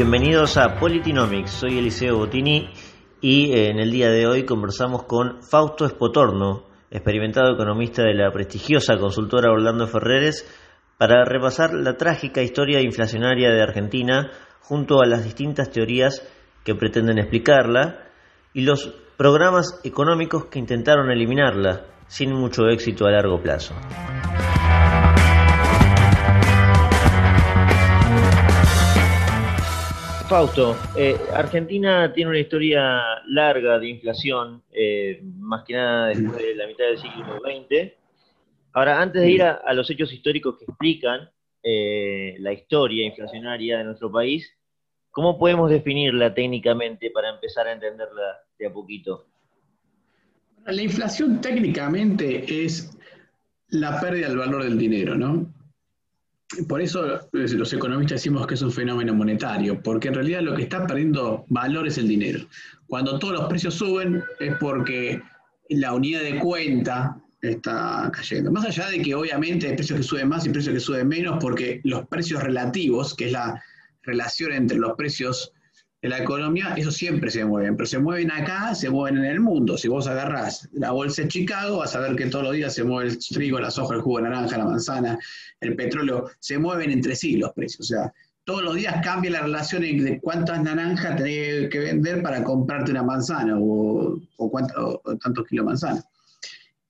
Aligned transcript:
Bienvenidos 0.00 0.56
a 0.56 0.76
Politinomics, 0.76 1.50
soy 1.50 1.76
Eliseo 1.76 2.16
Bottini 2.16 2.70
y 3.20 3.52
eh, 3.52 3.68
en 3.68 3.78
el 3.78 3.90
día 3.90 4.08
de 4.08 4.26
hoy 4.26 4.46
conversamos 4.46 5.02
con 5.02 5.42
Fausto 5.42 5.84
Espotorno, 5.84 6.64
experimentado 6.90 7.52
economista 7.52 8.02
de 8.04 8.14
la 8.14 8.32
prestigiosa 8.32 8.96
consultora 8.96 9.52
Orlando 9.52 9.86
Ferreres, 9.86 10.48
para 10.96 11.26
repasar 11.26 11.74
la 11.74 11.98
trágica 11.98 12.40
historia 12.40 12.80
inflacionaria 12.80 13.50
de 13.50 13.60
Argentina 13.60 14.30
junto 14.62 15.02
a 15.02 15.06
las 15.06 15.22
distintas 15.22 15.70
teorías 15.70 16.26
que 16.64 16.74
pretenden 16.74 17.18
explicarla 17.18 17.98
y 18.54 18.62
los 18.62 18.94
programas 19.18 19.82
económicos 19.84 20.46
que 20.46 20.60
intentaron 20.60 21.10
eliminarla, 21.10 21.84
sin 22.06 22.32
mucho 22.32 22.70
éxito 22.70 23.04
a 23.04 23.10
largo 23.10 23.42
plazo. 23.42 23.74
Fausto, 30.30 30.76
eh, 30.94 31.16
Argentina 31.34 32.12
tiene 32.12 32.30
una 32.30 32.38
historia 32.38 33.00
larga 33.26 33.80
de 33.80 33.88
inflación, 33.88 34.62
eh, 34.70 35.20
más 35.24 35.64
que 35.64 35.74
nada 35.74 36.06
después 36.06 36.36
de 36.36 36.54
la 36.54 36.68
mitad 36.68 36.84
del 36.84 36.98
siglo 36.98 37.40
XX. 37.40 37.92
Ahora, 38.72 39.02
antes 39.02 39.22
de 39.22 39.28
ir 39.28 39.42
a, 39.42 39.72
los 39.72 39.90
hechos 39.90 40.12
históricos 40.12 40.56
que 40.56 40.66
explican 40.66 41.28
eh, 41.64 42.36
la 42.38 42.52
historia 42.52 43.04
inflacionaria 43.04 43.78
de 43.78 43.84
nuestro 43.84 44.12
país, 44.12 44.48
¿cómo 45.10 45.36
podemos 45.36 45.68
definirla 45.68 46.32
técnicamente 46.32 47.10
para 47.10 47.30
empezar 47.30 47.66
a 47.66 47.72
entenderla 47.72 48.38
de 48.56 48.66
a 48.68 48.72
poquito? 48.72 49.26
La 50.64 50.80
inflación 50.80 51.40
técnicamente 51.40 52.44
es 52.64 52.96
la 53.70 54.00
pérdida 54.00 54.28
del 54.28 54.38
valor 54.38 54.62
del 54.62 54.78
dinero, 54.78 55.16
¿no? 55.16 55.52
Por 56.68 56.82
eso 56.82 57.20
los 57.32 57.72
economistas 57.72 58.16
decimos 58.16 58.46
que 58.46 58.54
es 58.54 58.62
un 58.62 58.72
fenómeno 58.72 59.14
monetario, 59.14 59.80
porque 59.82 60.08
en 60.08 60.14
realidad 60.14 60.40
lo 60.42 60.54
que 60.54 60.62
está 60.62 60.86
perdiendo 60.86 61.44
valor 61.48 61.86
es 61.86 61.96
el 61.98 62.08
dinero. 62.08 62.40
Cuando 62.86 63.18
todos 63.18 63.34
los 63.34 63.48
precios 63.48 63.74
suben 63.74 64.22
es 64.40 64.56
porque 64.56 65.22
la 65.68 65.94
unidad 65.94 66.22
de 66.22 66.38
cuenta 66.40 67.16
está 67.40 68.10
cayendo. 68.12 68.50
Más 68.50 68.64
allá 68.64 68.88
de 68.88 69.00
que 69.00 69.14
obviamente 69.14 69.68
hay 69.68 69.76
precios 69.76 69.98
que 69.98 70.02
suben 70.02 70.28
más 70.28 70.44
y 70.44 70.50
precios 70.50 70.74
que 70.74 70.80
suben 70.80 71.08
menos, 71.08 71.38
porque 71.40 71.80
los 71.84 72.06
precios 72.08 72.42
relativos, 72.42 73.14
que 73.14 73.26
es 73.26 73.32
la 73.32 73.62
relación 74.02 74.52
entre 74.52 74.78
los 74.78 74.94
precios 74.94 75.52
la 76.08 76.18
economía, 76.18 76.74
eso 76.76 76.90
siempre 76.90 77.30
se 77.30 77.44
mueven, 77.44 77.76
pero 77.76 77.86
se 77.86 77.98
mueven 77.98 78.30
acá, 78.30 78.74
se 78.74 78.88
mueven 78.88 79.18
en 79.18 79.26
el 79.26 79.40
mundo. 79.40 79.76
Si 79.76 79.86
vos 79.86 80.06
agarrás 80.06 80.68
la 80.72 80.92
bolsa 80.92 81.22
de 81.22 81.28
Chicago, 81.28 81.78
vas 81.78 81.94
a 81.94 82.00
ver 82.00 82.16
que 82.16 82.26
todos 82.26 82.44
los 82.44 82.54
días 82.54 82.74
se 82.74 82.84
mueve 82.84 83.10
el 83.10 83.18
trigo, 83.18 83.60
la 83.60 83.70
soja, 83.70 83.96
el 83.96 84.00
jugo 84.00 84.16
de 84.16 84.24
naranja, 84.24 84.56
la 84.56 84.64
manzana, 84.64 85.18
el 85.60 85.76
petróleo, 85.76 86.30
se 86.38 86.58
mueven 86.58 86.90
entre 86.90 87.14
sí 87.14 87.36
los 87.36 87.52
precios. 87.52 87.80
O 87.80 87.84
sea, 87.84 88.14
todos 88.44 88.62
los 88.62 88.76
días 88.76 88.96
cambia 89.04 89.30
la 89.30 89.42
relación 89.42 89.82
de 89.82 90.18
cuántas 90.22 90.62
naranjas 90.62 91.16
tenés 91.16 91.68
que 91.68 91.78
vender 91.78 92.22
para 92.22 92.42
comprarte 92.42 92.92
una 92.92 93.02
manzana 93.02 93.56
o, 93.58 94.18
tantos 95.22 95.46
kilos 95.48 95.64
de 95.64 95.66
manzana. 95.66 96.04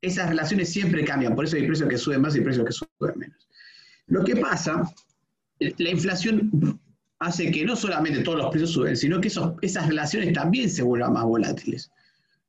Esas 0.01 0.29
relaciones 0.29 0.73
siempre 0.73 1.05
cambian, 1.05 1.35
por 1.35 1.45
eso 1.45 1.57
hay 1.57 1.67
precios 1.67 1.89
que 1.89 1.99
suben 1.99 2.21
más 2.21 2.37
y 2.37 2.43
precios 2.43 2.65
que 2.65 2.73
suben 2.73 3.19
menos. 3.19 3.49
Lo 4.07 4.25
que 4.25 4.37
pasa, 4.37 4.83
la 5.59 5.91
inflación 5.91 6.81
hace 7.21 7.51
que 7.51 7.65
no 7.65 7.77
solamente 7.77 8.23
todos 8.23 8.39
los 8.39 8.51
precios 8.51 8.73
suben, 8.73 8.97
sino 8.97 9.21
que 9.21 9.29
esas 9.29 9.89
relaciones 9.89 10.33
también 10.33 10.69
se 10.69 10.83
vuelvan 10.83 11.13
más 11.13 11.25
volátiles. 11.25 11.91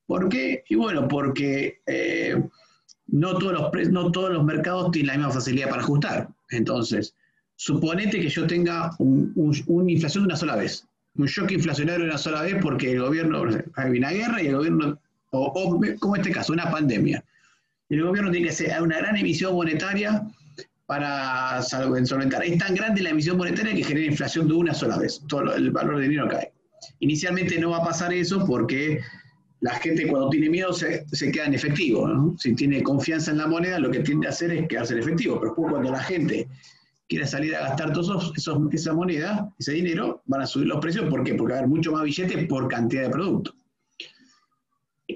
¿Por 0.08 0.30
qué? 0.30 0.64
Y 0.70 0.76
bueno, 0.76 1.08
porque 1.08 1.82
eh, 1.86 2.42
no, 3.08 3.38
todos 3.38 3.54
los 3.54 3.90
no 3.90 4.12
todos 4.12 4.32
los 4.32 4.44
mercados 4.44 4.92
tienen 4.92 5.08
la 5.08 5.18
misma 5.18 5.34
facilidad 5.34 5.70
para 5.70 5.82
ajustar. 5.82 6.30
Entonces, 6.50 7.14
suponete 7.58 8.20
que 8.20 8.30
yo 8.30 8.48
tenga 8.48 8.96
una 9.00 9.92
inflación 9.92 10.24
de 10.24 10.28
una 10.28 10.38
sola 10.38 10.56
vez, 10.56 10.88
un 11.16 11.28
shock 11.28 11.52
inflacionario 11.52 12.06
de 12.06 12.10
una 12.10 12.18
sola 12.18 12.42
vez 12.42 12.56
porque 12.62 12.92
el 12.92 13.02
gobierno, 13.02 13.44
hay 13.76 13.98
una 13.98 14.12
guerra 14.12 14.42
y 14.42 14.48
el 14.48 14.56
gobierno, 14.56 15.00
o, 15.32 15.80
como 16.00 16.16
en 16.16 16.22
este 16.22 16.34
caso, 16.34 16.54
una 16.54 16.72
pandemia. 16.72 17.24
El 17.90 18.04
gobierno 18.04 18.32
tiene 18.32 18.48
que 18.48 18.54
hacer 18.54 18.82
una 18.82 18.98
gran 18.98 19.18
emisión 19.18 19.54
monetaria 19.54 20.26
para 20.86 21.62
solventar. 21.62 22.44
Es 22.44 22.58
tan 22.58 22.76
grande 22.76 23.02
la 23.02 23.12
emisión 23.12 23.38
monetaria 23.38 23.74
que 23.74 23.84
genera 23.84 24.08
inflación 24.08 24.48
de 24.48 24.54
una 24.54 24.74
sola 24.74 24.98
vez. 24.98 25.22
Todo 25.28 25.56
el 25.56 25.72
valor 25.72 26.00
del 26.00 26.10
dinero 26.10 26.28
cae. 26.28 26.52
Inicialmente 27.00 27.60
no 27.60 27.72
va 27.72 27.78
a 27.78 27.84
pasar 27.84 28.12
eso 28.14 28.46
porque 28.46 29.00
la 29.62 29.76
gente 29.76 30.08
cuando 30.08 30.30
tiene 30.30 30.50
miedo 30.50 30.74
se, 30.74 31.06
queda 31.32 31.46
en 31.46 31.54
efectivo. 31.54 32.36
Si 32.38 32.56
tiene 32.56 32.84
confianza 32.84 33.32
en 33.32 33.38
la 33.38 33.48
moneda, 33.48 33.80
lo 33.80 33.92
que 33.92 34.00
tiende 34.00 34.28
a 34.28 34.32
hacer 34.32 34.52
es 34.52 34.68
quedarse 34.68 34.94
en 34.94 35.00
efectivo. 35.00 35.36
Pero 35.40 35.52
después 35.52 35.72
cuando 35.72 35.92
la 35.92 36.04
gente 36.04 36.48
quiere 37.08 37.28
salir 37.28 37.56
a 37.56 37.62
gastar 37.62 37.94
todos 37.94 38.34
esos, 38.36 38.74
esa 38.74 38.94
moneda, 38.94 39.54
ese 39.60 39.74
dinero, 39.74 40.24
van 40.26 40.42
a 40.42 40.48
subir 40.48 40.68
los 40.68 40.80
precios. 40.80 41.10
¿Por 41.10 41.24
qué? 41.24 41.36
Porque 41.36 41.54
va 41.54 41.60
a 41.60 41.60
haber 41.60 41.70
mucho 41.70 41.92
más 41.92 42.04
billetes 42.04 42.48
por 42.48 42.68
cantidad 42.68 43.04
de 43.04 43.10
producto. 43.10 43.54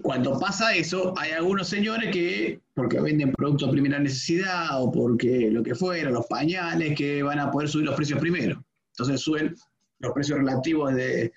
Cuando 0.02 0.40
pasa 0.40 0.76
eso, 0.76 1.14
hay 1.18 1.32
algunos 1.32 1.68
señores 1.68 2.12
que 2.12 2.60
porque 2.76 3.00
venden 3.00 3.32
productos 3.32 3.70
de 3.70 3.72
primera 3.74 4.00
necesidad 4.00 4.82
o 4.82 4.92
porque 4.92 5.50
lo 5.50 5.64
que 5.64 5.76
fuera, 5.76 6.12
los 6.12 6.28
pañales, 6.28 6.96
que 6.96 7.24
van 7.24 7.40
a 7.40 7.50
poder 7.50 7.70
subir 7.70 7.86
los 7.86 7.96
precios 7.96 8.20
primero. 8.20 8.64
Entonces 8.92 9.22
suben 9.22 9.56
los 10.00 10.14
precios 10.14 10.40
relativos 10.40 10.94
de, 10.94 11.32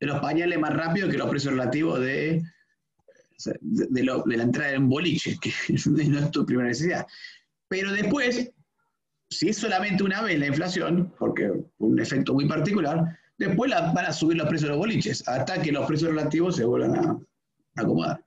los 0.00 0.18
pañales 0.20 0.58
más 0.58 0.74
rápido 0.74 1.08
que 1.08 1.18
los 1.18 1.30
precios 1.30 1.54
relativos 1.54 2.00
de, 2.00 2.42
de, 3.60 4.04
la 4.04 4.42
entrada 4.42 4.72
en 4.72 4.88
boliche, 4.88 5.36
que 5.40 5.52
no 6.08 6.18
es 6.18 6.30
tu 6.32 6.44
primera 6.44 6.68
necesidad. 6.68 7.06
Pero 7.68 7.92
después, 7.92 8.50
si 9.30 9.48
es 9.48 9.58
solamente 9.58 10.02
una 10.02 10.22
vez 10.22 10.38
la 10.40 10.48
inflación, 10.48 11.14
porque 11.18 11.52
un 11.78 12.00
efecto 12.00 12.34
muy 12.34 12.48
particular, 12.48 13.16
después 13.38 13.70
van 13.70 14.06
a 14.06 14.12
subir 14.12 14.36
los 14.36 14.48
precios 14.48 14.68
de 14.68 14.70
los 14.70 14.78
boliches, 14.78 15.26
hasta 15.28 15.62
que 15.62 15.70
los 15.70 15.86
precios 15.86 16.10
relativos 16.10 16.56
se 16.56 16.64
vuelvan 16.64 16.96
a 16.96 17.18
acomodar. 17.76 18.24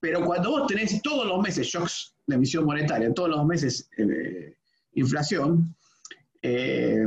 Pero 0.00 0.24
cuando 0.24 0.50
vos 0.50 0.66
tenés 0.66 1.00
todos 1.02 1.26
los 1.26 1.40
meses 1.42 1.66
shocks 1.66 2.14
de 2.26 2.36
emisión 2.36 2.64
monetaria, 2.64 3.12
todos 3.12 3.30
los 3.30 3.44
meses 3.46 3.88
eh, 3.98 4.54
inflación, 4.92 5.74
eh, 6.42 7.04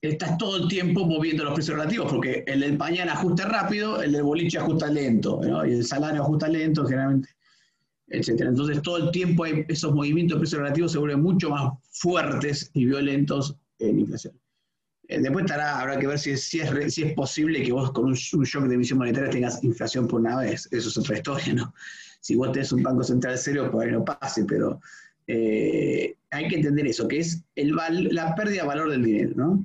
estás 0.00 0.36
todo 0.38 0.56
el 0.56 0.68
tiempo 0.68 1.04
moviendo 1.06 1.44
los 1.44 1.54
precios 1.54 1.76
relativos, 1.76 2.10
porque 2.12 2.44
el 2.46 2.60
del 2.60 2.76
pañal 2.76 3.08
ajusta 3.08 3.46
rápido, 3.46 4.02
el 4.02 4.12
del 4.12 4.22
boliche 4.22 4.58
ajusta 4.58 4.88
lento, 4.88 5.40
y 5.66 5.72
el 5.72 5.84
salario 5.84 6.22
ajusta 6.22 6.48
lento 6.48 6.84
generalmente, 6.84 7.28
etc. 8.08 8.40
Entonces 8.40 8.82
todo 8.82 8.98
el 8.98 9.10
tiempo 9.10 9.46
esos 9.46 9.94
movimientos 9.94 10.36
de 10.36 10.40
precios 10.40 10.60
relativos 10.60 10.92
se 10.92 10.98
vuelven 10.98 11.22
mucho 11.22 11.50
más 11.50 11.72
fuertes 11.90 12.70
y 12.74 12.86
violentos 12.86 13.56
en 13.78 14.00
inflación. 14.00 14.34
Eh, 15.08 15.20
después 15.20 15.44
estará, 15.44 15.80
habrá 15.80 15.98
que 15.98 16.06
ver 16.06 16.18
si 16.18 16.30
es, 16.30 16.44
si, 16.44 16.60
es, 16.60 16.94
si 16.94 17.02
es 17.02 17.12
posible 17.14 17.62
que 17.62 17.72
vos 17.72 17.92
con 17.92 18.06
un, 18.06 18.14
shock 18.14 18.64
de 18.64 18.74
emisión 18.74 18.98
monetaria 18.98 19.30
tengas 19.30 19.62
inflación 19.62 20.08
por 20.08 20.20
una 20.20 20.38
vez. 20.38 20.68
Eso 20.70 20.88
es 20.88 20.96
otra 20.96 21.16
historia, 21.16 21.54
¿no? 21.54 21.74
Si 22.20 22.36
vos 22.36 22.52
tenés 22.52 22.72
un 22.72 22.82
banco 22.82 23.02
central 23.04 23.36
serio, 23.36 23.70
pues 23.70 23.86
ahí 23.86 23.92
no 23.92 24.04
pase, 24.04 24.44
pero 24.44 24.80
eh, 25.26 26.14
hay 26.30 26.48
que 26.48 26.56
entender 26.56 26.86
eso, 26.86 27.06
que 27.06 27.18
es 27.18 27.42
el 27.54 27.74
la 28.10 28.34
pérdida 28.34 28.62
de 28.62 28.68
valor 28.68 28.90
del 28.90 29.04
dinero, 29.04 29.32
¿no? 29.36 29.64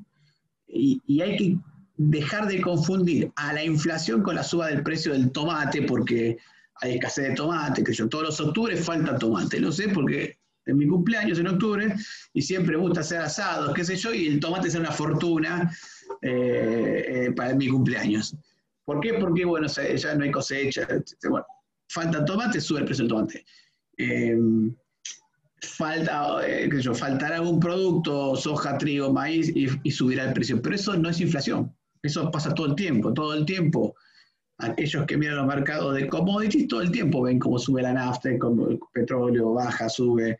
Y, 0.67 1.01
y, 1.07 1.21
hay 1.21 1.37
que 1.37 1.57
dejar 1.97 2.47
de 2.47 2.61
confundir 2.61 3.31
a 3.35 3.53
la 3.53 3.63
inflación 3.63 4.21
con 4.21 4.35
la 4.35 4.43
suba 4.43 4.67
del 4.67 4.83
precio 4.83 5.13
del 5.13 5.31
tomate, 5.31 5.81
porque 5.83 6.37
hay 6.75 6.95
escasez 6.95 7.29
de 7.29 7.35
tomate, 7.35 7.83
que 7.83 7.93
yo 7.93 8.07
todos 8.07 8.25
los 8.25 8.39
octubres 8.39 8.85
falta 8.85 9.17
tomate, 9.17 9.59
no 9.59 9.71
sé, 9.71 9.89
porque 9.89 10.37
en 10.69 10.77
mi 10.77 10.87
cumpleaños 10.87 11.39
en 11.39 11.47
octubre 11.47 11.95
y 12.33 12.41
siempre 12.41 12.77
gusta 12.77 13.01
hacer 13.01 13.19
asados, 13.19 13.73
qué 13.73 13.83
sé 13.83 13.95
yo, 13.95 14.13
y 14.13 14.27
el 14.27 14.39
tomate 14.39 14.67
es 14.67 14.75
una 14.75 14.91
fortuna 14.91 15.71
eh, 16.21 17.05
eh, 17.07 17.31
para 17.31 17.53
mi 17.55 17.67
cumpleaños. 17.67 18.35
¿Por 18.85 18.99
qué? 19.01 19.13
Porque, 19.13 19.45
bueno, 19.45 19.67
ya 19.67 20.15
no 20.15 20.23
hay 20.23 20.31
cosecha. 20.31 20.87
Bueno, 21.29 21.45
falta 21.89 22.25
tomate, 22.25 22.59
sube 22.59 22.79
el 22.79 22.85
precio 22.85 23.03
del 23.03 23.09
tomate. 23.09 23.45
Em, 23.97 24.75
falta, 25.61 26.39
eh, 26.47 26.67
qué 26.69 26.81
yo, 26.81 26.95
faltará 26.95 27.35
algún 27.35 27.59
producto, 27.59 28.35
soja, 28.35 28.77
trigo, 28.77 29.13
maíz, 29.13 29.51
y, 29.55 29.91
subirá 29.91 30.25
el 30.25 30.33
precio. 30.33 30.61
Pero 30.61 30.75
eso 30.75 30.97
no 30.97 31.09
es 31.09 31.21
inflación. 31.21 31.75
Eso 32.01 32.31
pasa 32.31 32.53
todo 32.53 32.67
el 32.67 32.75
tiempo, 32.75 33.13
todo 33.13 33.33
el 33.33 33.45
tiempo 33.45 33.95
aquellos 34.59 35.05
que 35.05 35.17
miran 35.17 35.37
los 35.37 35.47
mercados 35.47 35.95
de 35.95 36.07
commodities 36.07 36.67
todo 36.67 36.81
el 36.81 36.91
tiempo 36.91 37.21
ven 37.21 37.39
cómo 37.39 37.57
sube 37.57 37.81
la 37.81 37.93
nafta, 37.93 38.37
cómo 38.37 38.69
el 38.69 38.79
petróleo 38.93 39.53
baja, 39.53 39.89
sube, 39.89 40.37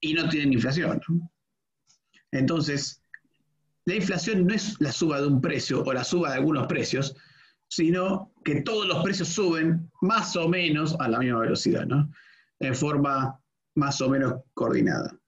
y 0.00 0.14
no 0.14 0.28
tienen 0.28 0.52
inflación. 0.52 1.00
Entonces, 2.30 3.02
la 3.84 3.96
inflación 3.96 4.46
no 4.46 4.54
es 4.54 4.80
la 4.80 4.92
suba 4.92 5.20
de 5.20 5.26
un 5.26 5.40
precio 5.40 5.82
o 5.82 5.92
la 5.92 6.04
suba 6.04 6.30
de 6.30 6.36
algunos 6.36 6.66
precios, 6.66 7.16
sino 7.68 8.32
que 8.44 8.62
todos 8.62 8.86
los 8.86 9.02
precios 9.02 9.28
suben 9.28 9.90
más 10.00 10.36
o 10.36 10.48
menos 10.48 10.96
a 11.00 11.08
la 11.08 11.18
misma 11.18 11.40
velocidad, 11.40 11.86
¿no? 11.86 12.10
En 12.60 12.74
forma 12.74 13.40
más 13.74 14.00
o 14.00 14.08
menos 14.08 14.34
coordinada. 14.54 15.18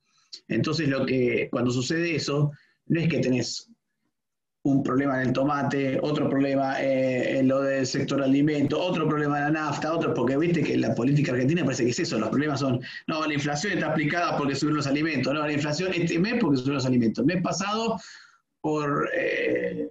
Entonces, 0.47 0.89
lo 0.89 1.05
que, 1.05 1.49
cuando 1.51 1.71
sucede 1.71 2.15
eso, 2.15 2.53
no 2.87 3.01
es 3.01 3.09
que 3.09 3.19
tenés 3.19 3.69
un 4.71 4.83
problema 4.83 5.21
en 5.21 5.29
el 5.29 5.33
tomate, 5.33 5.99
otro 6.03 6.29
problema 6.29 6.81
eh, 6.81 7.39
en 7.39 7.49
lo 7.49 7.63
del 7.63 7.87
sector 7.87 8.23
alimento, 8.23 8.81
otro 8.81 9.09
problema 9.09 9.39
en 9.39 9.45
la 9.45 9.51
nafta, 9.51 9.93
otro, 9.93 10.15
porque 10.15 10.37
viste 10.37 10.63
que 10.63 10.77
la 10.77 10.95
política 10.95 11.33
argentina 11.33 11.65
parece 11.65 11.85
que 11.85 11.91
es 11.91 12.01
eso, 12.01 12.19
los 12.19 12.29
problemas 12.29 12.61
son, 12.61 12.81
no, 13.07 13.27
la 13.27 13.35
inflación 13.35 13.75
está 13.75 13.91
aplicada 13.91 14.37
porque 14.37 14.55
subieron 14.55 14.79
los 14.79 14.87
alimentos, 14.87 15.33
no, 15.33 15.41
la 15.41 15.53
inflación 15.53 15.93
este 15.95 16.19
mes 16.19 16.35
porque 16.41 16.57
subieron 16.57 16.77
los 16.77 16.87
alimentos, 16.87 17.23
el 17.23 17.27
mes 17.27 17.43
pasado 17.43 17.99
por, 18.61 19.09
eh, 19.15 19.89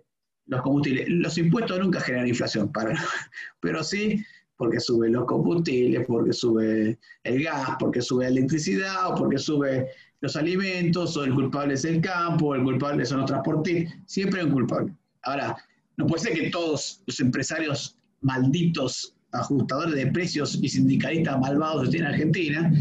los 0.47 0.61
combustibles. 0.61 1.07
Los 1.09 1.37
impuestos 1.37 1.79
nunca 1.79 1.99
generan 1.99 2.27
inflación, 2.27 2.71
para, 2.71 2.93
pero 3.59 3.83
sí 3.83 4.23
porque 4.55 4.79
suben 4.79 5.13
los 5.13 5.25
combustibles, 5.25 6.03
porque 6.07 6.33
sube 6.33 6.97
el 7.23 7.43
gas, 7.43 7.75
porque 7.79 8.01
sube 8.01 8.23
la 8.23 8.31
electricidad, 8.31 9.11
o 9.11 9.15
porque 9.15 9.37
sube 9.37 9.89
los 10.21 10.35
alimentos, 10.35 11.15
o 11.17 11.23
el 11.23 11.33
culpable 11.33 11.75
es 11.75 11.85
el 11.85 12.01
campo, 12.01 12.47
o 12.47 12.55
el 12.55 12.63
culpable 12.63 13.05
son 13.05 13.19
los 13.19 13.27
transportistas, 13.27 13.95
siempre 14.05 14.39
hay 14.39 14.47
un 14.47 14.53
culpable. 14.53 14.93
Ahora, 15.23 15.55
no 15.97 16.07
puede 16.07 16.23
ser 16.23 16.33
que 16.33 16.49
todos 16.49 17.01
los 17.05 17.19
empresarios 17.19 17.97
malditos, 18.21 19.13
ajustadores 19.31 19.95
de 19.95 20.07
precios 20.07 20.57
y 20.61 20.69
sindicalistas 20.69 21.39
malvados 21.39 21.85
estén 21.85 22.01
en 22.01 22.07
Argentina, 22.07 22.71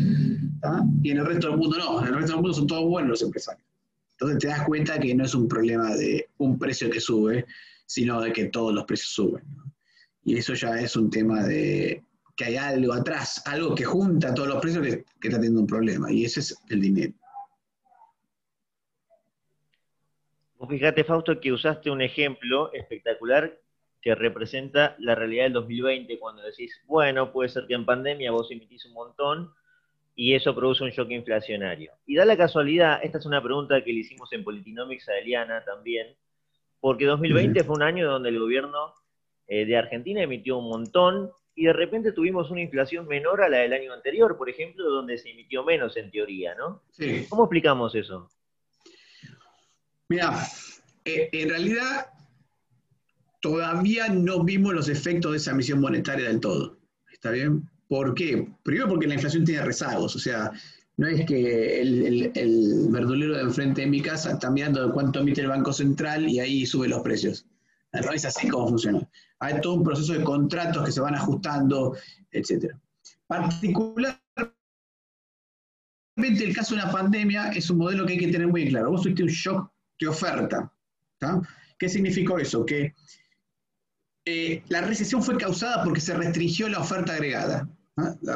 y 1.03 1.11
en 1.11 1.19
el 1.19 1.27
resto 1.27 1.49
del 1.49 1.59
mundo 1.59 1.79
no, 1.79 2.01
en 2.01 2.09
el 2.09 2.15
resto 2.15 2.33
del 2.33 2.43
mundo 2.43 2.55
son 2.55 2.67
todos 2.67 2.85
buenos 2.89 3.11
los 3.11 3.23
empresarios. 3.23 3.67
Entonces 4.13 4.39
te 4.39 4.47
das 4.49 4.65
cuenta 4.65 4.99
que 4.99 5.15
no 5.15 5.25
es 5.25 5.35
un 5.35 5.47
problema 5.47 5.95
de 5.95 6.29
un 6.39 6.59
precio 6.59 6.89
que 6.89 7.01
sube, 7.01 7.45
sino 7.85 8.21
de 8.21 8.33
que 8.33 8.47
todos 8.47 8.73
los 8.73 8.85
precios 8.85 9.11
suben. 9.11 9.45
Y 10.25 10.37
eso 10.37 10.55
ya 10.55 10.81
es 10.81 10.97
un 10.97 11.11
tema 11.11 11.45
de 11.45 12.03
que 12.35 12.45
hay 12.47 12.57
algo 12.57 12.95
atrás, 12.95 13.43
algo 13.47 13.75
que 13.75 13.85
junta 13.85 14.35
todos 14.35 14.49
los 14.49 14.61
precios 14.61 14.85
que, 14.85 15.05
que 15.21 15.29
está 15.29 15.39
teniendo 15.39 15.61
un 15.61 15.67
problema, 15.67 16.11
y 16.11 16.25
ese 16.25 16.41
es 16.41 16.57
el 16.69 16.81
dinero. 16.81 17.13
Vos 20.56 20.56
fíjate, 20.69 21.05
Fausto, 21.05 21.41
que 21.41 21.53
usaste 21.53 21.91
un 21.91 22.03
ejemplo 22.03 22.73
espectacular 22.73 23.59
que 24.01 24.15
representa 24.15 24.95
la 24.99 25.15
realidad 25.15 25.45
del 25.45 25.55
2020, 25.55 26.19
cuando 26.19 26.43
decís, 26.43 26.81
bueno, 26.87 27.33
puede 27.33 27.49
ser 27.49 27.67
que 27.67 27.75
en 27.75 27.85
pandemia 27.85 28.31
vos 28.31 28.51
emitís 28.51 28.85
un 28.87 28.93
montón 28.93 29.53
y 30.15 30.35
eso 30.35 30.55
produce 30.55 30.85
un 30.85 30.91
shock 30.91 31.11
inflacionario. 31.11 31.93
Y 32.07 32.17
da 32.17 32.25
la 32.25 32.37
casualidad, 32.37 33.01
esta 33.03 33.19
es 33.19 33.27
una 33.27 33.43
pregunta 33.43 33.83
que 33.83 33.93
le 33.93 34.01
hicimos 34.01 34.33
en 34.33 34.45
Politinomics 34.45 35.09
a 35.09 35.19
Eliana 35.19 35.65
también, 35.65 36.15
porque 36.81 37.05
2020 37.05 37.65
fue 37.65 37.77
un 37.77 37.83
año 37.83 38.09
donde 38.09 38.29
el 38.29 38.39
gobierno 38.39 38.95
eh, 39.49 39.67
de 39.67 39.77
Argentina 39.77 40.23
emitió 40.23 40.59
un 40.59 40.69
montón 40.69 41.31
y 41.55 41.65
de 41.65 41.73
repente 41.73 42.13
tuvimos 42.13 42.51
una 42.51 42.61
inflación 42.61 43.09
menor 43.09 43.43
a 43.43 43.49
la 43.49 43.59
del 43.59 43.73
año 43.73 43.93
anterior, 43.93 44.37
por 44.37 44.49
ejemplo, 44.49 44.89
donde 44.89 45.19
se 45.19 45.31
emitió 45.31 45.65
menos 45.65 45.97
en 45.97 46.11
teoría, 46.11 46.55
¿no? 46.55 46.83
Sí. 46.91 47.27
¿Cómo 47.29 47.45
explicamos 47.45 47.95
eso? 47.95 48.31
Mira, 50.09 50.47
eh, 51.05 51.29
en 51.33 51.49
realidad 51.49 52.07
todavía 53.41 54.09
no 54.09 54.45
vimos 54.45 54.75
los 54.75 54.89
efectos 54.89 55.33
de 55.33 55.39
esa 55.39 55.53
emisión 55.53 55.81
monetaria 55.81 56.29
del 56.29 56.41
todo. 56.41 56.79
¿Está 57.13 57.31
bien? 57.31 57.69
¿Por 57.89 58.15
qué? 58.15 58.49
Primero 58.63 58.89
porque 58.89 59.07
la 59.07 59.15
inflación 59.15 59.45
tiene 59.45 59.63
rezagos, 59.63 60.17
o 60.17 60.19
sea, 60.19 60.53
no 60.97 61.07
es 61.07 61.27
que 61.27 61.81
el, 61.83 62.89
verdulero 62.89 63.37
de 63.37 63.43
enfrente 63.43 63.83
de 63.83 63.87
mi 63.87 64.01
casa 64.01 64.33
está 64.33 64.51
mirando 64.51 64.93
cuánto 64.93 65.21
emite 65.21 65.43
el 65.43 65.49
Banco 65.49 65.73
Central 65.73 66.29
y 66.29 66.41
ahí 66.41 66.67
sube 66.67 66.89
los 66.89 67.03
precios. 67.03 67.47
No 67.93 68.13
es 68.13 68.25
así 68.25 68.49
como 68.49 68.69
funciona. 68.69 69.09
Hay 69.39 69.61
todo 69.61 69.75
un 69.75 69.85
proceso 69.85 70.13
de 70.13 70.25
contratos 70.25 70.85
que 70.85 70.93
se 70.93 71.01
van 71.01 71.15
ajustando, 71.15 71.97
etc. 72.33 72.75
Particularmente 73.27 74.21
el 76.19 76.55
caso 76.55 76.75
de 76.75 76.83
una 76.83 76.91
pandemia 76.91 77.51
es 77.51 77.71
un 77.71 77.79
modelo 77.79 78.07
que 78.07 78.15
hay 78.15 78.19
que 78.19 78.33
tener 78.33 78.49
muy 78.49 78.69
claro. 78.69 78.91
Vos 78.91 79.03
tuviste 79.03 79.23
un 79.23 79.29
shock 79.29 79.71
de 79.99 80.09
oferta. 80.09 80.73
¿Qué 81.79 81.89
significó 81.89 82.39
eso? 82.39 82.65
Que 82.65 82.95
eh, 84.25 84.63
la 84.69 84.81
recesión 84.81 85.23
fue 85.23 85.37
causada 85.37 85.85
porque 85.85 86.01
se 86.01 86.15
restringió 86.15 86.69
la 86.69 86.81
oferta 86.81 87.15
agregada. 87.15 87.69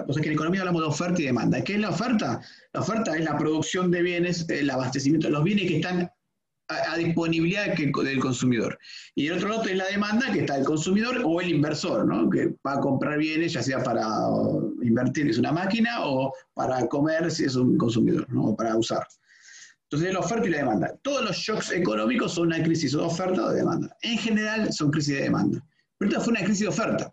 O 0.09 0.13
sea 0.13 0.23
que 0.23 0.29
en 0.29 0.35
economía 0.35 0.61
hablamos 0.61 0.83
de 0.83 0.89
oferta 0.89 1.21
y 1.21 1.27
demanda. 1.27 1.63
¿Qué 1.63 1.75
es 1.75 1.81
la 1.81 1.91
oferta? 1.91 2.41
La 2.73 2.81
oferta 2.81 3.15
es 3.17 3.25
la 3.25 3.37
producción 3.37 3.91
de 3.91 4.03
bienes, 4.03 4.49
el 4.49 4.71
abastecimiento 4.71 5.27
de 5.27 5.35
los 5.35 5.45
bienes 5.45 5.67
que 5.67 5.77
están 5.77 6.11
a, 6.71 6.97
disponibilidad 6.97 7.75
del 7.75 8.21
consumidor. 8.21 8.79
Y 9.15 9.27
el 9.27 9.35
otro 9.35 9.49
lado 9.49 9.65
es 9.65 9.77
la 9.77 9.87
demanda, 9.87 10.33
que 10.33 10.41
está 10.41 10.57
el 10.57 10.65
consumidor 10.65 11.21
o 11.25 11.41
el 11.41 11.51
inversor, 11.51 12.07
¿no? 12.07 12.31
que 12.31 12.55
va 12.67 12.75
a 12.75 12.81
comprar 12.81 13.19
bienes, 13.19 13.53
ya 13.53 13.63
sea 13.63 13.83
para 13.83 14.07
invertir, 14.83 15.29
es 15.29 15.39
una 15.39 15.53
máquina, 15.53 16.07
o 16.07 16.33
para 16.55 16.87
comer, 16.87 17.31
si 17.31 17.45
es 17.45 17.57
un 17.57 17.77
consumidor, 17.77 18.27
¿no? 18.33 18.47
o 18.47 18.57
para 18.57 18.77
usar. 18.77 19.07
Entonces, 19.93 20.15
la 20.15 20.21
oferta 20.21 20.47
y 20.47 20.51
la 20.51 20.59
demanda. 20.59 20.97
Todos 21.03 21.25
los 21.25 21.37
shocks 21.37 21.73
económicos 21.73 22.35
son 22.35 22.47
una 22.47 22.63
crisis 22.63 22.93
de 22.93 22.99
oferta 22.99 23.45
o 23.45 23.51
de 23.51 23.57
demanda. 23.57 23.97
En 24.03 24.19
general, 24.19 24.73
son 24.73 24.93
crisis 24.93 25.17
de 25.17 25.23
demanda. 25.23 25.61
Pero 25.99 26.13
esta 26.13 26.23
fue 26.23 26.31
una 26.31 26.45
crisis 26.45 26.61
de 26.61 26.69
oferta. 26.69 27.13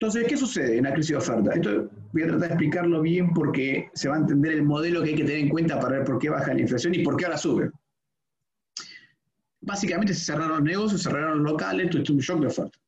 Entonces, 0.00 0.26
¿qué 0.28 0.36
sucede 0.36 0.78
en 0.78 0.84
la 0.84 0.92
crisis 0.92 1.10
de 1.10 1.16
oferta? 1.16 1.52
Esto 1.52 1.88
voy 2.12 2.22
a 2.22 2.26
tratar 2.26 2.40
de 2.40 2.46
explicarlo 2.54 3.00
bien 3.00 3.32
porque 3.32 3.90
se 3.94 4.08
va 4.08 4.16
a 4.16 4.18
entender 4.18 4.54
el 4.54 4.64
modelo 4.64 5.04
que 5.04 5.10
hay 5.10 5.14
que 5.14 5.24
tener 5.24 5.38
en 5.38 5.48
cuenta 5.50 5.78
para 5.78 5.98
ver 5.98 6.04
por 6.04 6.18
qué 6.18 6.30
baja 6.30 6.52
la 6.52 6.60
inflación 6.60 6.96
y 6.96 7.04
por 7.04 7.16
qué 7.16 7.26
ahora 7.26 7.38
sube. 7.38 7.70
Básicamente 9.60 10.14
se 10.14 10.24
cerraron 10.24 10.50
los 10.50 10.62
negocios, 10.62 11.02
se 11.02 11.08
cerraron 11.08 11.44
locales, 11.44 11.90
tuviste 11.90 12.12
un 12.12 12.18
shock 12.18 12.40
de 12.40 12.46
oferta. 12.48 12.78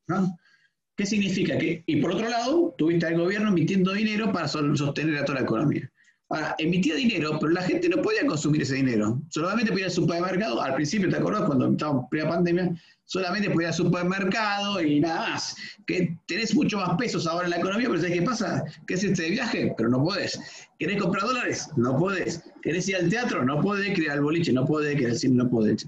¿Qué 0.96 1.06
significa? 1.06 1.56
Que, 1.58 1.84
y 1.86 2.00
por 2.00 2.12
otro 2.12 2.28
lado, 2.28 2.74
tuviste 2.76 3.06
al 3.06 3.18
gobierno 3.18 3.50
emitiendo 3.50 3.92
dinero 3.92 4.32
para 4.32 4.48
sostener 4.48 5.16
a 5.16 5.24
toda 5.24 5.38
la 5.38 5.44
economía. 5.44 5.90
Ahora, 6.32 6.54
emitía 6.58 6.94
dinero, 6.94 7.38
pero 7.40 7.52
la 7.52 7.62
gente 7.62 7.88
no 7.88 8.00
podía 8.00 8.24
consumir 8.24 8.62
ese 8.62 8.76
dinero. 8.76 9.20
Solamente 9.30 9.72
podía 9.72 9.86
ir 9.86 9.90
al 9.90 9.94
supermercado. 9.94 10.62
Al 10.62 10.74
principio, 10.76 11.10
¿te 11.10 11.16
acordás? 11.16 11.42
Cuando 11.42 11.68
estábamos 11.68 12.06
en 12.12 12.28
pandemia, 12.28 12.82
solamente 13.04 13.50
podía 13.50 13.66
ir 13.66 13.72
al 13.72 13.74
supermercado 13.74 14.80
y 14.80 15.00
nada 15.00 15.30
más. 15.30 15.56
Que 15.88 16.16
tenés 16.28 16.54
mucho 16.54 16.78
más 16.78 16.96
pesos 16.96 17.26
ahora 17.26 17.46
en 17.46 17.50
la 17.50 17.56
economía, 17.56 17.88
pero 17.88 18.00
¿sabes 18.00 18.16
qué 18.16 18.22
pasa? 18.22 18.64
¿Querés 18.86 19.02
irte 19.02 19.22
de 19.22 19.30
viaje? 19.30 19.74
Pero 19.76 19.88
no 19.88 20.04
podés. 20.04 20.38
¿Querés 20.78 21.02
comprar 21.02 21.24
dólares? 21.24 21.68
No 21.76 21.98
podés. 21.98 22.44
¿Querés 22.62 22.88
ir 22.88 22.94
al 22.96 23.08
teatro? 23.08 23.44
No 23.44 23.60
podés. 23.60 23.86
¿Querés 23.86 24.04
ir 24.04 24.10
al 24.12 24.20
boliche? 24.20 24.52
No 24.52 24.64
podés. 24.64 24.94
¿Querés 24.94 25.14
ir 25.14 25.18
cine? 25.18 25.34
No 25.34 25.50
podés. 25.50 25.84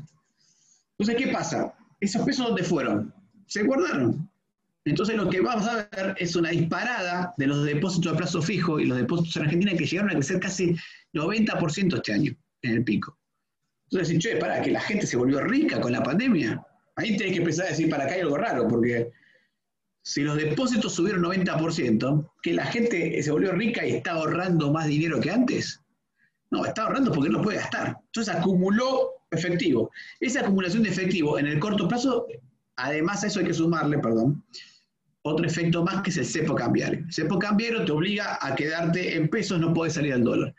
Entonces, 0.98 1.24
¿qué 1.24 1.32
pasa? 1.32 1.72
¿Esos 2.00 2.22
pesos 2.22 2.48
dónde 2.48 2.64
fueron? 2.64 3.14
Se 3.46 3.62
guardaron. 3.62 4.28
Entonces 4.84 5.16
lo 5.16 5.30
que 5.30 5.40
vamos 5.40 5.66
a 5.68 5.88
ver 5.92 6.16
es 6.18 6.34
una 6.34 6.50
disparada 6.50 7.34
de 7.36 7.46
los 7.46 7.64
depósitos 7.64 8.12
a 8.12 8.16
plazo 8.16 8.42
fijo 8.42 8.80
y 8.80 8.86
los 8.86 8.98
depósitos 8.98 9.36
en 9.36 9.42
Argentina 9.44 9.76
que 9.76 9.86
llegaron 9.86 10.10
a 10.10 10.14
crecer 10.14 10.40
casi 10.40 10.74
90% 11.12 11.96
este 11.96 12.12
año 12.12 12.34
en 12.62 12.72
el 12.72 12.84
pico. 12.84 13.16
Entonces, 13.90 14.18
che, 14.18 14.36
para 14.36 14.60
que 14.62 14.70
la 14.70 14.80
gente 14.80 15.06
se 15.06 15.16
volvió 15.16 15.40
rica 15.40 15.80
con 15.80 15.92
la 15.92 16.02
pandemia. 16.02 16.64
Ahí 16.96 17.16
tenés 17.16 17.34
que 17.34 17.38
empezar 17.40 17.66
a 17.66 17.70
decir, 17.70 17.88
para 17.88 18.04
acá 18.04 18.14
hay 18.14 18.20
algo 18.20 18.36
raro, 18.36 18.66
porque 18.66 19.10
si 20.02 20.22
los 20.22 20.36
depósitos 20.36 20.94
subieron 20.94 21.22
90%, 21.22 22.30
que 22.42 22.54
la 22.54 22.66
gente 22.66 23.22
se 23.22 23.30
volvió 23.30 23.52
rica 23.52 23.86
y 23.86 23.92
está 23.92 24.12
ahorrando 24.12 24.72
más 24.72 24.86
dinero 24.86 25.20
que 25.20 25.30
antes. 25.30 25.80
No, 26.50 26.64
está 26.64 26.82
ahorrando 26.82 27.12
porque 27.12 27.30
no 27.30 27.40
puede 27.40 27.58
gastar. 27.58 27.98
Entonces 28.06 28.34
acumuló 28.34 29.10
efectivo. 29.30 29.90
Esa 30.20 30.40
acumulación 30.40 30.82
de 30.82 30.90
efectivo 30.90 31.38
en 31.38 31.46
el 31.46 31.58
corto 31.58 31.88
plazo, 31.88 32.26
además 32.76 33.22
a 33.22 33.28
eso 33.28 33.40
hay 33.40 33.46
que 33.46 33.54
sumarle, 33.54 33.98
perdón, 33.98 34.44
otro 35.22 35.46
efecto 35.46 35.84
más 35.84 36.02
que 36.02 36.10
es 36.10 36.16
el 36.16 36.26
cepo 36.26 36.54
cambiario. 36.54 37.00
El 37.00 37.12
cepo 37.12 37.38
cambiario 37.38 37.84
te 37.84 37.92
obliga 37.92 38.38
a 38.40 38.54
quedarte 38.54 39.16
en 39.16 39.28
pesos, 39.28 39.60
no 39.60 39.72
puedes 39.72 39.94
salir 39.94 40.12
al 40.12 40.24
dólar. 40.24 40.54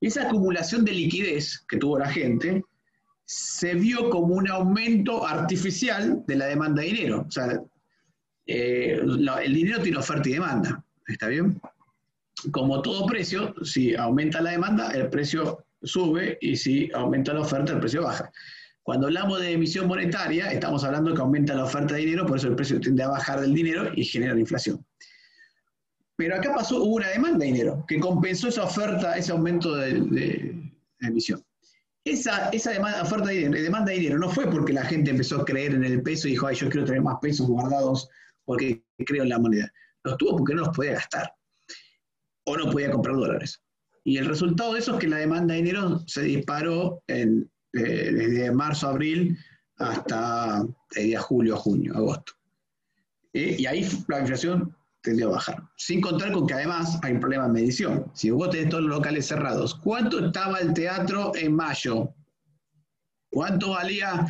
Esa 0.00 0.26
acumulación 0.26 0.84
de 0.84 0.92
liquidez 0.92 1.64
que 1.68 1.78
tuvo 1.78 1.98
la 1.98 2.08
gente 2.08 2.62
se 3.24 3.74
vio 3.74 4.10
como 4.10 4.34
un 4.34 4.48
aumento 4.48 5.26
artificial 5.26 6.22
de 6.26 6.36
la 6.36 6.46
demanda 6.46 6.82
de 6.82 6.88
dinero. 6.88 7.24
O 7.26 7.30
sea, 7.30 7.60
eh, 8.46 9.00
el 9.00 9.54
dinero 9.54 9.80
tiene 9.80 9.98
oferta 9.98 10.28
y 10.28 10.32
demanda. 10.32 10.84
¿Está 11.06 11.28
bien? 11.28 11.60
Como 12.50 12.82
todo 12.82 13.06
precio, 13.06 13.54
si 13.62 13.94
aumenta 13.94 14.40
la 14.40 14.50
demanda, 14.50 14.90
el 14.90 15.08
precio 15.08 15.64
sube 15.82 16.38
y 16.40 16.56
si 16.56 16.90
aumenta 16.92 17.32
la 17.32 17.40
oferta, 17.40 17.72
el 17.72 17.80
precio 17.80 18.02
baja. 18.02 18.30
Cuando 18.82 19.06
hablamos 19.06 19.40
de 19.40 19.52
emisión 19.52 19.86
monetaria, 19.86 20.50
estamos 20.50 20.82
hablando 20.82 21.14
que 21.14 21.20
aumenta 21.20 21.54
la 21.54 21.64
oferta 21.64 21.94
de 21.94 22.00
dinero, 22.00 22.26
por 22.26 22.36
eso 22.36 22.48
el 22.48 22.56
precio 22.56 22.80
tiende 22.80 23.04
a 23.04 23.08
bajar 23.08 23.40
del 23.40 23.54
dinero 23.54 23.92
y 23.94 24.04
genera 24.04 24.38
inflación. 24.38 24.84
Pero 26.16 26.36
acá 26.36 26.52
pasó, 26.54 26.82
hubo 26.82 26.96
una 26.96 27.08
demanda 27.08 27.38
de 27.38 27.52
dinero 27.52 27.84
que 27.86 28.00
compensó 28.00 28.48
esa 28.48 28.64
oferta, 28.64 29.16
ese 29.16 29.32
aumento 29.32 29.76
de, 29.76 30.72
emisión. 31.00 31.44
Esa, 32.04 32.48
esa 32.48 32.72
demanda, 32.72 33.02
oferta 33.02 33.28
de 33.28 33.34
dinero, 33.34 33.62
demanda 33.62 33.92
de 33.92 33.98
dinero 33.98 34.18
no 34.18 34.28
fue 34.28 34.50
porque 34.50 34.72
la 34.72 34.84
gente 34.84 35.12
empezó 35.12 35.40
a 35.40 35.44
creer 35.44 35.74
en 35.74 35.84
el 35.84 36.02
peso 36.02 36.26
y 36.26 36.32
dijo, 36.32 36.48
ay, 36.48 36.56
yo 36.56 36.68
quiero 36.68 36.84
tener 36.84 37.02
más 37.02 37.18
pesos 37.22 37.46
guardados 37.46 38.08
porque 38.44 38.82
creo 39.06 39.22
en 39.22 39.28
la 39.28 39.38
moneda. 39.38 39.72
Los 40.02 40.16
tuvo 40.16 40.38
porque 40.38 40.54
no 40.54 40.62
los 40.62 40.76
podía 40.76 40.94
gastar 40.94 41.32
o 42.46 42.56
no 42.56 42.70
podía 42.72 42.90
comprar 42.90 43.14
dólares. 43.14 43.62
Y 44.04 44.16
el 44.16 44.26
resultado 44.26 44.72
de 44.72 44.80
eso 44.80 44.94
es 44.94 44.98
que 44.98 45.06
la 45.06 45.18
demanda 45.18 45.54
de 45.54 45.62
dinero 45.62 46.00
se 46.08 46.22
disparó 46.22 47.04
en, 47.06 47.51
eh, 47.74 48.12
desde 48.12 48.52
marzo, 48.52 48.88
abril 48.88 49.38
hasta 49.78 50.64
eh, 50.94 51.16
julio, 51.16 51.56
junio, 51.56 51.96
agosto. 51.96 52.34
Eh, 53.32 53.56
y 53.58 53.66
ahí 53.66 53.88
la 54.08 54.20
inflación 54.20 54.76
tendió 55.00 55.28
a 55.28 55.32
bajar. 55.32 55.62
Sin 55.76 56.00
contar 56.00 56.32
con 56.32 56.46
que 56.46 56.54
además 56.54 56.98
hay 57.02 57.14
un 57.14 57.20
problema 57.20 57.46
de 57.46 57.52
medición. 57.52 58.10
Si 58.14 58.30
vos 58.30 58.50
tenés 58.50 58.68
todos 58.68 58.84
los 58.84 58.96
locales 58.96 59.26
cerrados, 59.26 59.74
¿cuánto 59.74 60.24
estaba 60.24 60.58
el 60.58 60.74
teatro 60.74 61.32
en 61.34 61.56
mayo? 61.56 62.14
¿Cuánto 63.30 63.70
valía 63.70 64.26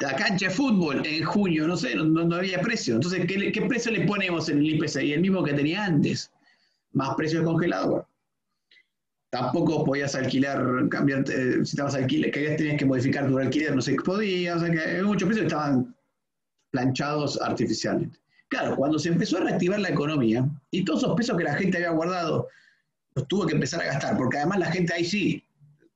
la 0.00 0.16
cancha 0.16 0.48
de 0.48 0.54
fútbol 0.54 1.04
en 1.04 1.22
junio? 1.24 1.68
No 1.68 1.76
sé, 1.76 1.94
no, 1.94 2.34
había 2.34 2.62
precio. 2.62 2.94
Entonces, 2.94 3.26
¿qué, 3.26 3.52
¿qué, 3.52 3.62
precio 3.62 3.92
le 3.92 4.06
ponemos 4.06 4.48
en 4.48 4.58
el 4.58 4.70
IPC? 4.70 4.96
El 4.96 5.20
mismo 5.20 5.44
que 5.44 5.52
tenía 5.52 5.84
antes, 5.84 6.32
más 6.92 7.14
precio 7.14 7.40
de 7.40 7.44
congelador. 7.44 8.09
Tampoco 9.30 9.84
podías 9.84 10.14
alquilar, 10.14 10.88
cambiar, 10.88 11.24
eh, 11.30 11.64
si 11.64 11.70
estabas 11.70 11.94
alquiler, 11.94 12.30
que 12.30 12.50
tenías 12.50 12.76
que 12.76 12.84
modificar 12.84 13.28
tu 13.28 13.38
alquiler, 13.38 13.74
no 13.74 13.80
sé 13.80 13.96
qué 13.96 14.02
podías, 14.02 14.56
o 14.56 14.66
sea 14.66 14.70
que 14.70 15.02
muchos 15.02 15.26
precios 15.26 15.46
estaban 15.46 15.94
planchados 16.72 17.40
artificialmente. 17.40 18.18
Claro, 18.48 18.74
cuando 18.74 18.98
se 18.98 19.08
empezó 19.08 19.38
a 19.38 19.42
reactivar 19.42 19.78
la 19.78 19.90
economía 19.90 20.48
y 20.72 20.84
todos 20.84 21.04
esos 21.04 21.16
pesos 21.16 21.38
que 21.38 21.44
la 21.44 21.54
gente 21.54 21.76
había 21.76 21.90
guardado 21.90 22.48
los 23.14 23.28
tuvo 23.28 23.46
que 23.46 23.54
empezar 23.54 23.80
a 23.80 23.86
gastar, 23.86 24.16
porque 24.16 24.38
además 24.38 24.58
la 24.58 24.72
gente 24.72 24.92
ahí 24.92 25.04
sí, 25.04 25.44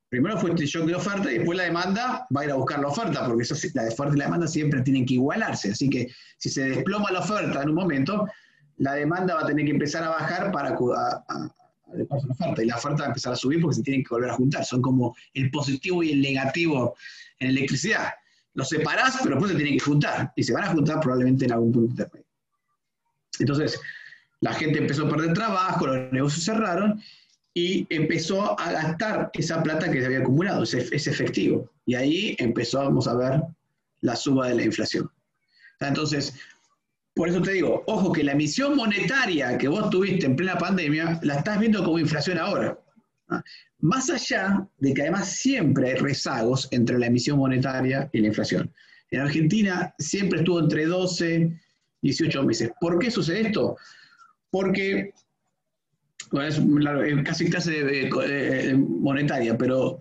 primero 0.08 0.38
fue 0.38 0.50
este 0.50 0.66
shock 0.66 0.86
de 0.86 0.94
oferta 0.94 1.30
y 1.30 1.38
después 1.38 1.58
la 1.58 1.64
demanda 1.64 2.26
va 2.34 2.40
a 2.40 2.44
ir 2.44 2.50
a 2.52 2.54
buscar 2.54 2.78
la 2.78 2.88
oferta, 2.88 3.26
porque 3.26 3.42
eso, 3.42 3.56
la 3.74 3.88
oferta 3.88 4.14
y 4.14 4.18
la 4.18 4.24
demanda 4.26 4.46
siempre 4.46 4.80
tienen 4.82 5.04
que 5.04 5.14
igualarse, 5.14 5.72
así 5.72 5.90
que 5.90 6.08
si 6.38 6.50
se 6.50 6.68
desploma 6.68 7.10
la 7.10 7.20
oferta 7.20 7.62
en 7.62 7.70
un 7.70 7.74
momento, 7.74 8.28
la 8.76 8.94
demanda 8.94 9.34
va 9.34 9.42
a 9.42 9.46
tener 9.46 9.64
que 9.64 9.72
empezar 9.72 10.04
a 10.04 10.10
bajar 10.10 10.52
para 10.52 10.76
la 11.96 12.62
y 12.62 12.66
la 12.66 12.76
oferta 12.76 12.98
va 12.98 13.04
a 13.04 13.08
empezar 13.08 13.32
a 13.32 13.36
subir 13.36 13.60
porque 13.60 13.76
se 13.76 13.82
tienen 13.82 14.02
que 14.02 14.08
volver 14.10 14.30
a 14.30 14.34
juntar, 14.34 14.64
son 14.64 14.82
como 14.82 15.16
el 15.32 15.50
positivo 15.50 16.02
y 16.02 16.12
el 16.12 16.22
negativo 16.22 16.96
en 17.38 17.48
electricidad. 17.48 18.10
Los 18.54 18.68
separás, 18.68 19.16
pero 19.22 19.34
después 19.34 19.50
se 19.52 19.56
tienen 19.56 19.74
que 19.74 19.84
juntar 19.84 20.32
y 20.36 20.42
se 20.42 20.52
van 20.52 20.64
a 20.64 20.68
juntar 20.68 21.00
probablemente 21.00 21.44
en 21.44 21.52
algún 21.52 21.72
punto 21.72 21.90
intermedio. 21.90 22.26
Entonces, 23.40 23.80
la 24.40 24.52
gente 24.52 24.78
empezó 24.78 25.06
a 25.06 25.08
perder 25.08 25.32
trabajo, 25.32 25.86
los 25.86 26.12
negocios 26.12 26.44
cerraron 26.44 27.02
y 27.54 27.86
empezó 27.88 28.58
a 28.58 28.72
gastar 28.72 29.30
esa 29.32 29.62
plata 29.62 29.90
que 29.90 30.00
se 30.00 30.06
había 30.06 30.18
acumulado, 30.18 30.64
ese, 30.64 30.78
efectivo. 30.78 31.70
Y 31.86 31.94
ahí 31.94 32.36
empezamos 32.38 33.06
a 33.06 33.14
ver 33.14 33.42
la 34.00 34.16
suba 34.16 34.48
de 34.48 34.56
la 34.56 34.64
inflación. 34.64 35.10
Entonces, 35.80 36.34
por 37.14 37.28
eso 37.28 37.40
te 37.40 37.52
digo, 37.52 37.84
ojo 37.86 38.12
que 38.12 38.24
la 38.24 38.32
emisión 38.32 38.76
monetaria 38.76 39.56
que 39.56 39.68
vos 39.68 39.88
tuviste 39.90 40.26
en 40.26 40.36
plena 40.36 40.58
pandemia, 40.58 41.20
la 41.22 41.36
estás 41.36 41.60
viendo 41.60 41.84
como 41.84 41.98
inflación 41.98 42.38
ahora. 42.38 42.78
Más 43.78 44.10
allá 44.10 44.66
de 44.78 44.94
que 44.94 45.02
además 45.02 45.28
siempre 45.28 45.90
hay 45.92 45.96
rezagos 45.96 46.68
entre 46.72 46.98
la 46.98 47.06
emisión 47.06 47.38
monetaria 47.38 48.10
y 48.12 48.20
la 48.20 48.28
inflación. 48.28 48.72
En 49.10 49.20
Argentina 49.20 49.94
siempre 49.98 50.40
estuvo 50.40 50.60
entre 50.60 50.86
12 50.86 51.52
y 52.02 52.08
18 52.08 52.42
meses. 52.42 52.70
¿Por 52.80 52.98
qué 52.98 53.10
sucede 53.10 53.42
esto? 53.42 53.76
porque, 54.54 55.12
bueno, 56.30 57.02
es 57.02 57.24
casi 57.24 57.50
clase 57.50 58.08
monetaria, 58.76 59.58
pero 59.58 59.98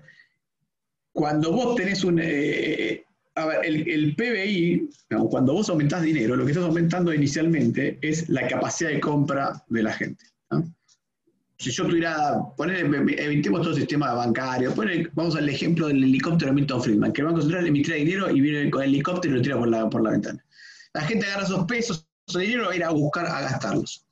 cuando 1.12 1.52
vos 1.52 1.76
tenés 1.76 2.04
un... 2.04 2.20
Eh, 2.22 3.04
a 3.36 3.46
ver, 3.46 3.66
el, 3.66 4.16
PBI, 4.16 4.90
cuando 5.30 5.54
vos 5.54 5.70
aumentás 5.70 6.04
dinero, 6.04 6.36
lo 6.36 6.46
que 6.46 6.52
estás 6.52 6.66
aumentando 6.66 7.14
inicialmente 7.14 7.98
es 8.02 8.30
la 8.30 8.48
capacidad 8.48 8.92
de 8.92 9.00
compra 9.00 9.64
de 9.70 9.84
la 9.84 9.94
gente. 9.94 10.24
Si 11.58 11.72
yo 11.72 11.88
tuviera, 11.88 12.40
poner, 12.58 12.86
evitemos 13.18 13.62
todo 13.62 13.72
el 13.72 13.78
sistema 13.78 14.14
bancario, 14.14 14.74
vamos 15.14 15.36
al 15.36 15.50
ejemplo 15.50 15.88
del 15.88 16.04
helicóptero 16.04 16.52
de 16.52 16.56
Milton 16.56 16.84
Friedman, 16.84 17.14
que 17.14 17.22
el 17.22 17.28
Banco 17.28 17.42
Central 17.42 17.68
emitía 17.68 17.96
dinero 17.96 18.30
y 18.30 18.42
viene 18.42 18.70
con 18.70 18.84
el 18.84 18.90
helicóptero 18.90 19.34
y 19.34 19.38
lo 19.38 19.44
tira 19.44 19.58
por 19.58 19.70
la, 19.70 19.90
por 19.90 20.04
la 20.04 20.12
ventana. 20.12 20.44
La 20.94 21.02
gente 21.02 21.26
agarra 21.26 21.44
esos 21.44 21.66
pesos, 21.66 22.08
esos 22.28 22.42
dinero, 22.42 22.66
va 22.66 22.74
a 22.74 22.76
ir 22.76 22.84
a 22.84 22.92
buscar 22.92 23.26
a 23.26 23.42
gastarlos. 23.42 24.06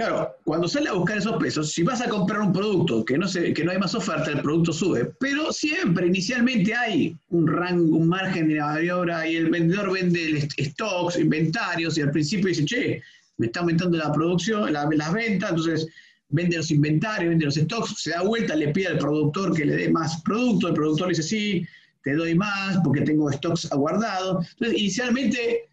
Claro, 0.00 0.34
cuando 0.44 0.66
sale 0.66 0.88
a 0.88 0.94
buscar 0.94 1.18
esos 1.18 1.36
pesos, 1.36 1.72
si 1.72 1.82
vas 1.82 2.00
a 2.00 2.08
comprar 2.08 2.40
un 2.40 2.54
producto 2.54 3.04
que 3.04 3.18
no, 3.18 3.28
se, 3.28 3.52
que 3.52 3.62
no 3.62 3.70
hay 3.70 3.76
más 3.76 3.94
oferta, 3.94 4.30
el 4.30 4.40
producto 4.40 4.72
sube. 4.72 5.12
Pero 5.20 5.52
siempre, 5.52 6.06
inicialmente 6.06 6.74
hay 6.74 7.14
un 7.28 7.46
rango, 7.46 7.98
un 7.98 8.08
margen 8.08 8.48
de 8.48 8.60
maniobra 8.60 9.28
y 9.28 9.36
el 9.36 9.50
vendedor 9.50 9.92
vende 9.92 10.48
stocks, 10.58 11.18
inventarios 11.18 11.98
y 11.98 12.00
al 12.00 12.12
principio 12.12 12.48
dice, 12.48 12.64
che, 12.64 13.02
me 13.36 13.48
está 13.48 13.60
aumentando 13.60 13.98
la 13.98 14.10
producción, 14.10 14.72
las 14.72 15.12
ventas, 15.12 15.50
entonces 15.50 15.86
vende 16.30 16.56
los 16.56 16.70
inventarios, 16.70 17.28
vende 17.28 17.44
los 17.44 17.56
stocks, 17.56 18.00
se 18.00 18.12
da 18.12 18.22
vuelta, 18.22 18.56
le 18.56 18.68
pide 18.68 18.86
al 18.86 18.98
productor 18.98 19.54
que 19.54 19.66
le 19.66 19.76
dé 19.76 19.90
más 19.90 20.22
producto, 20.22 20.68
el 20.68 20.74
productor 20.74 21.08
le 21.08 21.14
dice, 21.14 21.22
sí, 21.24 21.66
te 22.02 22.14
doy 22.14 22.34
más 22.34 22.78
porque 22.82 23.02
tengo 23.02 23.30
stocks 23.30 23.70
aguardados. 23.70 24.48
Entonces, 24.52 24.80
inicialmente, 24.80 25.68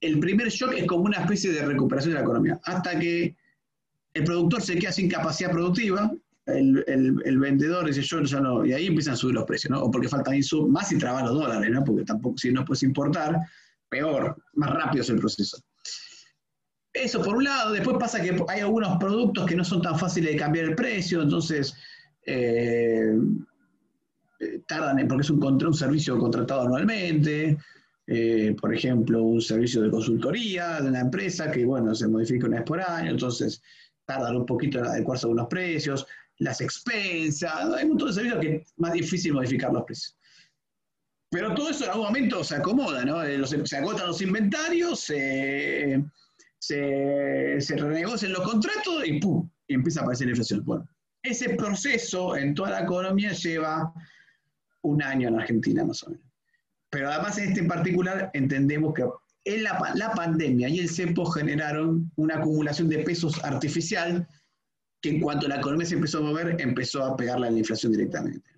el 0.00 0.18
primer 0.20 0.48
shock 0.48 0.72
es 0.72 0.86
como 0.86 1.04
una 1.04 1.18
especie 1.18 1.52
de 1.52 1.66
recuperación 1.66 2.14
de 2.14 2.20
la 2.20 2.24
economía, 2.24 2.58
hasta 2.64 2.98
que 2.98 3.36
el 4.14 4.24
productor 4.24 4.62
se 4.62 4.78
queda 4.78 4.92
sin 4.92 5.08
capacidad 5.08 5.50
productiva, 5.50 6.10
el, 6.46 7.38
vendedor 7.38 7.86
dice 7.86 8.02
yo 8.02 8.22
ya 8.22 8.40
no, 8.40 8.64
y 8.64 8.72
ahí 8.72 8.86
empiezan 8.86 9.14
a 9.14 9.16
subir 9.16 9.34
los 9.34 9.44
precios, 9.44 9.70
¿no? 9.70 9.82
O 9.82 9.90
porque 9.90 10.08
faltan 10.08 10.40
más 10.68 10.92
y 10.92 10.98
traban 10.98 11.24
los 11.24 11.34
dólares, 11.34 11.70
¿no? 11.70 11.84
Porque 11.84 12.04
tampoco, 12.04 12.36
si 12.36 12.50
no 12.50 12.64
puedes 12.64 12.82
importar, 12.82 13.38
peor, 13.88 14.36
más 14.54 14.70
rápido 14.70 15.02
es 15.02 15.10
el 15.10 15.18
proceso. 15.18 15.58
Eso 16.92 17.22
por 17.22 17.36
un 17.36 17.44
lado, 17.44 17.72
después 17.72 17.96
pasa 17.98 18.20
que 18.20 18.36
hay 18.48 18.60
algunos 18.60 18.98
productos 18.98 19.46
que 19.46 19.56
no 19.56 19.64
son 19.64 19.80
tan 19.80 19.98
fáciles 19.98 20.32
de 20.32 20.38
cambiar 20.38 20.66
el 20.66 20.74
precio, 20.74 21.22
entonces 21.22 21.74
eh, 22.26 23.14
tardan 24.66 24.98
en, 24.98 25.08
porque 25.08 25.22
es 25.22 25.30
un, 25.30 25.42
un 25.42 25.74
servicio 25.74 26.18
contratado 26.18 26.62
anualmente, 26.62 27.56
eh, 28.06 28.54
por 28.60 28.74
ejemplo, 28.74 29.22
un 29.22 29.40
servicio 29.40 29.80
de 29.80 29.90
consultoría 29.90 30.80
de 30.80 30.88
una 30.88 31.00
empresa 31.00 31.50
que, 31.50 31.64
bueno, 31.64 31.94
se 31.94 32.08
modifica 32.08 32.46
una 32.46 32.58
vez 32.58 32.66
por 32.66 32.80
año, 32.80 33.12
entonces 33.12 33.62
tardan 34.06 34.36
un 34.36 34.46
poquito 34.46 34.78
en 34.78 34.86
adecuarse 34.86 35.26
a 35.26 35.28
algunos 35.28 35.48
precios, 35.48 36.06
las 36.38 36.60
expensas, 36.60 37.52
hay 37.74 37.84
un 37.84 37.90
montón 37.90 38.08
de 38.08 38.14
servicios 38.14 38.40
que 38.40 38.56
es 38.56 38.72
más 38.76 38.92
difícil 38.92 39.32
modificar 39.32 39.72
los 39.72 39.84
precios. 39.84 40.16
Pero 41.30 41.54
todo 41.54 41.70
eso 41.70 41.84
en 41.84 41.90
algún 41.90 42.06
momento 42.06 42.44
se 42.44 42.56
acomoda, 42.56 43.04
¿no? 43.04 43.22
Eh, 43.22 43.40
se 43.46 43.76
agotan 43.76 44.08
los 44.08 44.20
inventarios, 44.20 45.00
se, 45.00 46.04
renegocian 47.70 48.32
los 48.32 48.42
contratos 48.42 49.06
y 49.06 49.18
¡pum! 49.18 49.48
Empieza 49.66 50.00
a 50.00 50.02
aparecer 50.02 50.26
la 50.26 50.32
inflación. 50.32 50.62
Bueno, 50.64 50.86
ese 51.22 51.50
proceso 51.50 52.36
en 52.36 52.54
toda 52.54 52.70
la 52.70 52.80
economía 52.80 53.32
lleva 53.32 53.94
un 54.82 55.02
año 55.02 55.28
en 55.28 55.40
Argentina 55.40 55.84
más 55.84 56.02
o 56.02 56.10
menos. 56.10 56.26
Pero 56.90 57.08
además 57.10 57.38
en 57.38 57.48
este 57.48 57.60
en 57.60 57.68
particular 57.68 58.30
entendemos 58.34 58.92
que 58.92 59.06
en 59.44 59.62
la, 59.64 60.12
pandemia 60.14 60.68
y 60.68 60.78
el 60.78 60.88
cepo 60.88 61.24
generaron 61.26 62.10
una 62.16 62.36
acumulación 62.36 62.88
de 62.88 62.98
pesos 62.98 63.42
artificial 63.44 64.26
que 65.00 65.10
en 65.10 65.20
cuanto 65.20 65.48
la 65.48 65.56
economía 65.56 65.86
se 65.86 65.96
empezó 65.96 66.18
a 66.18 66.22
mover, 66.22 66.60
empezó 66.60 67.04
a 67.04 67.16
pegarle 67.16 67.48
a 67.48 67.50
la 67.50 67.58
inflación 67.58 67.92
directamente. 67.92 68.48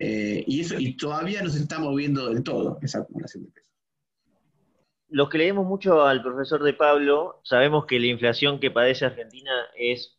Eh, 0.00 0.42
y, 0.46 0.60
eso, 0.60 0.74
todavía 0.98 1.42
no 1.42 1.50
se 1.50 1.60
está 1.60 1.78
moviendo 1.78 2.28
del 2.28 2.42
todo 2.42 2.78
esa 2.82 3.00
acumulación 3.00 3.44
de 3.44 3.50
pesos. 3.50 3.68
Los 5.08 5.28
que 5.28 5.38
leemos 5.38 5.66
mucho 5.66 6.04
al 6.04 6.22
profesor 6.22 6.62
de 6.62 6.72
Pablo, 6.72 7.40
sabemos 7.44 7.86
que 7.86 8.00
la 8.00 8.06
inflación 8.06 8.58
que 8.58 8.70
padece 8.70 9.04
Argentina 9.04 9.52
es 9.76 10.18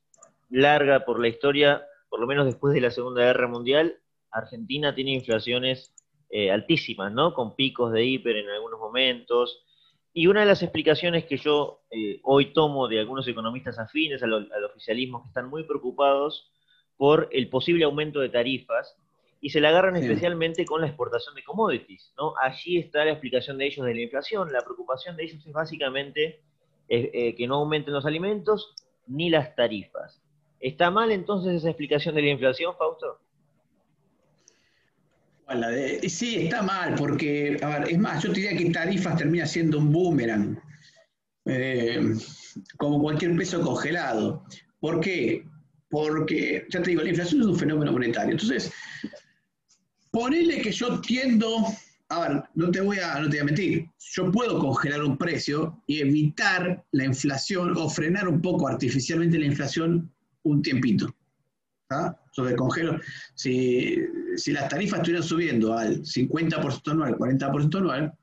larga 0.50 1.05
por 1.05 1.19
la 1.19 1.27
historia, 1.27 1.86
por 2.10 2.19
lo 2.19 2.27
menos 2.27 2.45
después 2.45 2.74
de 2.74 2.81
la 2.81 2.91
Segunda 2.91 3.24
Guerra 3.24 3.48
Mundial. 3.48 3.98
Argentina 4.31 4.93
tiene 4.95 5.13
inflaciones 5.13 5.93
eh, 6.29 6.51
altísimas, 6.51 7.12
¿no? 7.12 7.33
Con 7.33 7.55
picos 7.55 7.91
de 7.91 8.05
hiper 8.05 8.38
en 8.38 8.50
algunos 8.50 8.79
momentos, 8.79 9.65
y 10.13 10.27
una 10.27 10.41
de 10.41 10.46
las 10.46 10.62
explicaciones 10.62 11.25
que 11.25 11.38
yo 11.38 11.82
eh, 11.89 12.20
hoy 12.24 12.53
tomo 12.53 12.88
de 12.88 13.00
algunos 13.00 13.27
economistas 13.27 13.80
afines 13.80 14.22
al, 14.24 14.34
oficialismo 14.65 15.22
que 15.22 15.30
están 15.30 15.50
muy 15.50 15.63
preocupados 15.63 16.51
por 16.98 17.30
el 17.32 17.50
posible 17.50 17.86
aumento 17.86 18.20
de 18.20 18.30
tarifas 18.30 18.98
y 19.39 19.50
se 19.50 19.62
la 19.62 19.70
agarran 19.70 19.96
especialmente 19.96 20.65
con 20.65 20.82
la 20.82 20.88
exportación 20.88 21.34
de 21.34 21.44
commodities. 21.44 22.13
¿no? 22.18 22.34
Allí 22.39 22.77
está 22.77 23.06
la 23.06 23.12
explicación 23.12 23.58
de 23.58 23.65
ellos 23.68 23.86
de 23.86 23.96
la 23.96 24.01
inflación. 24.01 24.51
La 24.51 24.62
preocupación 24.62 25.15
de 25.15 25.24
ellos 25.24 25.46
es 25.46 25.51
básicamente 25.53 26.41
eh, 26.89 27.10
eh, 27.13 27.36
que 27.36 27.48
no 27.48 27.56
aumenten 27.56 27.94
los 27.94 28.06
alimentos 28.06 28.75
ni 29.08 29.30
las 29.30 29.56
tarifas. 29.56 30.22
¿Está 30.60 30.91
mal 30.91 31.12
entonces 31.12 31.56
esa 31.56 31.70
explicación 31.70 32.13
de 32.13 32.22
la 32.22 32.30
inflación, 32.30 32.75
Fausto? 32.77 33.20
Sí, 36.08 36.36
está 36.43 36.62
mal, 36.62 36.96
porque, 36.96 37.60
es 37.88 38.00
más, 38.00 38.24
yo 38.24 38.31
diría 38.31 38.55
que 38.55 38.70
tarifas 38.70 39.17
termina 39.17 39.46
siendo 39.46 39.79
un 39.79 39.91
boomerang, 39.91 40.60
eh, 41.46 42.15
como 42.77 43.01
cualquier 43.01 43.36
peso 43.36 43.62
congelado. 43.62 44.46
¿Por 44.79 45.00
qué? 45.00 45.46
Porque, 45.89 46.65
ya 46.70 46.81
te 46.81 46.91
digo, 46.91 47.03
la 47.03 47.10
inflación 47.10 47.41
es 47.41 47.48
un 47.48 47.58
fenómeno 47.58 47.91
monetario. 47.91 48.31
Entonces, 48.31 48.72
ponele 50.12 50.62
que 50.62 50.72
yo 50.72 51.00
tiendo, 51.01 51.65
a 52.10 52.20
ver, 52.27 52.43
no 52.55 52.72
te 52.72 52.81
voy 52.81 53.00
a, 53.00 53.20
no 53.20 53.29
te 53.29 53.38
voy 53.38 53.39
a 53.39 53.46
mentir, 53.46 53.89
yo 53.98 54.31
puedo 54.31 54.60
congelar 54.60 55.03
un 55.03 55.17
precio 55.17 55.81
y 55.88 56.00
evitar 56.00 56.84
la 56.91 57.05
inflación 57.05 57.75
o 57.77 57.89
frenar 57.89 58.27
un 58.27 58.41
poco 58.41 58.67
artificialmente 58.67 59.39
la 59.39 59.46
inflación 59.46 60.12
un 60.43 60.62
tiempito. 60.62 61.13
¿Ah? 61.89 62.17
Sobre 62.31 62.55
congelo, 62.55 63.00
si, 63.35 63.97
las 64.47 64.69
tarifas 64.69 65.00
estuvieran 65.00 65.27
subiendo 65.27 65.77
al 65.77 66.01
50% 66.01 66.91
anual, 66.91 67.15
40% 67.17 67.77
anual, 67.77 68.13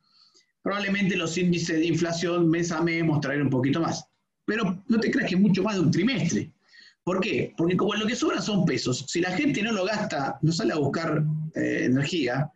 probablemente 0.62 1.16
los 1.16 1.36
índices 1.38 1.78
de 1.78 1.86
inflación 1.86 2.48
mes 2.48 2.72
a 2.72 2.82
mes 2.82 3.04
mostrarían 3.04 3.44
un 3.44 3.50
poquito 3.50 3.80
más. 3.80 4.04
Pero 4.44 4.82
no 4.88 4.98
te 4.98 5.10
creas 5.10 5.28
que 5.28 5.36
mucho 5.36 5.62
más 5.62 5.74
de 5.74 5.82
un 5.82 5.90
trimestre. 5.90 6.50
¿Por 7.04 7.20
qué? 7.20 7.54
Porque 7.56 7.76
como 7.76 7.94
lo 7.94 8.06
que 8.06 8.16
sobra 8.16 8.40
son 8.40 8.64
pesos, 8.64 9.04
si 9.08 9.20
la 9.20 9.30
gente 9.30 9.62
no 9.62 9.72
lo 9.72 9.84
gasta, 9.84 10.38
no 10.42 10.52
sale 10.52 10.72
a 10.72 10.78
buscar 10.78 11.22
eh, 11.54 11.84
energía 11.84 12.50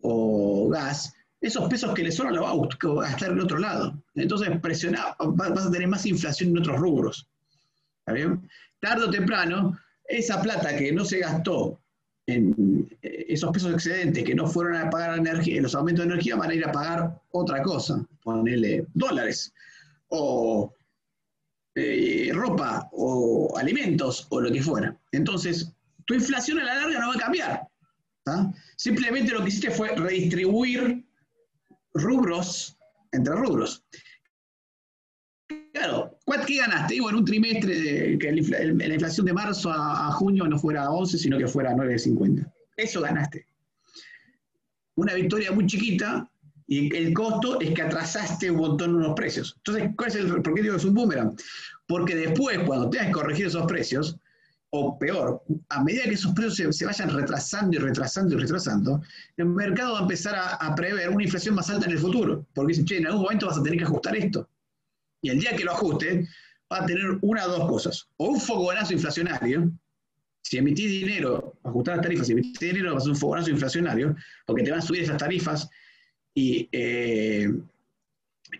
o 0.00 0.68
gas, 0.68 1.14
esos 1.40 1.68
pesos 1.68 1.94
que 1.94 2.02
le 2.02 2.12
sobran 2.12 2.34
los 2.34 2.44
va 2.44 2.52
a 2.52 3.10
gastar 3.10 3.32
en 3.32 3.40
otro 3.40 3.58
lado. 3.58 4.02
Entonces, 4.14 4.48
presionar, 4.60 5.14
vas 5.18 5.66
a 5.66 5.70
tener 5.70 5.88
más 5.88 6.06
inflación 6.06 6.50
en 6.50 6.58
otros 6.58 6.78
rubros. 6.78 7.28
¿Está 7.98 8.12
bien? 8.12 8.48
Tarde 8.80 9.04
o 9.04 9.10
temprano, 9.10 9.78
esa 10.06 10.40
plata 10.42 10.76
que 10.76 10.92
no 10.92 11.04
se 11.04 11.18
gastó 11.18 11.80
en 12.26 12.88
eh, 13.02 13.26
esos 13.28 13.50
pesos 13.52 13.72
excedentes 13.72 14.24
que 14.24 14.34
no 14.34 14.46
fueron 14.46 14.76
a 14.76 14.90
pagar 14.90 15.18
energía, 15.18 15.60
los 15.60 15.74
aumentos 15.74 16.04
de 16.04 16.12
energía 16.12 16.36
van 16.36 16.50
a 16.50 16.54
ir 16.54 16.64
a 16.64 16.72
pagar 16.72 17.20
otra 17.30 17.62
cosa, 17.62 18.06
ponerle 18.22 18.86
dólares, 18.94 19.52
o 20.08 20.72
eh, 21.74 22.30
ropa, 22.32 22.88
o 22.92 23.56
alimentos, 23.56 24.26
o 24.30 24.40
lo 24.40 24.50
que 24.50 24.62
fuera. 24.62 24.96
Entonces, 25.12 25.72
tu 26.06 26.14
inflación 26.14 26.60
a 26.60 26.64
la 26.64 26.74
larga 26.76 27.00
no 27.00 27.08
va 27.08 27.14
a 27.14 27.18
cambiar. 27.18 27.68
Simplemente 28.76 29.32
lo 29.32 29.42
que 29.42 29.48
hiciste 29.48 29.70
fue 29.70 29.94
redistribuir 29.94 31.04
rubros 31.92 32.76
entre 33.12 33.34
rubros. 33.34 33.84
¿Qué 36.46 36.56
ganaste? 36.56 36.94
Digo, 36.94 37.10
en 37.10 37.16
un 37.16 37.24
trimestre, 37.24 38.18
que 38.18 38.32
la 38.32 38.94
inflación 38.94 39.26
de 39.26 39.32
marzo 39.32 39.70
a, 39.70 40.10
junio 40.12 40.46
no 40.46 40.58
fuera 40.58 40.90
11, 40.90 41.18
sino 41.18 41.38
que 41.38 41.46
fuera 41.46 41.72
9,50. 41.72 42.50
Eso 42.76 43.00
ganaste. 43.00 43.46
Una 44.96 45.14
victoria 45.14 45.52
muy 45.52 45.66
chiquita 45.66 46.28
y 46.66 46.94
el 46.96 47.12
costo 47.12 47.60
es 47.60 47.74
que 47.74 47.82
atrasaste 47.82 48.50
un 48.50 48.58
montón 48.58 48.94
unos 48.94 49.14
precios. 49.14 49.54
Entonces, 49.58 49.90
¿cuál 49.96 50.08
es 50.08 50.16
el, 50.16 50.42
¿por 50.42 50.54
qué 50.54 50.62
digo 50.62 50.74
que 50.74 50.78
es 50.78 50.84
un 50.84 50.94
boomerang? 50.94 51.36
Porque 51.86 52.14
después, 52.14 52.58
cuando 52.60 52.88
tengas 52.90 53.08
que 53.08 53.12
corregir 53.12 53.46
esos 53.46 53.66
precios, 53.66 54.16
o 54.76 54.98
peor, 54.98 55.42
a 55.68 55.84
medida 55.84 56.04
que 56.04 56.14
esos 56.14 56.32
precios 56.32 56.76
se, 56.76 56.86
vayan 56.86 57.10
retrasando 57.10 57.76
y 57.76 57.78
retrasando 57.78 58.34
y 58.34 58.38
retrasando, 58.38 59.02
el 59.36 59.46
mercado 59.46 59.92
va 59.92 59.98
a 60.00 60.02
empezar 60.02 60.34
a, 60.34 60.54
a, 60.54 60.74
prever 60.74 61.10
una 61.10 61.22
inflación 61.22 61.54
más 61.54 61.70
alta 61.70 61.86
en 61.86 61.92
el 61.92 61.98
futuro, 61.98 62.44
porque 62.54 62.72
dice, 62.72 62.84
che, 62.84 62.98
en 62.98 63.06
algún 63.06 63.22
momento 63.22 63.46
vas 63.46 63.58
a 63.58 63.62
tener 63.62 63.78
que 63.78 63.84
ajustar 63.84 64.16
esto. 64.16 64.48
Y 65.24 65.30
el 65.30 65.40
día 65.40 65.56
que 65.56 65.64
lo 65.64 65.72
ajuste, 65.72 66.28
va 66.70 66.82
a 66.82 66.86
tener 66.86 67.18
una 67.22 67.46
o 67.46 67.48
dos 67.48 67.70
cosas. 67.70 68.08
O 68.18 68.28
un 68.28 68.40
fogonazo 68.40 68.92
inflacionario, 68.92 69.72
si 70.42 70.58
emitís 70.58 70.90
dinero, 70.90 71.54
ajustar 71.64 71.96
las 71.96 72.02
tarifas, 72.02 72.26
si 72.26 72.34
emitís 72.34 72.60
dinero, 72.60 72.92
va 72.92 72.98
a 72.98 73.00
ser 73.00 73.12
un 73.12 73.16
fogonazo 73.16 73.48
inflacionario, 73.48 74.14
porque 74.44 74.62
te 74.62 74.70
van 74.70 74.80
a 74.80 74.82
subir 74.82 75.02
esas 75.02 75.16
tarifas 75.16 75.70
y, 76.34 76.68
eh, 76.72 77.50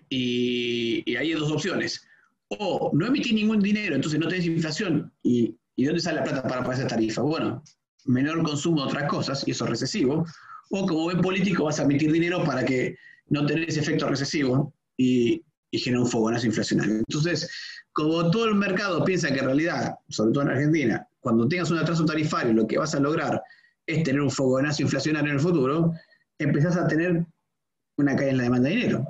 y, 0.09 1.03
y, 1.05 1.17
hay 1.17 1.33
dos 1.33 1.53
opciones. 1.53 2.09
O 2.49 2.91
no 2.95 3.09
emitís 3.09 3.35
ningún 3.35 3.61
dinero, 3.61 3.95
entonces 3.95 4.19
no 4.19 4.27
tenés 4.27 4.47
inflación. 4.47 5.13
¿Y, 5.23 5.55
y 5.77 5.85
dónde 5.85 6.01
sale 6.01 6.21
la 6.21 6.25
plata 6.25 6.43
para 6.45 6.63
pagar 6.63 6.79
esa 6.79 6.89
tarifa? 6.89 7.21
Bueno, 7.21 7.63
menor 8.07 8.43
consumo 8.43 8.81
de 8.81 8.89
otras 8.89 9.11
cosas, 9.11 9.47
y 9.47 9.51
eso 9.51 9.65
es 9.65 9.71
recesivo. 9.71 10.25
O 10.71 10.87
como 10.87 11.03
buen 11.03 11.21
político 11.21 11.65
vas 11.65 11.79
a 11.79 11.83
emitir 11.83 12.11
dinero 12.11 12.43
para 12.43 12.65
que 12.65 12.97
no 13.29 13.45
tenés 13.45 13.77
efecto 13.77 14.09
recesivo 14.09 14.73
y, 14.97 15.43
y 15.75 15.79
genera 15.79 16.03
un 16.03 16.09
fogonazo 16.09 16.47
inflacionario. 16.47 16.99
Entonces, 16.99 17.51
como 17.93 18.31
todo 18.31 18.45
el 18.45 18.55
mercado 18.55 19.05
piensa 19.05 19.33
que 19.33 19.41
en 19.41 19.47
realidad, 19.47 19.97
sobre 20.09 20.33
todo 20.33 20.45
en 20.45 20.51
Argentina, 20.51 21.09
cuando 21.19 21.49
tengas 21.49 21.69
un 21.73 21.79
atraso 21.79 22.05
tarifario, 22.05 22.53
lo 22.53 22.67
que 22.67 22.79
vas 22.79 22.95
a 22.95 23.01
lograr 23.01 23.43
es 23.85 24.05
tener 24.05 24.21
un 24.21 24.31
fogonazo 24.31 24.83
inflacionario 24.83 25.31
en 25.31 25.37
el 25.37 25.43
futuro, 25.43 25.93
empezás 26.39 26.77
a 26.77 26.87
tener 26.87 27.27
una 27.97 28.15
caída 28.15 28.31
en 28.31 28.37
la 28.37 28.43
demanda 28.45 28.69
de 28.69 28.77
dinero. 28.77 29.05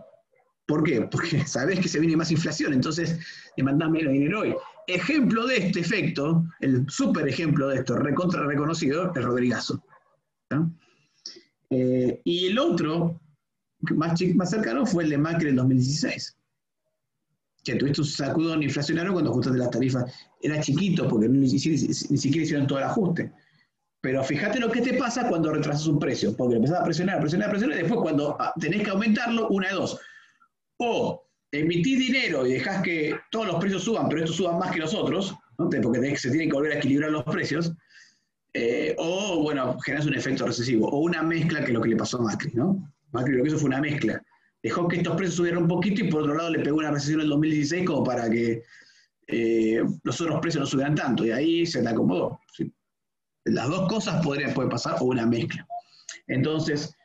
¿Por 0.66 0.82
qué? 0.84 1.02
Porque 1.02 1.44
sabés 1.46 1.80
que 1.80 1.88
se 1.88 2.00
viene 2.00 2.16
más 2.16 2.30
inflación, 2.30 2.72
entonces 2.72 3.18
demandás 3.58 3.90
menos 3.90 4.14
dinero 4.14 4.40
hoy. 4.40 4.54
Ejemplo 4.86 5.46
de 5.46 5.58
este 5.58 5.80
efecto, 5.80 6.46
el 6.60 6.88
súper 6.88 7.28
ejemplo 7.28 7.68
de 7.68 7.76
esto, 7.76 7.96
recontra 7.96 8.46
reconocido, 8.46 9.12
es 9.14 9.22
Rodrigazo. 9.22 9.84
Eh, 11.68 12.22
y 12.24 12.46
el 12.46 12.58
otro, 12.58 13.20
más, 13.96 14.18
más 14.34 14.50
cercano, 14.50 14.86
fue 14.86 15.04
el 15.04 15.10
de 15.10 15.18
Macri 15.18 15.50
en 15.50 15.56
2016 15.56 16.38
que 17.64 17.76
tuviste 17.76 18.02
un 18.02 18.06
sacudón 18.06 18.62
inflacionario 18.62 19.12
cuando 19.12 19.30
ajustaste 19.30 19.58
las 19.58 19.70
tarifas. 19.70 20.12
Era 20.40 20.60
chiquito 20.60 21.08
porque 21.08 21.28
ni, 21.28 21.58
siquiera 21.58 22.44
hicieron 22.44 22.66
todo 22.66 22.78
el 22.78 22.84
ajuste. 22.84 23.32
Pero 24.00 24.22
fíjate 24.22 24.60
lo 24.60 24.70
que 24.70 24.82
te 24.82 24.94
pasa 24.94 25.28
cuando 25.28 25.50
retrasas 25.50 25.86
un 25.86 25.98
precio, 25.98 26.36
porque 26.36 26.56
empezás 26.56 26.80
a 26.80 26.84
presionar, 26.84 27.20
presionar, 27.20 27.48
presionar, 27.48 27.78
y 27.78 27.80
después 27.80 28.00
cuando 28.02 28.36
ah, 28.38 28.52
tenés 28.60 28.82
que 28.82 28.90
aumentarlo, 28.90 29.48
una 29.48 29.68
de 29.68 29.74
dos. 29.74 29.98
O 30.76 31.26
emitís 31.50 31.98
dinero 31.98 32.46
y 32.46 32.52
dejás 32.52 32.82
que 32.82 33.16
todos 33.30 33.46
los 33.46 33.56
precios 33.56 33.82
suban, 33.82 34.08
pero 34.08 34.20
estos 34.20 34.36
suban 34.36 34.58
más 34.58 34.72
que 34.72 34.80
los 34.80 34.92
otros, 34.92 35.34
porque 35.56 36.16
se 36.18 36.30
tienen 36.30 36.50
que 36.50 36.54
volver 36.54 36.72
a 36.72 36.78
equilibrar 36.78 37.12
los 37.12 37.24
precios, 37.24 37.72
eh, 38.52 38.94
o, 38.98 39.42
bueno, 39.42 39.78
generas 39.80 40.06
un 40.06 40.14
efecto 40.14 40.46
recesivo, 40.46 40.88
o 40.88 40.98
una 40.98 41.22
mezcla 41.22 41.60
que 41.60 41.66
es 41.66 41.72
lo 41.72 41.80
que 41.80 41.88
le 41.88 41.96
pasó 41.96 42.18
a 42.18 42.22
Macri, 42.22 42.52
¿no? 42.52 42.92
Macri 43.12 43.34
lo 43.34 43.42
que 43.42 43.48
hizo 43.48 43.58
fue 43.58 43.68
una 43.68 43.80
mezcla 43.80 44.22
dejó 44.64 44.88
que 44.88 44.96
estos 44.96 45.14
precios 45.14 45.36
subieran 45.36 45.62
un 45.64 45.68
poquito 45.68 46.02
y 46.02 46.10
por 46.10 46.22
otro 46.22 46.34
lado 46.34 46.48
le 46.48 46.60
pegó 46.60 46.78
una 46.78 46.90
recesión 46.90 47.20
en 47.20 47.24
el 47.24 47.30
2016 47.30 47.86
como 47.86 48.02
para 48.02 48.30
que 48.30 48.62
eh, 49.26 49.82
los 50.02 50.20
otros 50.22 50.40
precios 50.40 50.62
no 50.62 50.66
subieran 50.66 50.94
tanto 50.94 51.24
y 51.26 51.30
ahí 51.30 51.66
se 51.66 51.82
le 51.82 51.90
acomodó. 51.90 52.40
Las 53.44 53.68
dos 53.68 53.86
cosas 53.90 54.24
podrían 54.24 54.54
puede 54.54 54.70
pasar 54.70 54.96
o 55.00 55.04
una 55.04 55.26
mezcla. 55.26 55.66
Entonces, 56.28 56.96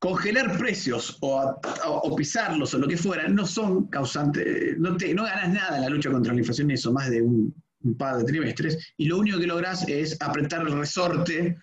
congelar 0.00 0.58
precios 0.58 1.16
o, 1.20 2.16
pisarlos 2.16 2.74
o 2.74 2.78
lo 2.78 2.88
que 2.88 2.96
fuera 2.96 3.28
no 3.28 3.46
son 3.46 3.86
causantes, 3.86 4.76
no, 4.78 4.96
te, 4.96 5.14
no 5.14 5.22
ganas 5.22 5.48
nada 5.48 5.76
en 5.76 5.82
la 5.82 5.90
lucha 5.90 6.10
contra 6.10 6.32
la 6.32 6.40
inflación, 6.40 6.72
eso 6.72 6.92
más 6.92 7.08
de 7.08 7.22
un, 7.22 7.54
un 7.84 7.96
par 7.96 8.18
de 8.18 8.24
trimestres, 8.24 8.94
y 8.96 9.06
lo 9.06 9.18
único 9.18 9.38
que 9.38 9.46
logras 9.46 9.88
es 9.88 10.20
apretar 10.20 10.62
el 10.62 10.76
resorte 10.76 11.56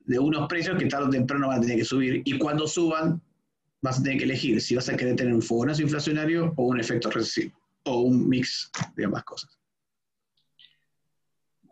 de 0.00 0.18
unos 0.18 0.46
precios 0.46 0.78
que 0.78 0.86
tarde 0.86 1.06
o 1.06 1.10
temprano 1.10 1.48
van 1.48 1.58
a 1.58 1.60
tener 1.62 1.78
que 1.78 1.84
subir, 1.86 2.20
y 2.26 2.38
cuando 2.38 2.66
suban, 2.66 3.22
vas 3.82 4.00
a 4.00 4.02
tener 4.02 4.18
que 4.18 4.24
elegir 4.24 4.60
si 4.60 4.74
vas 4.74 4.88
a 4.88 4.96
querer 4.96 5.16
tener 5.16 5.34
un 5.34 5.42
fogonazo 5.42 5.82
inflacionario 5.82 6.52
o 6.56 6.66
un 6.66 6.80
efecto 6.80 7.10
recesivo, 7.10 7.58
o 7.84 8.00
un 8.00 8.28
mix 8.28 8.70
de 8.96 9.04
ambas 9.04 9.24
cosas. 9.24 9.58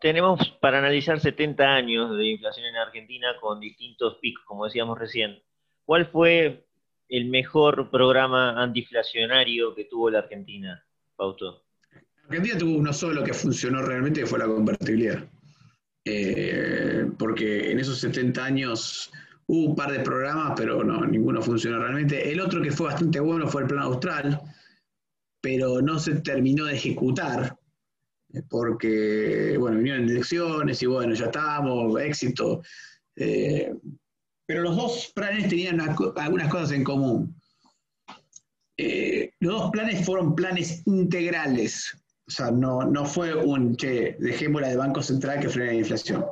Tenemos 0.01 0.57
para 0.61 0.79
analizar 0.79 1.19
70 1.19 1.63
años 1.63 2.17
de 2.17 2.25
inflación 2.25 2.65
en 2.67 2.77
Argentina 2.77 3.27
con 3.41 3.59
distintos 3.59 4.15
picos, 4.21 4.45
como 4.45 4.65
decíamos 4.65 4.97
recién. 4.97 5.41
¿Cuál 5.83 6.05
fue 6.05 6.65
el 7.09 7.25
mejor 7.25 7.89
programa 7.89 8.61
antiinflacionario 8.61 9.75
que 9.75 9.85
tuvo 9.85 10.09
la 10.09 10.19
Argentina, 10.19 10.85
Fausto? 11.17 11.63
Argentina 12.23 12.57
tuvo 12.57 12.77
uno 12.77 12.93
solo 12.93 13.23
que 13.23 13.33
funcionó 13.33 13.81
realmente, 13.81 14.21
que 14.21 14.27
fue 14.27 14.39
la 14.39 14.45
convertibilidad. 14.45 15.27
Eh, 16.05 17.07
porque 17.17 17.71
en 17.71 17.79
esos 17.79 17.99
70 17.99 18.43
años 18.43 19.11
Hubo 19.51 19.69
un 19.69 19.75
par 19.75 19.91
de 19.91 20.01
programas, 20.01 20.53
pero 20.55 20.83
no, 20.83 21.03
ninguno 21.07 21.41
funcionó 21.41 21.79
realmente. 21.79 22.31
El 22.31 22.39
otro 22.39 22.61
que 22.61 22.71
fue 22.71 22.85
bastante 22.85 23.19
bueno 23.19 23.47
fue 23.47 23.63
el 23.63 23.67
plan 23.67 23.81
austral, 23.81 24.39
pero 25.41 25.81
no 25.81 25.97
se 25.97 26.21
terminó 26.21 26.65
de 26.65 26.75
ejecutar, 26.75 27.57
porque, 28.47 29.55
bueno, 29.57 29.77
vinieron 29.77 30.07
elecciones 30.07 30.83
y 30.83 30.85
bueno, 30.85 31.15
ya 31.15 31.25
estábamos, 31.25 31.99
éxito. 31.99 32.61
Eh, 33.15 33.73
pero 34.45 34.61
los 34.61 34.75
dos 34.75 35.11
planes 35.15 35.49
tenían 35.49 35.81
algunas 35.81 36.47
cosas 36.51 36.71
en 36.73 36.83
común. 36.83 37.35
Eh, 38.77 39.31
los 39.39 39.61
dos 39.61 39.71
planes 39.71 40.05
fueron 40.05 40.35
planes 40.35 40.83
integrales. 40.85 41.97
O 42.27 42.31
sea, 42.31 42.51
no, 42.51 42.83
no 42.83 43.03
fue 43.03 43.33
un, 43.33 43.75
che, 43.75 44.15
dejémosla 44.19 44.69
de 44.69 44.77
Banco 44.77 45.01
Central 45.01 45.39
que 45.39 45.49
frene 45.49 45.71
la 45.71 45.79
inflación. 45.79 46.23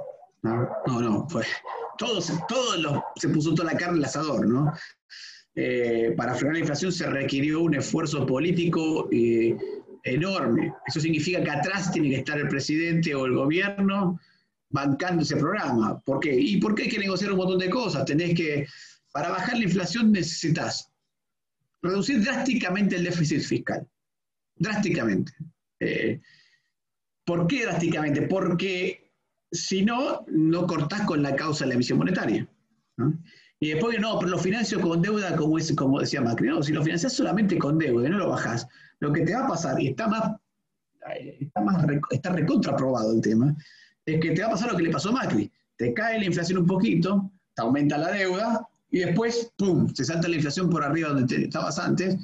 No, 0.43 0.69
no, 0.85 1.01
no 1.01 1.27
fue, 1.27 1.43
todos, 1.97 2.31
todos 2.47 3.03
se 3.15 3.29
puso 3.29 3.53
toda 3.53 3.71
la 3.71 3.77
carne 3.77 3.97
el 3.99 4.05
asador, 4.05 4.47
¿no? 4.47 4.73
Eh, 5.55 6.13
para 6.15 6.35
frenar 6.35 6.53
la 6.53 6.59
inflación 6.59 6.91
se 6.91 7.07
requirió 7.07 7.61
un 7.61 7.73
esfuerzo 7.73 8.25
político 8.25 9.09
eh, 9.11 9.57
enorme. 10.03 10.73
Eso 10.85 10.99
significa 10.99 11.43
que 11.43 11.49
atrás 11.49 11.91
tiene 11.91 12.09
que 12.09 12.17
estar 12.17 12.37
el 12.37 12.47
presidente 12.47 13.15
o 13.15 13.25
el 13.25 13.33
gobierno 13.33 14.19
bancando 14.69 15.23
ese 15.23 15.35
programa. 15.35 15.99
¿Por 16.01 16.19
qué? 16.19 16.35
¿Y 16.35 16.57
por 16.57 16.75
qué 16.75 16.83
hay 16.83 16.89
que 16.89 16.99
negociar 16.99 17.31
un 17.31 17.37
montón 17.37 17.59
de 17.59 17.69
cosas? 17.69 18.05
Tenés 18.05 18.35
que, 18.35 18.67
para 19.11 19.29
bajar 19.29 19.57
la 19.57 19.63
inflación 19.63 20.11
necesitas 20.11 20.91
reducir 21.81 22.23
drásticamente 22.23 22.95
el 22.95 23.05
déficit 23.05 23.41
fiscal. 23.41 23.87
Drásticamente. 24.55 25.33
Eh, 25.79 26.19
¿Por 27.25 27.47
qué 27.47 27.63
drásticamente? 27.63 28.23
Porque 28.23 29.06
si 29.51 29.83
no, 29.83 30.25
no 30.27 30.67
cortás 30.67 31.01
con 31.01 31.21
la 31.23 31.35
causa 31.35 31.63
de 31.63 31.69
la 31.69 31.75
emisión 31.75 31.97
monetaria. 31.97 32.47
Y 33.59 33.69
después, 33.69 33.99
no, 33.99 34.19
pero 34.19 34.31
lo 34.31 34.37
financio 34.37 34.79
con 34.79 35.01
deuda, 35.01 35.35
como, 35.35 35.57
es, 35.57 35.73
como 35.73 35.99
decía 35.99 36.21
Macri. 36.21 36.47
No, 36.47 36.61
si 36.61 36.73
lo 36.73 36.83
financias 36.83 37.13
solamente 37.13 37.57
con 37.57 37.77
deuda 37.77 38.07
y 38.07 38.11
no 38.11 38.17
lo 38.17 38.29
bajás, 38.29 38.67
lo 38.99 39.11
que 39.11 39.21
te 39.21 39.33
va 39.33 39.45
a 39.45 39.47
pasar, 39.47 39.79
y 39.81 39.87
está 39.87 40.07
más, 40.07 40.35
está 41.39 41.61
más 41.61 41.85
está 42.11 42.31
recontraprobado 42.31 43.13
el 43.13 43.21
tema, 43.21 43.55
es 44.05 44.19
que 44.19 44.31
te 44.31 44.41
va 44.41 44.47
a 44.47 44.51
pasar 44.51 44.71
lo 44.71 44.77
que 44.77 44.83
le 44.83 44.91
pasó 44.91 45.09
a 45.09 45.13
Macri. 45.13 45.51
Te 45.77 45.93
cae 45.93 46.19
la 46.19 46.25
inflación 46.25 46.59
un 46.59 46.67
poquito, 46.67 47.31
te 47.55 47.61
aumenta 47.61 47.97
la 47.97 48.11
deuda, 48.11 48.67
y 48.89 48.99
después, 48.99 49.51
¡pum!, 49.57 49.93
se 49.93 50.05
salta 50.05 50.27
la 50.27 50.35
inflación 50.35 50.69
por 50.69 50.83
arriba 50.83 51.09
donde 51.09 51.43
estabas 51.43 51.77
antes, 51.77 52.15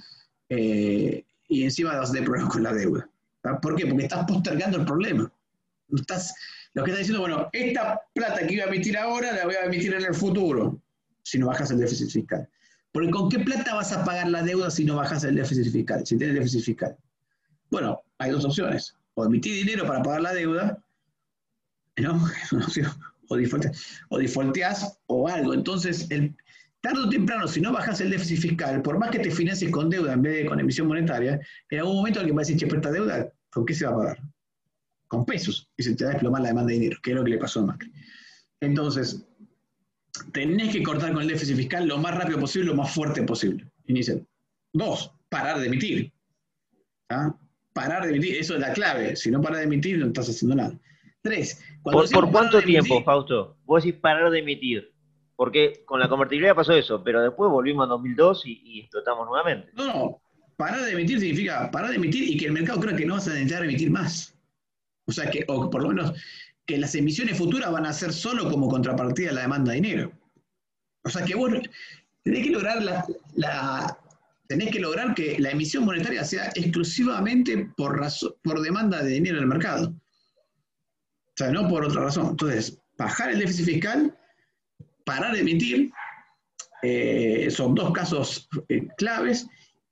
eh, 0.50 1.26
y 1.50 1.64
encima 1.64 1.98
vas 1.98 2.10
a 2.10 2.14
tener 2.14 2.26
problemas 2.28 2.54
con 2.54 2.64
la 2.64 2.74
deuda. 2.74 3.10
¿Por 3.62 3.76
qué? 3.76 3.86
Porque 3.86 4.04
estás 4.04 4.26
postergando 4.26 4.78
el 4.78 4.86
problema. 4.86 5.32
Estás 5.90 6.34
lo 6.74 6.84
que 6.84 6.92
está 6.92 7.00
diciendo, 7.00 7.22
bueno, 7.22 7.50
esta 7.52 8.02
plata 8.14 8.46
que 8.48 8.54
iba 8.56 8.66
a 8.66 8.68
emitir 8.68 8.98
ahora 8.98 9.32
la 9.32 9.46
voy 9.46 9.56
a 9.56 9.66
emitir 9.66 9.94
en 9.94 10.06
el 10.06 10.14
futuro, 10.14 10.82
si 11.22 11.38
no 11.38 11.48
bajas 11.48 11.72
el 11.72 11.80
déficit 11.80 12.10
fiscal. 12.10 12.50
Porque 12.92 13.10
¿con 13.12 13.30
qué 13.30 13.40
plata 13.40 13.76
vas 13.76 13.92
a 13.92 14.04
pagar 14.04 14.30
la 14.30 14.44
deuda 14.44 14.70
si 14.72 14.86
no 14.86 14.96
bajas 14.96 15.24
el 15.24 15.36
déficit 15.36 15.72
fiscal, 15.72 16.06
si 16.06 16.18
tienes 16.18 16.36
déficit 16.36 16.64
fiscal? 16.64 16.98
Bueno, 17.70 18.02
hay 18.18 18.32
dos 18.32 18.46
opciones. 18.46 18.96
O 19.16 19.26
emitir 19.26 19.54
dinero 19.54 19.86
para 19.86 20.02
pagar 20.02 20.22
la 20.22 20.34
deuda, 20.34 20.84
¿no? 21.98 22.28
o, 23.30 24.18
defaulteas, 24.18 25.00
o 25.08 25.28
algo. 25.28 25.54
Entonces, 25.54 26.08
tarde 26.82 27.00
o 27.00 27.10
temprano, 27.10 27.48
si 27.48 27.62
no 27.62 27.72
bajas 27.72 28.02
el 28.02 28.10
déficit 28.10 28.40
fiscal, 28.40 28.82
por 28.82 28.98
más 28.98 29.12
que 29.12 29.20
te 29.20 29.30
financies 29.32 29.72
con 29.72 29.90
deuda 29.90 30.14
en 30.14 30.22
vez 30.24 30.38
de 30.38 30.46
con 30.48 30.60
emisión 30.60 30.88
monetaria, 30.88 31.40
en 31.70 31.80
algún 31.80 31.98
momento 31.98 32.20
alguien 32.20 32.36
va 32.36 32.42
a 32.42 32.46
decir, 32.46 32.58
che, 32.58 32.66
esta 32.66 32.92
deuda, 32.92 33.32
¿con 33.52 33.66
qué 33.66 33.74
se 33.76 33.86
va 33.86 33.92
a 33.92 33.98
pagar? 33.98 34.33
Con 35.14 35.26
pesos. 35.26 35.70
Y 35.78 35.84
se 35.84 35.96
te 35.96 36.06
va 36.06 36.10
a 36.10 36.14
desplomar 36.14 36.42
la 36.42 36.48
demanda 36.48 36.72
de 36.72 36.80
dinero, 36.80 36.98
que 37.04 37.12
es 37.12 37.16
lo 37.16 37.24
que 37.24 37.30
le 37.30 37.38
pasó 37.38 37.60
a 37.60 37.68
Macri. 37.68 37.92
Entonces, 38.62 39.24
tenés 40.32 40.74
que 40.74 40.82
cortar 40.82 41.14
con 41.14 41.22
el 41.22 41.28
déficit 41.28 41.56
fiscal 41.56 41.88
lo 41.88 42.00
más 42.00 42.18
rápido 42.18 42.40
posible, 42.40 42.70
lo 42.70 42.76
más 42.76 42.92
fuerte 42.92 43.22
posible. 43.22 43.70
Inicia. 43.86 44.20
Dos, 44.74 45.12
parar 45.30 45.60
de 45.60 45.68
emitir. 45.68 46.12
¿Ah? 47.10 47.38
Parar 47.74 48.06
de 48.06 48.10
emitir, 48.10 48.38
eso 48.38 48.56
es 48.56 48.60
la 48.60 48.74
clave. 48.74 49.16
Si 49.16 49.30
no 49.30 49.40
paras 49.40 49.60
de 49.60 49.66
emitir, 49.66 50.00
no 50.00 50.08
estás 50.08 50.30
haciendo 50.30 50.56
nada. 50.56 50.80
Tres. 51.22 51.64
¿Por, 51.84 52.32
cuánto 52.32 52.60
tiempo, 52.64 53.04
Fausto? 53.04 53.58
Vos 53.66 53.84
decís 53.84 54.00
parar 54.02 54.32
de 54.32 54.40
emitir. 54.40 54.92
Porque 55.36 55.84
con 55.86 56.00
la 56.00 56.10
convertibilidad 56.10 56.56
pasó 56.56 56.74
eso, 56.74 57.04
pero 57.04 57.22
después 57.22 57.52
volvimos 57.52 57.86
a 57.86 57.90
2002 57.90 58.48
y, 58.48 58.80
explotamos 58.80 59.28
nuevamente. 59.28 59.70
No, 59.74 59.86
no. 59.86 60.22
Parar 60.58 60.82
de 60.82 60.92
emitir 60.92 61.20
significa 61.20 61.70
parar 61.70 61.92
de 61.92 61.98
emitir 61.98 62.24
y 62.24 62.36
que 62.36 62.48
el 62.48 62.52
mercado 62.52 62.80
crea 62.80 62.96
que 62.96 63.06
no 63.06 63.14
vas 63.14 63.28
a 63.28 63.32
necesitar 63.32 63.64
emitir 63.64 63.92
más. 63.92 64.34
O 65.06 65.12
sea, 65.12 65.30
que, 65.30 65.46
o 65.48 65.70
por 65.70 65.84
lo 65.84 65.90
menos 65.90 66.14
que 66.66 66.78
las 66.78 66.96
emisiones 66.96 67.38
futuras 67.38 67.72
van 67.72 67.86
a 67.86 67.94
ser 67.94 68.14
solo 68.14 68.50
como 68.50 68.70
contrapartida 68.70 69.32
a 69.32 69.34
la 69.34 69.42
demanda 69.42 69.72
de 69.72 69.82
dinero. 69.82 70.12
O 71.04 71.10
sea 71.10 71.26
que 71.26 71.36
vos 71.36 71.52
tenés 72.24 72.44
que 72.44 72.52
lograr 72.52 72.82
la, 73.36 73.98
tenés 74.48 74.72
que 74.72 74.80
lograr 74.80 75.14
que 75.14 75.38
la 75.40 75.52
emisión 75.52 75.86
monetaria 75.86 76.24
sea 76.24 76.52
exclusivamente 76.56 77.70
por, 77.76 78.02
por 78.44 78.62
demanda 78.62 79.04
de 79.04 79.12
dinero 79.12 79.38
en 79.38 79.44
el 79.44 79.50
mercado. 79.50 79.90
O 79.90 81.36
sea, 81.36 81.52
no 81.52 81.68
por 81.68 81.84
otra 81.84 82.04
razón. 82.04 82.30
Entonces, 82.32 82.80
bajar 82.98 83.32
el 83.32 83.40
déficit 83.40 83.66
fiscal, 83.66 84.18
parar 85.04 85.34
de 85.34 85.42
emitir, 85.42 85.92
eh, 86.84 87.50
son 87.50 87.76
dos 87.76 87.92
casos 87.92 88.48
eh, 88.70 88.88
claves. 88.98 89.48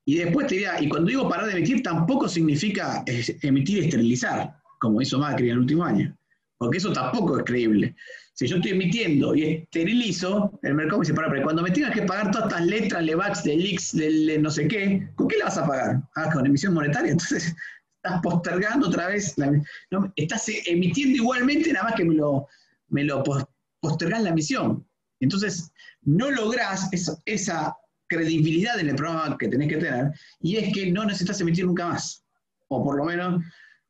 Y 0.05 0.17
después 0.17 0.47
te 0.47 0.55
diría, 0.55 0.81
y 0.81 0.87
cuando 0.87 1.09
digo 1.09 1.27
parar 1.27 1.47
de 1.47 1.53
emitir, 1.53 1.81
tampoco 1.83 2.27
significa 2.29 3.03
eh, 3.07 3.37
emitir 3.41 3.79
y 3.79 3.85
esterilizar, 3.85 4.60
como 4.81 5.01
hizo 5.01 5.17
Macri 5.19 5.45
en 5.45 5.53
el 5.53 5.59
último 5.59 5.85
año 5.85 6.17
porque 6.61 6.77
eso 6.77 6.93
tampoco 6.93 7.39
es 7.39 7.43
creíble. 7.43 7.95
Si 8.35 8.45
yo 8.45 8.57
estoy 8.57 8.73
emitiendo 8.73 9.33
y 9.33 9.45
esterilizo, 9.45 10.59
el 10.61 10.75
mercado 10.75 10.99
me 10.99 11.05
dice, 11.05 11.15
para, 11.15 11.27
pero 11.27 11.41
cuando 11.41 11.63
me 11.63 11.71
tengas 11.71 11.91
que 11.91 12.03
pagar 12.03 12.29
todas 12.29 12.49
estas 12.49 12.67
letras, 12.67 13.03
LEVAX, 13.03 13.43
del 13.43 13.65
X, 13.65 13.93
del 13.93 14.39
no 14.43 14.51
sé 14.51 14.67
qué, 14.67 15.09
¿con 15.15 15.27
qué 15.27 15.39
la 15.39 15.45
vas 15.45 15.57
a 15.57 15.65
pagar? 15.65 16.03
Ah, 16.13 16.29
con 16.31 16.45
emisión 16.45 16.75
monetaria. 16.75 17.13
Entonces, 17.13 17.55
estás 17.95 18.21
postergando 18.21 18.89
otra 18.89 19.07
vez, 19.07 19.33
estás 20.15 20.45
emitiendo 20.67 21.15
igualmente, 21.17 21.73
nada 21.73 21.85
más 21.85 21.95
que 21.95 22.05
me 22.05 22.13
lo, 22.13 22.47
me 22.89 23.05
lo 23.05 23.23
postergás 23.79 24.21
la 24.21 24.29
emisión. 24.29 24.85
Entonces, 25.19 25.71
no 26.03 26.29
lográs 26.29 26.91
esa 27.25 27.75
credibilidad 28.05 28.79
en 28.79 28.89
el 28.89 28.95
programa 28.95 29.35
que 29.35 29.47
tenés 29.47 29.67
que 29.67 29.77
tener, 29.77 30.11
y 30.41 30.57
es 30.57 30.71
que 30.71 30.91
no 30.91 31.05
necesitas 31.05 31.41
emitir 31.41 31.65
nunca 31.65 31.87
más. 31.87 32.23
O 32.67 32.83
por 32.83 32.97
lo 32.97 33.05
menos 33.05 33.43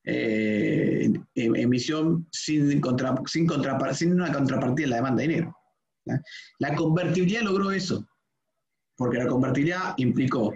eh, 0.03 1.11
em, 1.35 1.55
emisión 1.55 2.27
sin, 2.31 2.81
contra, 2.81 3.15
sin, 3.25 3.47
sin, 3.93 4.13
una 4.13 4.31
contrapartida 4.31 4.85
en 4.85 4.89
la 4.89 4.95
demanda 4.97 5.21
de 5.21 5.27
dinero. 5.27 5.57
La 6.59 6.75
convertibilidad 6.75 7.41
logró 7.41 7.71
eso, 7.71 8.07
porque 8.95 9.19
la 9.19 9.27
convertibilidad 9.27 9.93
implicó 9.97 10.53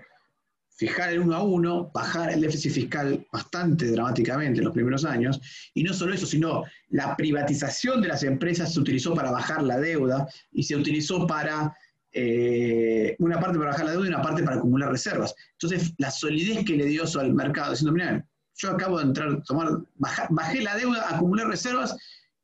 fijar 0.77 1.13
el 1.13 1.19
1 1.19 1.36
a 1.36 1.43
1, 1.43 1.91
bajar 1.93 2.31
el 2.31 2.41
déficit 2.41 2.71
fiscal 2.71 3.25
bastante 3.31 3.89
dramáticamente 3.91 4.60
en 4.60 4.65
los 4.65 4.73
primeros 4.73 5.05
años, 5.05 5.39
y 5.73 5.84
no 5.84 5.93
solo 5.93 6.13
eso, 6.13 6.25
sino 6.25 6.63
la 6.89 7.15
privatización 7.15 8.01
de 8.01 8.10
las 8.10 8.23
empresas 8.23 8.73
se 8.73 8.79
utilizó 8.79 9.13
para 9.13 9.31
bajar 9.31 9.63
la 9.63 9.79
deuda 9.79 10.27
y 10.51 10.63
se 10.63 10.75
utilizó 10.75 11.25
para 11.25 11.75
eh, 12.12 13.15
una 13.19 13.39
parte 13.39 13.58
para 13.58 13.71
bajar 13.71 13.86
la 13.86 13.91
deuda 13.91 14.05
y 14.05 14.10
una 14.10 14.21
parte 14.21 14.43
para 14.43 14.58
acumular 14.58 14.91
reservas. 14.91 15.34
Entonces, 15.53 15.93
la 15.97 16.12
solidez 16.12 16.65
que 16.65 16.75
le 16.75 16.86
dio 16.86 17.03
eso 17.03 17.19
al 17.19 17.34
mercado, 17.34 17.71
diciendo, 17.71 17.93
mira, 17.93 18.25
yo 18.55 18.71
acabo 18.71 18.97
de 18.97 19.05
entrar, 19.05 19.43
tomar, 19.43 19.69
bajé 19.97 20.61
la 20.61 20.75
deuda, 20.75 21.09
acumulé 21.09 21.45
reservas 21.45 21.95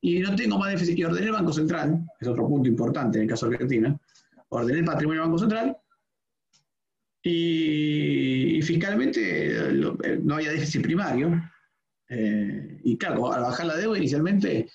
y 0.02 0.20
no 0.20 0.36
tengo 0.36 0.58
más 0.58 0.72
déficit. 0.72 0.98
Y 0.98 1.04
ordené 1.04 1.28
el 1.28 1.32
Banco 1.32 1.54
Central, 1.54 2.06
es 2.20 2.28
otro 2.28 2.48
punto 2.48 2.68
importante 2.68 3.18
en 3.18 3.24
el 3.24 3.30
caso 3.30 3.48
de 3.48 3.56
Argentina, 3.56 3.98
ordené 4.50 4.80
el 4.80 4.86
patrimonio 4.86 5.22
del 5.22 5.30
Banco 5.30 5.40
Central 5.40 5.78
y, 7.24 8.62
fiscalmente 8.62 9.22
eh, 9.24 10.20
no 10.24 10.36
había 10.36 10.52
déficit 10.52 10.82
primario. 10.82 11.42
Eh, 12.10 12.82
y 12.84 12.98
claro, 12.98 13.32
al 13.32 13.42
bajar 13.42 13.68
la 13.68 13.78
deuda 13.78 13.98
inicialmente 13.98 14.68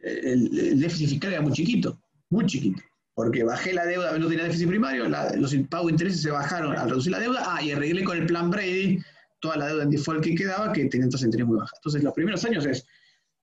eh, 0.00 0.20
el, 0.22 0.78
déficit 0.78 1.08
fiscal 1.08 1.32
era 1.32 1.42
muy 1.42 1.52
chiquito, 1.52 2.00
muy 2.30 2.46
chiquito 2.46 2.80
porque 3.14 3.42
bajé 3.42 3.72
la 3.72 3.84
deuda, 3.84 4.16
no 4.16 4.28
tenía 4.28 4.44
déficit 4.44 4.68
primario, 4.68 5.08
los 5.08 5.52
pagos 5.68 5.88
de 5.88 5.92
intereses 5.94 6.22
se 6.22 6.30
bajaron 6.30 6.76
al 6.76 6.88
reducir 6.88 7.10
la 7.10 7.18
deuda, 7.18 7.42
ah, 7.48 7.60
y 7.60 7.72
arreglé 7.72 8.04
con 8.04 8.16
el 8.16 8.26
plan 8.26 8.48
Brady, 8.48 9.02
toda 9.40 9.56
la 9.56 9.68
deuda 9.68 9.82
en 9.84 9.90
default 9.90 10.22
que 10.22 10.34
quedaba, 10.34 10.72
que 10.72 10.84
tenía 10.86 11.04
entonces 11.04 11.26
interés 11.26 11.46
muy 11.46 11.58
baja. 11.58 11.72
Entonces, 11.76 12.02
los 12.02 12.12
primeros 12.12 12.44
años 12.44 12.66
es 12.66 12.86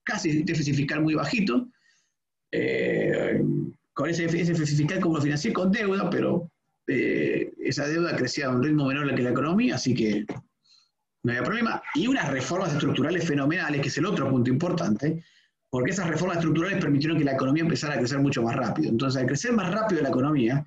casi 0.04 0.42
déficit 0.42 0.74
fiscal 0.74 1.02
muy 1.02 1.14
bajito. 1.14 1.68
Eh, 2.52 3.42
con 3.92 4.10
ese 4.10 4.26
déficit 4.26 4.76
fiscal 4.76 5.00
como 5.00 5.16
lo 5.16 5.22
financié 5.22 5.52
con 5.52 5.72
deuda, 5.72 6.10
pero 6.10 6.50
eh, 6.86 7.52
esa 7.58 7.88
deuda 7.88 8.14
crecía 8.14 8.46
a 8.46 8.50
un 8.50 8.62
ritmo 8.62 8.86
menor 8.86 9.14
que 9.14 9.22
la 9.22 9.30
economía, 9.30 9.76
así 9.76 9.94
que 9.94 10.26
no 11.22 11.32
había 11.32 11.42
problema. 11.42 11.82
Y 11.94 12.06
unas 12.06 12.30
reformas 12.30 12.72
estructurales 12.72 13.26
fenomenales, 13.26 13.80
que 13.80 13.88
es 13.88 13.98
el 13.98 14.06
otro 14.06 14.28
punto 14.28 14.50
importante, 14.50 15.24
porque 15.70 15.90
esas 15.90 16.08
reformas 16.08 16.36
estructurales 16.36 16.78
permitieron 16.78 17.18
que 17.18 17.24
la 17.24 17.32
economía 17.32 17.62
empezara 17.62 17.94
a 17.94 17.98
crecer 17.98 18.18
mucho 18.18 18.42
más 18.42 18.54
rápido. 18.54 18.90
Entonces, 18.90 19.20
al 19.20 19.26
crecer 19.26 19.52
más 19.52 19.72
rápido 19.72 20.02
la 20.02 20.10
economía, 20.10 20.64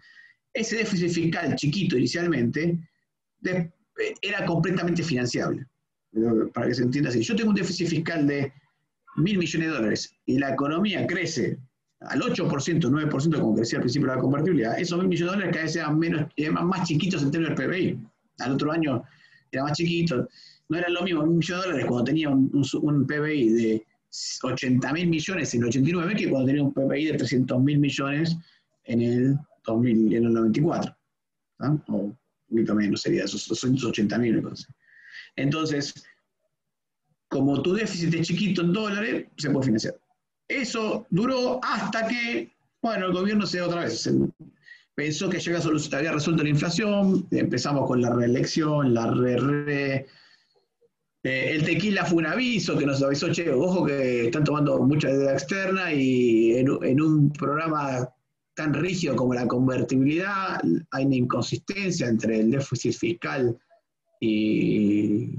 ese 0.53 0.77
déficit 0.77 1.09
fiscal 1.09 1.55
chiquito 1.55 1.97
inicialmente, 1.97 2.79
de, 3.39 3.71
era 4.21 4.45
completamente 4.45 5.03
financiable. 5.03 5.65
Para 6.53 6.67
que 6.67 6.73
se 6.73 6.83
entienda 6.83 7.09
así. 7.09 7.21
Yo 7.21 7.35
tengo 7.35 7.49
un 7.49 7.55
déficit 7.55 7.87
fiscal 7.87 8.25
de 8.25 8.51
mil 9.17 9.37
millones 9.37 9.67
de 9.67 9.73
dólares 9.73 10.15
y 10.25 10.39
la 10.39 10.51
economía 10.51 11.05
crece 11.05 11.57
al 12.01 12.21
8%, 12.21 12.79
9% 12.79 13.39
como 13.39 13.55
crecía 13.55 13.77
al 13.77 13.83
principio 13.83 14.07
de 14.07 14.15
la 14.15 14.21
convertibilidad, 14.21 14.79
esos 14.79 14.97
mil 14.99 15.09
millones 15.09 15.33
de 15.33 15.37
dólares 15.37 15.53
cada 15.53 15.65
vez 15.65 15.75
eran 15.75 15.99
menos, 15.99 16.31
eran 16.37 16.67
más 16.67 16.87
chiquitos 16.87 17.21
en 17.21 17.31
términos 17.31 17.57
del 17.57 17.67
PBI. 17.67 17.99
Al 18.39 18.53
otro 18.53 18.71
año 18.71 19.03
era 19.51 19.63
más 19.63 19.73
chiquito. 19.73 20.27
No 20.69 20.77
era 20.77 20.89
lo 20.89 21.03
mismo 21.03 21.25
mil 21.25 21.37
millones 21.37 21.63
de 21.63 21.67
dólares 21.67 21.85
cuando 21.87 22.05
tenía 22.05 22.29
un, 22.29 23.05
PBI 23.07 23.49
de 23.49 23.85
80 24.43 24.93
mil 24.93 25.07
millones 25.07 25.53
en 25.53 25.61
el 25.61 25.67
89 25.67 26.15
que 26.15 26.29
cuando 26.29 26.47
tenía 26.47 26.63
un 26.63 26.73
PBI 26.73 27.05
de 27.05 27.17
300 27.17 27.61
mil 27.61 27.79
millones 27.79 28.37
en 28.85 29.01
el, 29.01 29.37
2000, 29.65 30.15
en 30.15 30.25
el 30.25 30.33
94 30.33 30.95
un 32.49 32.57
poquito 32.57 32.75
menos, 32.75 33.01
sería 33.01 33.25
esos 33.25 33.47
280 33.47 34.17
mil. 34.17 34.43
Entonces, 35.35 35.93
como 37.27 37.61
tu 37.61 37.73
déficit 37.73 38.13
es 38.15 38.27
chiquito 38.27 38.61
en 38.61 38.73
dólares, 38.73 39.25
se 39.37 39.49
puede 39.49 39.65
financiar. 39.65 39.95
Eso 40.47 41.05
duró 41.09 41.59
hasta 41.63 42.07
que, 42.07 42.51
bueno, 42.81 43.05
el 43.07 43.13
gobierno 43.13 43.45
se 43.45 43.61
otra 43.61 43.81
vez. 43.81 44.09
pensó 44.95 45.29
que 45.29 45.39
ya 45.39 45.57
había 45.97 46.11
resuelto 46.11 46.43
la 46.43 46.49
inflación, 46.49 47.27
empezamos 47.31 47.87
con 47.87 48.01
la 48.01 48.13
reelección, 48.13 48.93
la 48.93 49.11
re, 49.11 50.07
eh, 51.23 51.51
el 51.53 51.63
tequila 51.63 52.05
fue 52.05 52.19
un 52.19 52.25
aviso 52.25 52.77
que 52.77 52.85
nos 52.85 53.01
avisó, 53.03 53.31
che, 53.31 53.49
ojo 53.51 53.85
que 53.85 54.25
están 54.25 54.43
tomando 54.43 54.79
mucha 54.79 55.09
deuda 55.09 55.33
externa 55.33 55.93
y 55.93 56.55
en 56.55 57.01
un 57.01 57.31
programa 57.31 58.09
tan 58.59 58.73
rígido 58.73 59.15
como 59.15 59.33
la 59.33 59.47
convertibilidad, 59.47 60.61
hay 60.91 61.05
una 61.05 61.15
inconsistencia 61.15 62.09
entre 62.09 62.41
el 62.41 62.51
déficit 62.51 62.93
fiscal 62.93 63.57
y... 64.19 65.33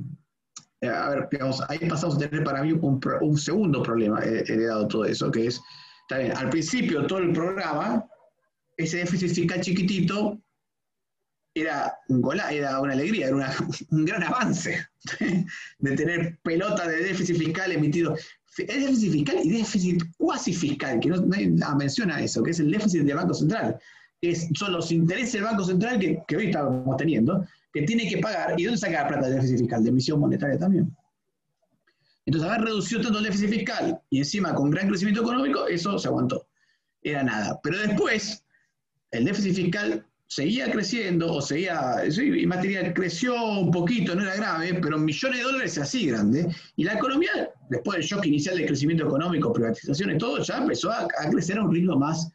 A 0.83 1.11
ver, 1.11 1.29
digamos, 1.31 1.63
ahí 1.69 1.79
pasamos 1.87 2.17
a 2.17 2.21
tener 2.21 2.43
para 2.43 2.63
mí 2.63 2.73
un, 2.73 3.37
segundo 3.37 3.83
problema 3.83 4.21
heredado 4.25 4.89
todo 4.89 5.05
eso, 5.05 5.31
que 5.31 5.49
es, 5.49 5.61
bien, 6.09 6.35
al 6.35 6.49
principio 6.49 7.07
todo 7.07 7.19
el 7.19 7.35
programa, 7.35 8.03
ese 8.79 8.97
déficit 8.97 9.35
fiscal 9.35 9.61
chiquitito 9.61 10.41
era, 11.55 11.95
un 12.09 12.25
era 12.51 12.81
una 12.81 12.95
alegría, 12.95 13.29
era 13.29 13.55
un 13.91 14.05
gran 14.07 14.23
avance 14.23 14.87
de 15.81 15.97
tener 15.97 16.39
pelota 16.43 16.89
de 16.89 17.03
déficit 17.03 17.37
fiscal 17.37 17.73
emitido 17.73 18.17
déficit 18.57 19.13
fiscal 19.13 19.37
y 19.43 19.51
déficit 19.51 20.03
cuasi 20.17 20.53
fiscal, 20.53 21.01
que 21.01 21.09
no, 21.09 21.17
nadie 21.19 21.49
menciona 21.79 22.21
eso, 22.21 22.43
que 22.43 22.51
es 22.51 22.61
el 22.61 22.71
déficit 22.71 23.03
del 23.03 23.17
Banco 23.17 23.35
Central. 23.35 23.79
Es, 24.21 24.49
son 24.55 24.73
los 24.73 24.93
intereses 24.93 25.35
del 25.35 25.45
Banco 25.45 25.65
Central 25.65 25.99
que, 25.99 26.23
que 26.27 26.37
hoy 26.37 26.47
estamos 26.47 26.97
teniendo, 26.97 27.47
que 27.73 27.83
tiene 27.83 28.09
que 28.09 28.19
pagar. 28.19 28.59
¿Y 28.59 28.65
dónde 28.65 28.79
saca 28.79 29.03
la 29.03 29.09
plata 29.09 29.27
del 29.29 29.37
déficit 29.37 29.59
fiscal? 29.61 29.83
De 29.83 29.91
emisión 29.91 30.21
monetaria 30.21 30.59
también. 30.59 30.95
Entonces, 32.27 32.51
haber 32.51 32.67
reducido 32.67 33.01
tanto 33.01 33.19
el 33.19 33.25
déficit 33.25 33.51
fiscal 33.51 34.01
y 34.11 34.19
encima 34.19 34.55
con 34.55 34.71
gran 34.71 34.89
crecimiento 34.89 35.23
económico, 35.23 35.67
eso 35.67 35.99
se 35.99 36.09
aguantó. 36.09 36.47
Era 37.03 37.23
nada. 37.23 37.59
Pero 37.63 37.79
después, 37.79 38.45
el 39.11 39.25
déficit 39.25 39.55
fiscal 39.55 40.07
seguía 40.31 40.71
creciendo, 40.71 41.33
o 41.33 41.43
seguía, 41.43 42.05
y 42.07 42.47
material 42.47 42.95
creció 42.95 43.35
un 43.35 43.73
poquito, 43.73 44.15
no 44.15 44.23
era 44.23 44.37
grave, 44.37 44.79
pero 44.81 44.97
millones 44.97 45.39
de 45.39 45.45
dólares 45.45 45.77
así 45.77 46.07
grande, 46.07 46.47
y 46.77 46.85
la 46.85 46.95
economía, 46.95 47.51
después 47.69 47.99
del 47.99 48.07
shock 48.07 48.27
inicial 48.27 48.57
de 48.57 48.67
crecimiento 48.67 49.05
económico, 49.07 49.53
privatizaciones, 49.53 50.19
todo, 50.19 50.41
ya 50.41 50.59
empezó 50.59 50.93
a, 50.93 51.09
crecer 51.29 51.59
a 51.59 51.65
un 51.65 51.75
ritmo 51.75 51.97
más 51.97 52.31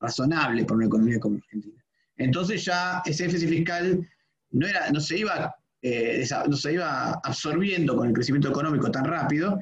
razonable 0.00 0.64
para 0.64 0.76
una 0.76 0.86
economía 0.86 1.18
como 1.18 1.38
Argentina. 1.38 1.82
Entonces 2.16 2.64
ya 2.64 3.02
ese 3.04 3.24
déficit 3.24 3.48
fiscal 3.48 4.08
no, 4.52 4.66
era, 4.68 4.88
no, 4.90 5.00
se 5.00 5.18
iba, 5.18 5.52
eh, 5.82 6.24
no 6.48 6.56
se 6.56 6.74
iba 6.74 7.14
absorbiendo 7.24 7.96
con 7.96 8.06
el 8.06 8.14
crecimiento 8.14 8.50
económico 8.50 8.88
tan 8.92 9.04
rápido, 9.04 9.58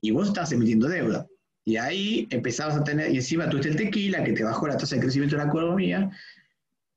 y 0.00 0.10
vos 0.10 0.26
estabas 0.26 0.50
emitiendo 0.50 0.88
deuda. 0.88 1.28
Y 1.64 1.76
ahí 1.76 2.26
empezabas 2.30 2.78
a 2.78 2.82
tener, 2.82 3.12
y 3.12 3.16
encima 3.16 3.48
tuviste 3.48 3.68
el 3.68 3.76
tequila, 3.76 4.24
que 4.24 4.32
te 4.32 4.42
bajó 4.42 4.66
la 4.66 4.76
tasa 4.76 4.96
de 4.96 5.02
crecimiento 5.02 5.36
de 5.36 5.44
la 5.44 5.48
economía, 5.48 6.10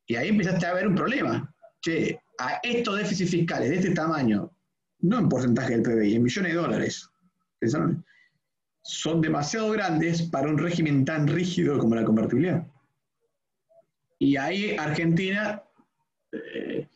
y 0.07 0.15
ahí 0.15 0.29
empezaste 0.29 0.65
a 0.65 0.73
ver 0.73 0.87
un 0.87 0.95
problema. 0.95 1.53
Che, 1.81 2.19
a 2.39 2.59
estos 2.63 2.97
déficits 2.97 3.31
fiscales 3.31 3.69
de 3.69 3.75
este 3.75 3.91
tamaño, 3.91 4.51
no 4.99 5.19
en 5.19 5.29
porcentaje 5.29 5.77
del 5.77 5.83
PBI, 5.83 6.15
en 6.15 6.23
millones 6.23 6.53
de 6.53 6.57
dólares, 6.57 7.09
son 8.83 9.21
demasiado 9.21 9.71
grandes 9.71 10.23
para 10.23 10.49
un 10.49 10.57
régimen 10.57 11.05
tan 11.05 11.27
rígido 11.27 11.77
como 11.77 11.95
la 11.95 12.03
convertibilidad. 12.03 12.65
Y 14.19 14.37
ahí 14.37 14.75
Argentina 14.77 15.61
eh, 16.31 16.87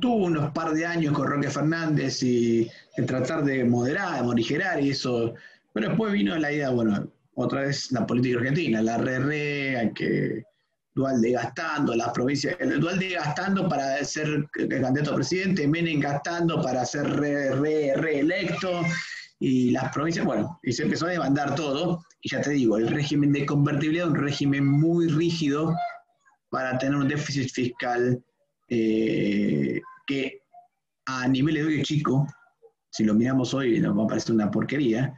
tuvo 0.00 0.26
unos 0.26 0.52
par 0.52 0.72
de 0.72 0.84
años 0.84 1.14
con 1.14 1.28
Roque 1.28 1.50
Fernández 1.50 2.22
y 2.22 2.70
de 2.96 3.02
tratar 3.04 3.44
de 3.44 3.64
moderar, 3.64 4.16
de 4.16 4.22
morigerar 4.22 4.82
y 4.82 4.90
eso, 4.90 5.34
pero 5.72 5.88
después 5.88 6.12
vino 6.12 6.36
la 6.36 6.52
idea, 6.52 6.70
bueno, 6.70 7.10
otra 7.34 7.62
vez 7.62 7.92
la 7.92 8.06
política 8.06 8.38
argentina, 8.38 8.82
la 8.82 8.96
hay 8.96 9.92
que 9.92 10.44
dual 10.96 11.20
de 11.20 11.32
gastando, 11.32 11.94
las 11.94 12.08
provincias, 12.08 12.56
el 12.58 12.80
dual 12.80 12.98
de 12.98 13.10
gastando 13.10 13.68
para 13.68 14.02
ser 14.02 14.48
candidato 14.50 15.12
a 15.12 15.16
presidente, 15.16 15.68
Menem 15.68 16.00
gastando 16.00 16.62
para 16.62 16.86
ser 16.86 17.06
reelecto, 17.06 18.82
y 19.38 19.70
las 19.72 19.92
provincias, 19.92 20.24
bueno, 20.24 20.58
y 20.62 20.72
se 20.72 20.84
empezó 20.84 21.06
a 21.06 21.10
demandar 21.10 21.54
todo, 21.54 22.02
y 22.22 22.30
ya 22.30 22.40
te 22.40 22.50
digo, 22.50 22.78
el 22.78 22.88
régimen 22.88 23.30
de 23.30 23.44
convertibilidad 23.44 24.08
un 24.08 24.14
régimen 24.14 24.66
muy 24.66 25.08
rígido 25.08 25.76
para 26.48 26.78
tener 26.78 26.96
un 26.96 27.08
déficit 27.08 27.50
fiscal 27.52 28.24
eh, 28.70 29.82
que 30.06 30.40
a 31.04 31.28
nivel 31.28 31.56
de 31.56 31.64
hoy 31.64 31.82
chico, 31.82 32.26
si 32.90 33.04
lo 33.04 33.12
miramos 33.12 33.52
hoy 33.52 33.78
nos 33.80 33.98
va 33.98 34.04
a 34.04 34.06
parecer 34.06 34.34
una 34.34 34.50
porquería, 34.50 35.14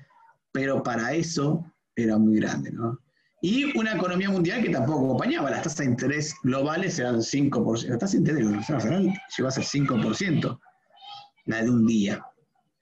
pero 0.51 0.83
para 0.83 1.15
eso 1.15 1.65
era 1.95 2.19
muy 2.19 2.41
grande, 2.41 2.73
¿no? 2.73 2.99
Y 3.41 3.77
una 3.79 3.95
economía 3.95 4.31
mundial 4.31 4.63
que 4.63 4.71
tampoco 4.71 5.07
acompañaba. 5.07 5.51
Las 5.51 5.63
tasas 5.63 5.79
de 5.79 5.85
interés 5.87 6.35
globales 6.43 6.99
eran 6.99 7.17
5%. 7.17 7.89
La 7.89 7.99
tasa 7.99 8.13
de 8.13 8.19
interés 8.19 8.45
de 8.45 8.51
la 8.51 8.57
Reserva 8.59 8.81
Federal 8.81 9.15
llegó 9.37 9.49
a 9.49 9.53
ser 9.53 9.65
5%, 9.65 10.61
la 11.47 11.63
de 11.63 11.71
un 11.71 11.87
día. 11.87 12.25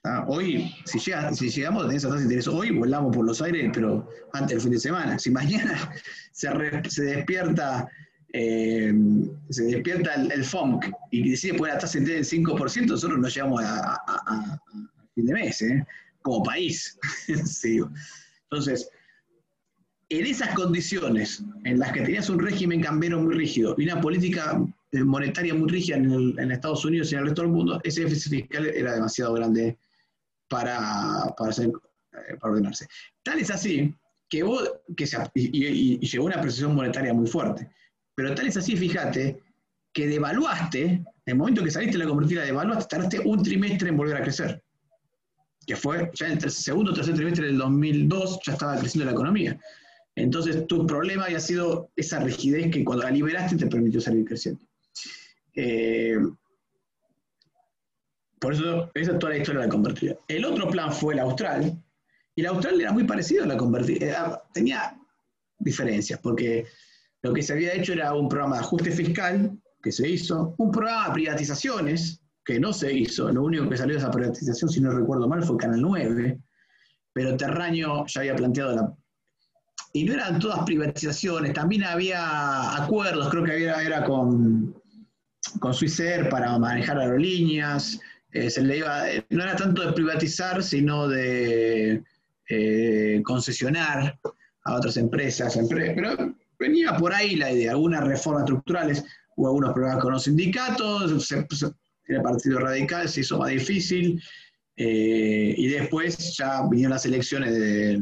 Ah, 0.04 0.24
hoy, 0.28 0.72
si, 0.84 0.98
llega, 0.98 1.32
si 1.34 1.50
llegamos 1.50 1.82
a 1.82 1.86
tener 1.86 1.98
esa 1.98 2.08
tasa 2.08 2.18
de 2.18 2.24
interés 2.24 2.48
hoy, 2.48 2.70
volamos 2.70 3.14
por 3.14 3.26
los 3.26 3.42
aires, 3.42 3.70
pero 3.74 4.08
antes 4.32 4.50
del 4.50 4.60
fin 4.60 4.70
de 4.72 4.78
semana. 4.78 5.18
Si 5.18 5.30
mañana 5.30 5.92
se, 6.32 6.48
despierta 7.02 7.88
eh, 8.32 8.94
se 9.50 9.64
despierta 9.64 10.14
el, 10.14 10.44
FOMC 10.44 10.90
y 11.10 11.30
decide 11.30 11.54
poner 11.54 11.74
la 11.74 11.80
tasa 11.80 11.94
de 11.94 12.04
interés 12.04 12.30
del 12.30 12.44
5%, 12.44 12.86
nosotros 12.86 13.18
no 13.18 13.28
llegamos 13.28 13.62
a, 13.62 14.60
fin 15.14 15.26
de 15.26 15.34
mes, 15.34 15.60
¿eh? 15.62 15.84
como 16.22 16.42
país. 16.44 16.98
Entonces, 18.48 18.88
en 20.08 20.26
esas 20.26 20.54
condiciones 20.54 21.42
en 21.64 21.78
las 21.78 21.92
que 21.92 22.02
tenías 22.02 22.30
un 22.30 22.38
régimen 22.38 22.80
cambiario 22.80 23.18
muy 23.18 23.34
rígido 23.34 23.74
y 23.76 23.84
una 23.84 24.00
política 24.00 24.60
eh, 24.92 25.02
monetaria 25.02 25.52
muy 25.54 25.68
rígida 25.68 25.96
en, 25.96 26.50
Estados 26.50 26.84
Unidos 26.84 27.10
y 27.10 27.14
en 27.14 27.20
el 27.20 27.26
resto 27.26 27.42
del 27.42 27.50
mundo, 27.50 27.80
ese 27.82 28.02
déficit 28.02 28.30
fiscal 28.30 28.66
era 28.66 28.94
demasiado 28.94 29.34
grande 29.34 29.76
para, 30.48 31.34
para, 31.36 31.50
eh, 31.50 31.72
ordenarse. 32.40 32.86
Tal 33.22 33.40
es 33.40 33.50
así 33.50 33.92
que 34.28 34.42
vos, 34.42 34.70
que 34.96 35.06
se, 35.06 35.18
y, 35.34 35.98
llegó 35.98 36.26
una 36.26 36.40
precisión 36.40 36.74
monetaria 36.74 37.12
muy 37.12 37.26
fuerte, 37.26 37.68
pero 38.14 38.34
tal 38.34 38.46
es 38.46 38.56
así, 38.56 38.76
fíjate, 38.76 39.42
que 39.92 40.06
devaluaste, 40.06 40.82
en 40.84 41.06
el 41.26 41.36
momento 41.36 41.64
que 41.64 41.70
saliste 41.70 41.98
de 41.98 42.04
la 42.04 42.08
convertida, 42.08 42.44
devaluaste, 42.44 42.86
tardaste 42.88 43.20
un 43.20 43.42
trimestre 43.42 43.88
en 43.88 43.96
volver 43.96 44.16
a 44.16 44.22
crecer, 44.22 44.62
que 45.66 45.74
fue 45.74 46.10
ya 46.14 46.28
en 46.28 46.38
el 46.42 46.50
segundo 46.50 46.92
o 46.92 46.94
tercer 46.94 47.14
trimestre 47.14 47.46
del 47.46 47.58
2002, 47.58 48.38
ya 48.46 48.52
estaba 48.52 48.78
creciendo 48.78 49.06
la 49.06 49.12
economía. 49.12 49.58
Entonces, 50.16 50.66
tu 50.66 50.86
problema 50.86 51.26
había 51.26 51.40
sido 51.40 51.90
esa 51.94 52.18
rigidez 52.20 52.72
que 52.72 52.84
cuando 52.84 53.04
la 53.04 53.10
liberaste 53.10 53.56
te 53.56 53.66
permitió 53.66 54.00
salir 54.00 54.24
creciendo. 54.24 54.62
Eh, 55.54 56.18
por 58.40 58.54
eso, 58.54 58.90
esa 58.94 59.12
es 59.12 59.18
toda 59.18 59.32
la 59.32 59.38
historia 59.38 59.60
de 59.60 59.66
la 59.66 59.72
convertida. 59.72 60.16
El 60.26 60.44
otro 60.46 60.68
plan 60.68 60.90
fue 60.90 61.14
el 61.14 61.20
austral, 61.20 61.82
y 62.34 62.40
el 62.40 62.46
austral 62.46 62.80
era 62.80 62.92
muy 62.92 63.04
parecido 63.04 63.44
a 63.44 63.46
la 63.46 63.56
convertida. 63.58 64.42
Tenía 64.52 64.98
diferencias, 65.58 66.18
porque 66.20 66.66
lo 67.22 67.34
que 67.34 67.42
se 67.42 67.52
había 67.52 67.74
hecho 67.74 67.92
era 67.92 68.14
un 68.14 68.28
programa 68.28 68.56
de 68.56 68.62
ajuste 68.62 68.90
fiscal, 68.92 69.58
que 69.82 69.92
se 69.92 70.08
hizo, 70.08 70.54
un 70.56 70.70
programa 70.70 71.08
de 71.08 71.14
privatizaciones, 71.14 72.22
que 72.44 72.58
no 72.58 72.72
se 72.72 72.92
hizo. 72.92 73.30
Lo 73.30 73.42
único 73.42 73.68
que 73.68 73.76
salió 73.76 73.94
de 73.94 74.00
esa 74.00 74.10
privatización, 74.10 74.70
si 74.70 74.80
no 74.80 74.90
recuerdo 74.92 75.28
mal, 75.28 75.42
fue 75.42 75.56
Canal 75.58 75.82
9, 75.82 76.38
pero 77.12 77.36
Terraño 77.36 78.06
ya 78.06 78.20
había 78.20 78.36
planteado 78.36 78.76
la 78.76 78.96
y 79.96 80.04
no 80.04 80.12
eran 80.12 80.38
todas 80.38 80.62
privatizaciones, 80.66 81.54
también 81.54 81.82
había 81.84 82.76
acuerdos, 82.76 83.30
creo 83.30 83.44
que 83.44 83.52
había, 83.52 83.82
era 83.82 84.04
con, 84.04 84.74
con 85.58 85.74
para 86.30 86.58
manejar 86.58 86.98
aerolíneas, 86.98 87.98
eh, 88.30 88.50
se 88.50 88.60
le 88.60 88.76
iba, 88.76 89.04
no 89.30 89.42
era 89.42 89.56
tanto 89.56 89.86
de 89.86 89.94
privatizar, 89.94 90.62
sino 90.62 91.08
de 91.08 92.02
eh, 92.50 93.22
concesionar 93.24 94.18
a 94.64 94.74
otras 94.74 94.98
empresas, 94.98 95.58
pero 95.66 96.34
venía 96.58 96.94
por 96.98 97.14
ahí 97.14 97.36
la 97.36 97.50
idea, 97.50 97.70
algunas 97.70 98.04
reformas 98.04 98.42
estructurales, 98.42 99.02
hubo 99.34 99.46
algunos 99.46 99.72
problemas 99.72 100.02
con 100.02 100.12
los 100.12 100.24
sindicatos, 100.24 101.32
el 102.08 102.22
Partido 102.22 102.58
Radical 102.58 103.08
se 103.08 103.22
hizo 103.22 103.38
más 103.38 103.48
difícil, 103.48 104.22
eh, 104.76 105.54
y 105.56 105.68
después 105.68 106.36
ya 106.36 106.68
vinieron 106.68 106.92
las 106.92 107.06
elecciones 107.06 107.54
de 107.54 107.98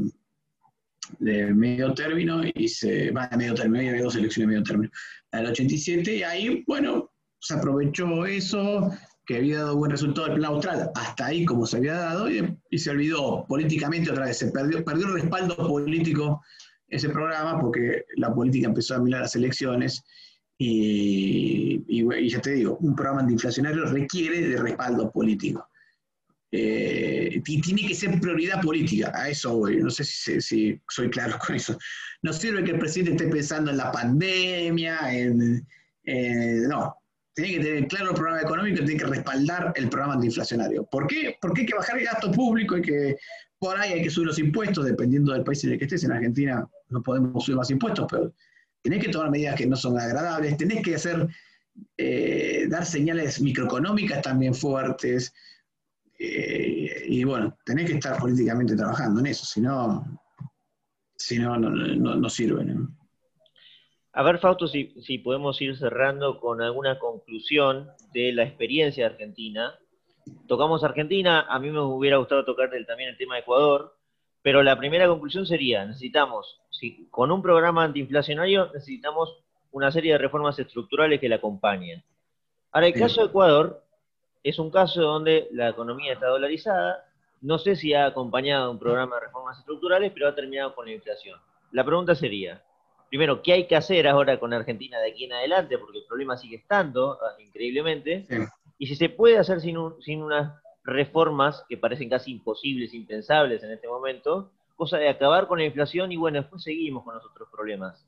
de 1.19 1.53
medio 1.55 1.93
término 1.95 2.43
y 2.55 2.69
se 2.69 3.11
va 3.11 3.29
a 3.31 3.37
medio 3.37 3.55
término, 3.55 3.91
había 3.91 4.03
dos 4.03 4.17
elecciones 4.17 4.49
de 4.49 4.55
medio 4.55 4.63
término, 4.63 4.91
la 5.33 5.51
87, 5.51 6.17
y 6.17 6.23
ahí, 6.23 6.65
bueno, 6.67 7.11
se 7.41 7.55
aprovechó 7.55 8.25
eso, 8.27 8.91
que 9.27 9.39
había 9.39 9.59
dado 9.59 9.77
buen 9.77 9.91
resultado 9.91 10.29
el 10.29 10.35
plan 10.35 10.53
austral, 10.53 10.91
hasta 10.95 11.27
ahí 11.27 11.45
como 11.45 11.67
se 11.67 11.79
había 11.79 11.95
dado, 11.95 12.31
y, 12.31 12.79
se 12.79 12.91
olvidó 12.91 13.45
políticamente 13.49 14.11
otra 14.11 14.27
vez, 14.27 14.39
se 14.39 14.51
perdió, 14.51 14.85
perdió 14.85 15.07
el 15.07 15.15
respaldo 15.15 15.57
político 15.57 16.43
ese 16.89 17.09
programa 17.09 17.61
porque 17.61 18.05
la 18.17 18.33
política 18.33 18.69
empezó 18.69 18.95
a 18.95 19.01
mirar 19.01 19.23
las 19.23 19.35
elecciones 19.35 20.05
y, 20.59 21.83
y, 21.89 22.29
ya 22.29 22.41
te 22.41 22.53
digo, 22.53 22.77
un 22.81 22.95
programa 22.95 23.23
antiinflacionario 23.23 23.87
requiere 23.87 24.49
de 24.49 24.57
respaldo 24.59 25.11
político. 25.11 25.69
Eh, 26.57 27.43
tiene 27.43 27.85
que 27.85 27.97
ser 27.97 28.21
prioridad 28.21 28.63
política, 28.63 29.11
a 29.13 29.29
eso 29.29 29.57
voy, 29.57 29.79
no 29.79 29.91
sé 29.91 30.05
si, 30.05 30.81
soy 30.89 31.11
claro 31.11 31.37
con 31.45 31.57
eso. 31.57 31.77
No 32.23 32.33
sirve 32.33 32.63
que 32.63 32.71
el 32.71 32.79
presidente 32.79 33.25
esté 33.25 33.27
pensando 33.27 33.73
en 33.73 33.77
la 33.79 33.91
pandemia, 33.91 35.13
en, 35.13 35.67
no, 36.69 36.97
tiene 37.35 37.55
que 37.55 37.59
tener 37.59 37.89
claro 37.89 38.11
el 38.11 38.15
programa 38.15 38.41
económico, 38.43 38.85
tiene 38.85 39.01
que 39.01 39.07
respaldar 39.07 39.73
el 39.75 39.89
programa 39.89 40.15
antiinflacionario. 40.15 40.85
¿Por 40.85 41.09
qué? 41.09 41.37
Porque 41.41 41.63
hay 41.63 41.67
que 41.67 41.75
bajar 41.75 41.99
el 41.99 42.05
gasto 42.05 42.31
público, 42.31 42.77
hay 42.77 42.83
que, 42.83 43.17
por 43.59 43.77
ahí 43.77 43.95
hay 43.95 44.03
que 44.05 44.11
subir 44.11 44.29
los 44.29 44.39
impuestos, 44.39 44.85
dependiendo 44.85 45.33
del 45.33 45.43
país 45.43 45.65
en 45.65 45.73
el 45.73 45.79
que 45.79 45.87
estés. 45.87 46.05
En 46.05 46.13
Argentina 46.13 46.65
no 46.89 47.03
podemos 47.03 47.45
subir 47.45 47.57
más 47.57 47.71
impuestos, 47.71 48.07
pero 48.09 48.33
tenés 48.81 49.05
que 49.05 49.11
tomar 49.11 49.29
medidas 49.29 49.57
que 49.57 49.67
no 49.67 49.75
son 49.75 49.99
agradables, 49.99 50.57
tenés 50.57 50.85
que 50.85 50.95
hacer, 50.95 51.27
eh, 51.97 52.67
dar 52.69 52.87
señales 52.87 53.41
microeconómicas 53.41 54.23
también 54.23 54.55
fuertes, 54.55 55.35
eh, 56.19 57.05
y 57.07 57.25
bueno, 57.25 57.57
tenés 57.65 57.91
que 57.91 57.97
estar 57.97 58.19
políticamente 58.19 58.77
trabajando 58.77 59.21
en 59.21 59.27
eso, 59.27 59.45
si 59.45 59.61
no, 59.61 60.05
si 61.17 61.39
no, 61.39 61.57
no, 61.57 62.29
sirve. 62.29 62.65
A 64.13 64.23
ver, 64.23 64.39
Fausto, 64.39 64.69
si, 64.69 64.95
si 65.01 65.19
podemos 65.19 65.61
ir 65.61 65.77
cerrando 65.77 66.39
con 66.39 66.63
alguna 66.63 66.99
conclusión 66.99 67.91
de 68.13 68.33
la 68.33 68.45
experiencia 68.45 69.05
de 69.05 69.15
Argentina. 69.15 69.75
Tocamos 70.47 70.85
Argentina, 70.85 71.47
a 71.49 71.59
mí 71.59 71.71
me 71.71 71.81
hubiera 71.81 72.17
gustado 72.17 72.45
tocar 72.45 72.71
también 72.87 73.11
el 73.11 73.19
tema 73.19 73.35
de 73.35 73.41
Ecuador, 73.41 73.97
pero 74.41 74.63
la 74.63 74.79
primera 74.79 75.09
conclusión 75.09 75.47
sería, 75.47 75.85
necesitamos, 75.85 76.61
si, 76.71 77.09
con 77.11 77.31
un 77.31 77.43
programa 77.43 77.85
antiinflacionario, 77.85 78.71
necesitamos 78.73 79.37
una 79.73 79.91
serie 79.91 80.13
de 80.13 80.19
reformas 80.19 80.59
estructurales 80.59 81.21
que 81.21 81.29
la 81.29 81.37
acompañen. 81.37 82.03
Ahora, 82.71 82.87
el 82.87 82.95
caso 82.95 83.21
de 83.21 83.27
Ecuador 83.29 83.84
es 84.45 84.59
un 84.59 84.71
caso 84.71 85.01
donde 85.01 85.49
la 85.53 85.71
economía 85.71 86.13
está 86.13 86.27
dolarizada, 86.27 87.07
no 87.41 87.59
sé 87.59 87.77
si 87.77 87.95
ha 87.95 88.07
acompañado 88.07 88.71
un 88.71 88.79
programa 88.79 89.17
de 89.17 89.23
reformas 89.23 89.59
estructurales, 89.59 90.13
pero 90.13 90.29
ha 90.29 90.35
terminado 90.35 90.75
con 90.75 90.87
la 90.87 90.93
inflación. 90.93 91.41
La 91.73 91.85
pregunta 91.85 92.15
sería, 92.15 92.63
primero, 93.09 93.43
¿qué 93.43 93.55
hay 93.55 93.67
que 93.67 93.75
hacer 93.75 94.07
ahora 94.07 94.39
con 94.39 94.53
Argentina 94.53 94.99
de 94.99 95.11
aquí 95.11 95.25
en 95.25 95.33
adelante? 95.33 95.79
Porque 95.79 95.99
el 95.99 96.05
problema 96.05 96.37
sigue 96.37 96.57
estando, 96.57 97.19
ah, 97.23 97.41
increíblemente. 97.41 98.27
Y 98.79 98.87
si 98.87 98.97
se 98.97 99.09
puede 99.09 99.39
hacer 99.39 99.61
sin, 99.61 99.77
sin 100.01 100.23
unas 100.23 100.55
reformas 100.85 101.65
que 101.69 101.79
parecen 101.79 102.11
casi 102.11 102.33
imposibles, 102.33 102.93
impensables 102.93 103.63
en 103.63 103.73
este 103.73 103.89
momento, 103.89 104.51
cosa 104.77 104.99
de 104.99 105.09
acabar 105.09 105.47
con 105.47 105.59
la 105.59 105.65
inflación 105.65 106.13
y 106.13 106.17
bueno, 106.17 106.41
después 106.41 106.63
seguimos 106.63 107.03
con 107.05 107.15
los 107.15 107.25
otros 107.25 107.49
problemas. 107.51 108.07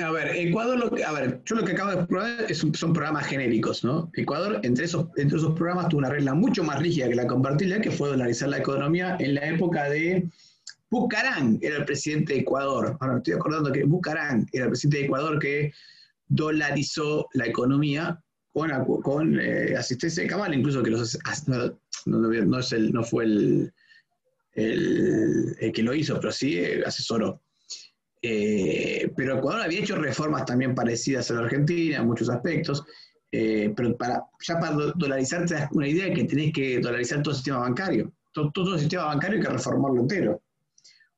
A 0.00 0.10
ver, 0.10 0.34
Ecuador, 0.34 0.90
a 1.06 1.12
ver, 1.12 1.42
yo 1.44 1.56
lo 1.56 1.64
que 1.64 1.72
acabo 1.72 1.90
de 1.90 2.06
probar 2.06 2.54
son 2.54 2.92
programas 2.94 3.26
genéricos, 3.26 3.84
¿no? 3.84 4.10
Ecuador, 4.14 4.58
entre 4.62 4.86
esos, 4.86 5.08
entre 5.16 5.36
esos 5.36 5.54
programas, 5.54 5.88
tuvo 5.88 5.98
una 5.98 6.08
regla 6.08 6.32
mucho 6.32 6.64
más 6.64 6.80
rígida 6.80 7.08
que 7.10 7.14
la 7.14 7.26
compartida, 7.26 7.78
que 7.78 7.90
fue 7.90 8.08
dolarizar 8.08 8.48
la 8.48 8.58
economía 8.58 9.16
en 9.20 9.34
la 9.34 9.46
época 9.48 9.90
de 9.90 10.30
Bucarán, 10.90 11.58
era 11.60 11.76
el 11.76 11.84
presidente 11.84 12.32
de 12.32 12.40
Ecuador. 12.40 12.96
Ahora 13.00 13.14
me 13.14 13.18
estoy 13.18 13.34
acordando 13.34 13.70
que 13.70 13.84
Bucarán 13.84 14.46
era 14.52 14.64
el 14.64 14.70
presidente 14.70 14.98
de 14.98 15.04
Ecuador 15.04 15.38
que 15.38 15.72
dolarizó 16.28 17.28
la 17.34 17.46
economía 17.46 18.18
con, 18.52 18.70
con 19.02 19.38
eh, 19.38 19.74
asistencia 19.76 20.22
de 20.22 20.28
Cabal, 20.28 20.54
incluso 20.54 20.82
que 20.82 20.90
no, 20.90 21.02
no, 22.06 22.60
el, 22.60 22.92
no 22.92 23.02
fue 23.04 23.24
el, 23.24 23.72
el, 24.54 25.72
que 25.74 25.82
lo 25.82 25.94
hizo, 25.94 26.18
pero 26.18 26.32
sí 26.32 26.58
eh, 26.58 26.82
asesoró. 26.84 27.40
Eh, 28.24 29.12
pero 29.16 29.38
Ecuador 29.38 29.62
había 29.62 29.80
hecho 29.80 29.96
reformas 29.96 30.44
también 30.44 30.76
parecidas 30.76 31.28
a 31.30 31.34
la 31.34 31.40
Argentina 31.40 31.98
en 31.98 32.06
muchos 32.06 32.30
aspectos, 32.30 32.84
eh, 33.32 33.72
pero 33.76 33.96
para, 33.96 34.22
ya 34.40 34.60
para 34.60 34.76
dolarizar 34.94 35.44
te 35.44 35.54
das 35.54 35.68
una 35.72 35.88
idea 35.88 36.06
de 36.06 36.14
que 36.14 36.24
tenés 36.24 36.52
que 36.52 36.78
dolarizar 36.78 37.20
todo 37.22 37.32
el 37.32 37.36
sistema 37.36 37.58
bancario. 37.58 38.12
Todo, 38.32 38.74
el 38.74 38.80
sistema 38.80 39.06
bancario 39.06 39.38
hay 39.38 39.44
que 39.44 39.52
reformarlo 39.52 40.00
entero. 40.00 40.40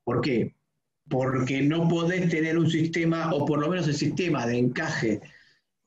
¿Por 0.03 0.21
qué? 0.21 0.55
Porque 1.09 1.62
no 1.62 1.87
podés 1.88 2.29
tener 2.31 2.59
un 2.59 2.71
sistema, 2.71 3.33
o 3.33 3.45
por 3.45 3.61
lo 3.61 3.69
menos 3.69 3.87
el 3.87 3.95
sistema 3.95 4.47
de 4.47 4.59
encaje 4.59 5.21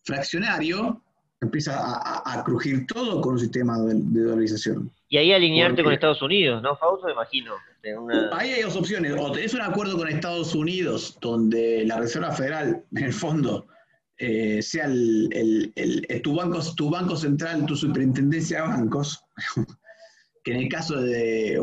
fraccionario, 0.04 1.04
empieza 1.42 1.74
a, 1.78 2.44
crujir 2.44 2.88
todo 2.88 3.22
con 3.22 3.34
un 3.34 3.40
sistema 3.40 3.78
de, 3.80 4.24
dolarización. 4.24 4.92
Y 5.10 5.18
ahí 5.18 5.32
alinearte 5.32 5.84
con 5.84 5.94
Estados 5.94 6.22
Unidos, 6.22 6.62
¿no, 6.62 6.76
Fausto? 6.76 7.10
Imagino. 7.10 7.54
Ahí 8.34 8.52
hay 8.52 8.62
dos 8.64 8.76
opciones. 8.76 9.16
O 9.18 9.32
tenés 9.32 9.54
un 9.54 9.62
acuerdo 9.62 9.98
con 9.98 10.08
Estados 10.08 10.54
Unidos 10.56 11.18
donde 11.22 11.86
la 11.86 11.98
Reserva 11.98 12.32
Federal, 12.32 12.84
en 12.94 13.04
el 13.04 13.14
fondo, 13.14 13.68
eh, 14.18 14.62
sea 14.62 14.86
el, 14.86 15.74
tu, 16.24 16.36
banco, 16.36 16.60
tu 16.76 16.90
banco 16.90 17.16
central, 17.16 17.66
tu 17.66 17.76
superintendencia 17.76 18.62
de 18.62 18.68
bancos, 18.68 19.24
que 20.44 20.52
en 20.52 20.58
el 20.58 20.70
caso 20.70 21.00
de... 21.00 21.60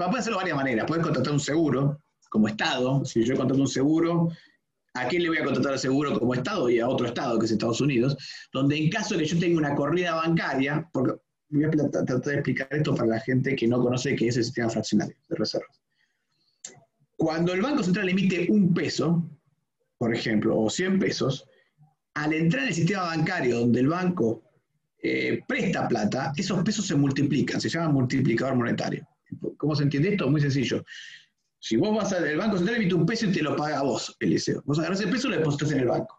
Va 0.00 0.06
a 0.06 0.10
hacerlo 0.10 0.38
de 0.38 0.44
varias 0.44 0.56
maneras. 0.56 0.86
Puedes 0.86 1.02
contratar 1.02 1.32
un 1.32 1.40
seguro 1.40 1.98
como 2.28 2.46
Estado. 2.46 3.04
Si 3.04 3.24
yo 3.24 3.36
contrato 3.36 3.60
un 3.60 3.68
seguro, 3.68 4.28
¿a 5.00 5.08
quién 5.08 5.22
le 5.22 5.28
voy 5.28 5.38
a 5.38 5.44
contratar 5.44 5.72
el 5.74 5.78
seguro 5.78 6.18
como 6.18 6.34
Estado? 6.34 6.68
Y 6.68 6.80
a 6.80 6.88
otro 6.88 7.06
Estado, 7.06 7.38
que 7.38 7.46
es 7.46 7.52
Estados 7.52 7.80
Unidos, 7.80 8.16
donde 8.52 8.76
en 8.76 8.90
caso 8.90 9.14
de 9.14 9.22
que 9.22 9.28
yo 9.28 9.38
tenga 9.38 9.58
una 9.58 9.74
corrida 9.74 10.14
bancaria, 10.14 10.88
porque 10.92 11.14
voy 11.50 11.64
a 11.64 11.70
tratar 11.70 12.20
de 12.20 12.34
explicar 12.34 12.68
esto 12.70 12.94
para 12.94 13.08
la 13.08 13.20
gente 13.20 13.56
que 13.56 13.66
no 13.66 13.80
conoce 13.80 14.14
qué 14.16 14.28
es 14.28 14.36
el 14.36 14.44
sistema 14.44 14.68
fraccionario 14.68 15.16
de 15.28 15.36
reservas. 15.36 15.80
Cuando 17.16 17.52
el 17.52 17.62
Banco 17.62 17.82
Central 17.82 18.08
emite 18.08 18.46
un 18.50 18.72
peso, 18.72 19.28
por 19.96 20.14
ejemplo, 20.14 20.58
o 20.58 20.70
100 20.70 20.98
pesos, 20.98 21.48
al 22.14 22.32
entrar 22.32 22.62
en 22.62 22.68
el 22.68 22.74
sistema 22.74 23.04
bancario 23.04 23.60
donde 23.60 23.80
el 23.80 23.88
banco 23.88 24.42
eh, 25.00 25.40
presta 25.46 25.86
plata, 25.88 26.32
esos 26.36 26.62
pesos 26.62 26.86
se 26.86 26.96
multiplican, 26.96 27.60
se 27.60 27.68
llama 27.68 27.90
multiplicador 27.90 28.56
monetario. 28.56 29.06
¿Cómo 29.56 29.74
se 29.74 29.84
entiende 29.84 30.10
esto? 30.10 30.28
Muy 30.30 30.40
sencillo. 30.40 30.84
Si 31.60 31.76
vos 31.76 31.94
vas 31.94 32.12
al 32.12 32.36
Banco 32.36 32.56
Central, 32.56 32.76
emite 32.76 32.94
un 32.94 33.06
peso 33.06 33.26
y 33.26 33.32
te 33.32 33.42
lo 33.42 33.56
paga 33.56 33.80
a 33.80 33.82
vos, 33.82 34.16
Eliseo. 34.20 34.62
Vos 34.64 34.78
agarrás 34.78 35.00
el 35.00 35.10
peso 35.10 35.28
y 35.28 35.32
lo 35.32 35.38
depositas 35.38 35.72
en 35.72 35.80
el 35.80 35.88
banco. 35.88 36.18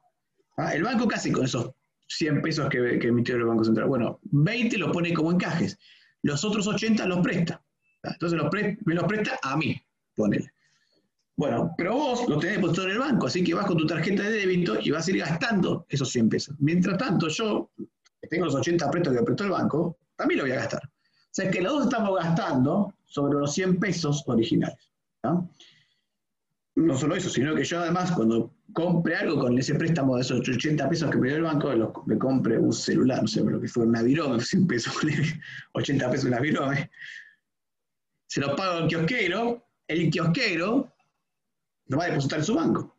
¿Ah? 0.57 0.73
El 0.73 0.83
banco 0.83 1.07
casi 1.07 1.31
con 1.31 1.45
esos 1.45 1.71
100 2.07 2.41
pesos 2.41 2.69
que, 2.69 2.99
emitió 3.01 3.35
el 3.35 3.45
Banco 3.45 3.63
Central. 3.63 3.87
Bueno, 3.87 4.19
20 4.23 4.77
los 4.77 4.91
pone 4.91 5.13
como 5.13 5.31
encajes, 5.31 5.77
los 6.23 6.43
otros 6.43 6.67
80 6.67 7.05
los 7.05 7.19
presta. 7.19 7.63
Entonces 8.03 8.37
los 8.37 8.51
me 8.85 8.95
los 8.95 9.03
presta 9.05 9.39
a 9.41 9.55
mí, 9.55 9.79
ponele. 10.15 10.51
Bueno, 11.35 11.73
pero 11.77 11.93
vos 11.93 12.27
lo 12.27 12.37
tenés 12.37 12.57
depositado 12.57 12.87
en 12.87 12.93
el 12.95 12.99
banco, 12.99 13.27
así 13.27 13.41
que 13.43 13.53
vas 13.53 13.65
con 13.65 13.77
tu 13.77 13.87
tarjeta 13.87 14.23
de 14.23 14.31
débito 14.31 14.77
y 14.81 14.91
vas 14.91 15.07
a 15.07 15.11
ir 15.11 15.19
gastando 15.19 15.85
esos 15.87 16.09
100 16.09 16.29
pesos. 16.29 16.55
Mientras 16.59 16.97
tanto, 16.97 17.29
yo, 17.29 17.71
que 18.21 18.27
tengo 18.27 18.45
los 18.45 18.55
80 18.55 18.91
prestos 18.91 19.15
que 19.15 19.23
prestó 19.23 19.45
el 19.45 19.51
banco, 19.51 19.97
también 20.17 20.39
lo 20.39 20.43
voy 20.43 20.51
a 20.51 20.55
gastar. 20.55 20.81
O 20.83 21.31
sea 21.31 21.49
que 21.49 21.61
los 21.61 21.71
dos 21.71 21.83
estamos 21.85 22.17
gastando 22.17 22.93
sobre 23.05 23.39
los 23.39 23.53
100 23.53 23.79
pesos 23.79 24.23
originales. 24.27 24.91
¿No? 25.23 25.49
solo 26.97 27.15
eso, 27.15 27.29
sino 27.29 27.55
que 27.55 27.63
yo 27.63 27.79
además 27.79 28.11
cuando 28.11 28.53
compre 28.73 29.15
algo 29.15 29.39
con 29.39 29.57
ese 29.57 29.75
préstamo 29.75 30.15
de 30.15 30.21
esos 30.21 30.47
80 30.47 30.87
pesos 30.89 31.11
que 31.11 31.17
me 31.17 31.27
dio 31.27 31.37
el 31.37 31.43
banco, 31.43 32.03
me 32.05 32.17
compre 32.17 32.57
un 32.57 32.71
celular, 32.71 33.21
no 33.21 33.27
sé, 33.27 33.41
lo 33.43 33.59
que 33.59 33.67
fue 33.67 33.85
una 33.85 34.01
virome, 34.01 34.39
100 34.39 34.67
pesos, 34.67 34.93
80 35.73 36.11
pesos 36.11 36.25
una 36.25 36.39
virome, 36.39 36.89
se 38.27 38.41
lo 38.41 38.55
pago 38.55 38.77
al 38.77 38.87
kiosquero, 38.87 39.65
el 39.87 40.09
kiosquero 40.09 40.93
lo 41.87 41.97
va 41.97 42.03
a 42.05 42.07
depositar 42.07 42.39
en 42.39 42.45
su 42.45 42.55
banco. 42.55 42.95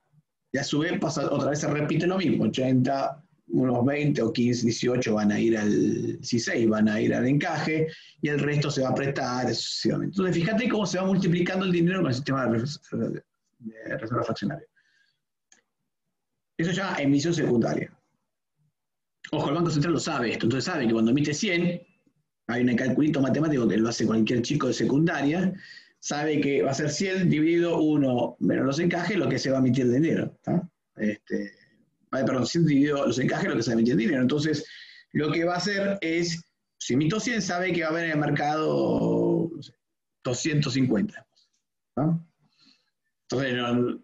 Y 0.52 0.58
a 0.58 0.64
su 0.64 0.80
vez 0.80 0.98
pasa, 0.98 1.30
otra 1.30 1.50
vez 1.50 1.60
se 1.60 1.68
repite 1.68 2.06
lo 2.06 2.18
mismo, 2.18 2.44
80, 2.44 3.24
unos 3.52 3.84
20 3.84 4.22
o 4.22 4.32
15, 4.32 4.66
18 4.66 5.14
van 5.14 5.32
a 5.32 5.40
ir 5.40 5.56
al 5.56 5.70
16, 6.18 6.68
van 6.68 6.88
a 6.88 7.00
ir 7.00 7.14
al 7.14 7.26
encaje 7.26 7.88
y 8.22 8.28
el 8.28 8.38
resto 8.38 8.70
se 8.70 8.82
va 8.82 8.90
a 8.90 8.94
prestar 8.94 9.54
sucesivamente. 9.54 10.14
Entonces, 10.14 10.36
fíjate 10.36 10.68
cómo 10.68 10.86
se 10.86 10.98
va 10.98 11.06
multiplicando 11.06 11.64
el 11.64 11.72
dinero 11.72 12.00
con 12.00 12.08
el 12.08 12.14
sistema 12.14 12.46
de 12.46 13.98
reserva 13.98 14.24
fraccionaria. 14.24 14.66
Eso 16.56 16.72
ya 16.72 16.94
emisión 16.96 17.34
secundaria. 17.34 17.90
Ojo, 19.32 19.48
el 19.48 19.54
Banco 19.54 19.70
Central 19.70 19.94
lo 19.94 20.00
sabe 20.00 20.32
esto, 20.32 20.46
entonces 20.46 20.64
sabe 20.64 20.86
que 20.86 20.92
cuando 20.92 21.10
emite 21.10 21.32
100, 21.32 21.80
hay 22.48 22.62
un 22.62 22.76
calculito 22.76 23.20
matemático 23.20 23.66
que 23.68 23.76
lo 23.76 23.88
hace 23.88 24.06
cualquier 24.06 24.42
chico 24.42 24.66
de 24.66 24.74
secundaria, 24.74 25.54
sabe 26.00 26.40
que 26.40 26.62
va 26.62 26.72
a 26.72 26.74
ser 26.74 26.90
100 26.90 27.30
dividido 27.30 27.80
1 27.80 28.36
menos 28.40 28.66
los 28.66 28.78
encajes, 28.78 29.16
lo 29.16 29.28
que 29.28 29.38
se 29.38 29.50
va 29.50 29.58
a 29.58 29.60
emitir 29.60 29.86
de 29.86 30.00
dinero. 30.00 30.36
Este, 30.96 31.52
perdón, 32.10 32.46
100 32.46 32.66
dividido 32.66 33.06
los 33.06 33.18
encajes, 33.18 33.48
lo 33.48 33.56
que 33.56 33.62
se 33.62 33.72
emitir 33.72 33.96
de 33.96 34.02
dinero. 34.02 34.22
Entonces, 34.22 34.66
lo 35.12 35.30
que 35.30 35.44
va 35.44 35.54
a 35.54 35.58
hacer 35.58 35.98
es, 36.00 36.42
si 36.78 36.94
emito 36.94 37.20
100, 37.20 37.42
sabe 37.42 37.72
que 37.72 37.82
va 37.82 37.88
a 37.88 37.90
haber 37.90 38.06
en 38.06 38.12
el 38.12 38.18
mercado 38.18 39.50
250. 40.24 41.26
Entonces, 43.28 44.00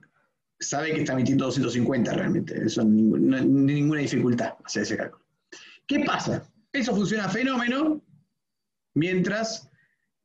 sabe 0.59 0.93
que 0.93 1.01
está 1.01 1.13
emitiendo 1.13 1.47
250 1.47 2.13
realmente. 2.13 2.65
Eso 2.65 2.85
no, 2.85 3.41
ninguna 3.41 4.01
dificultad 4.01 4.55
hacer 4.65 4.83
ese 4.83 4.97
cálculo. 4.97 5.25
¿Qué 5.87 6.01
pasa? 6.01 6.49
Eso 6.73 6.95
funciona 6.95 7.29
fenómeno 7.29 8.03
mientras 8.95 9.71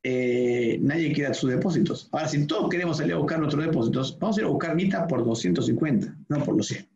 eh, 0.04 0.80
nadie 0.82 1.14
quiera 1.14 1.34
sus 1.34 1.52
depósitos. 1.52 2.10
Ahora, 2.12 2.28
si 2.28 2.46
todos 2.48 2.70
queremos 2.70 2.98
salir 2.98 3.14
a 3.14 3.18
buscar 3.18 3.40
nuestros 3.40 3.64
depósitos, 3.64 4.18
vamos 4.20 4.38
a 4.38 4.42
ir 4.42 4.46
a 4.46 4.50
buscar 4.50 4.76
mitad 4.76 5.08
por 5.08 5.24
250, 5.24 6.18
no 6.30 6.44
por 6.44 6.58
los 6.58 6.68
100. 6.68 6.91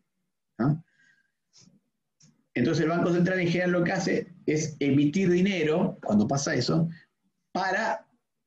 Entonces 2.54 2.84
el 2.84 2.90
Banco 2.90 3.12
Central 3.12 3.40
en 3.40 3.48
general 3.48 3.72
lo 3.72 3.84
que 3.84 3.92
hace 3.92 4.34
es 4.46 4.76
emitir 4.80 5.30
dinero, 5.30 5.98
cuando 6.02 6.26
pasa 6.26 6.54
eso, 6.54 6.88
para 7.52 8.06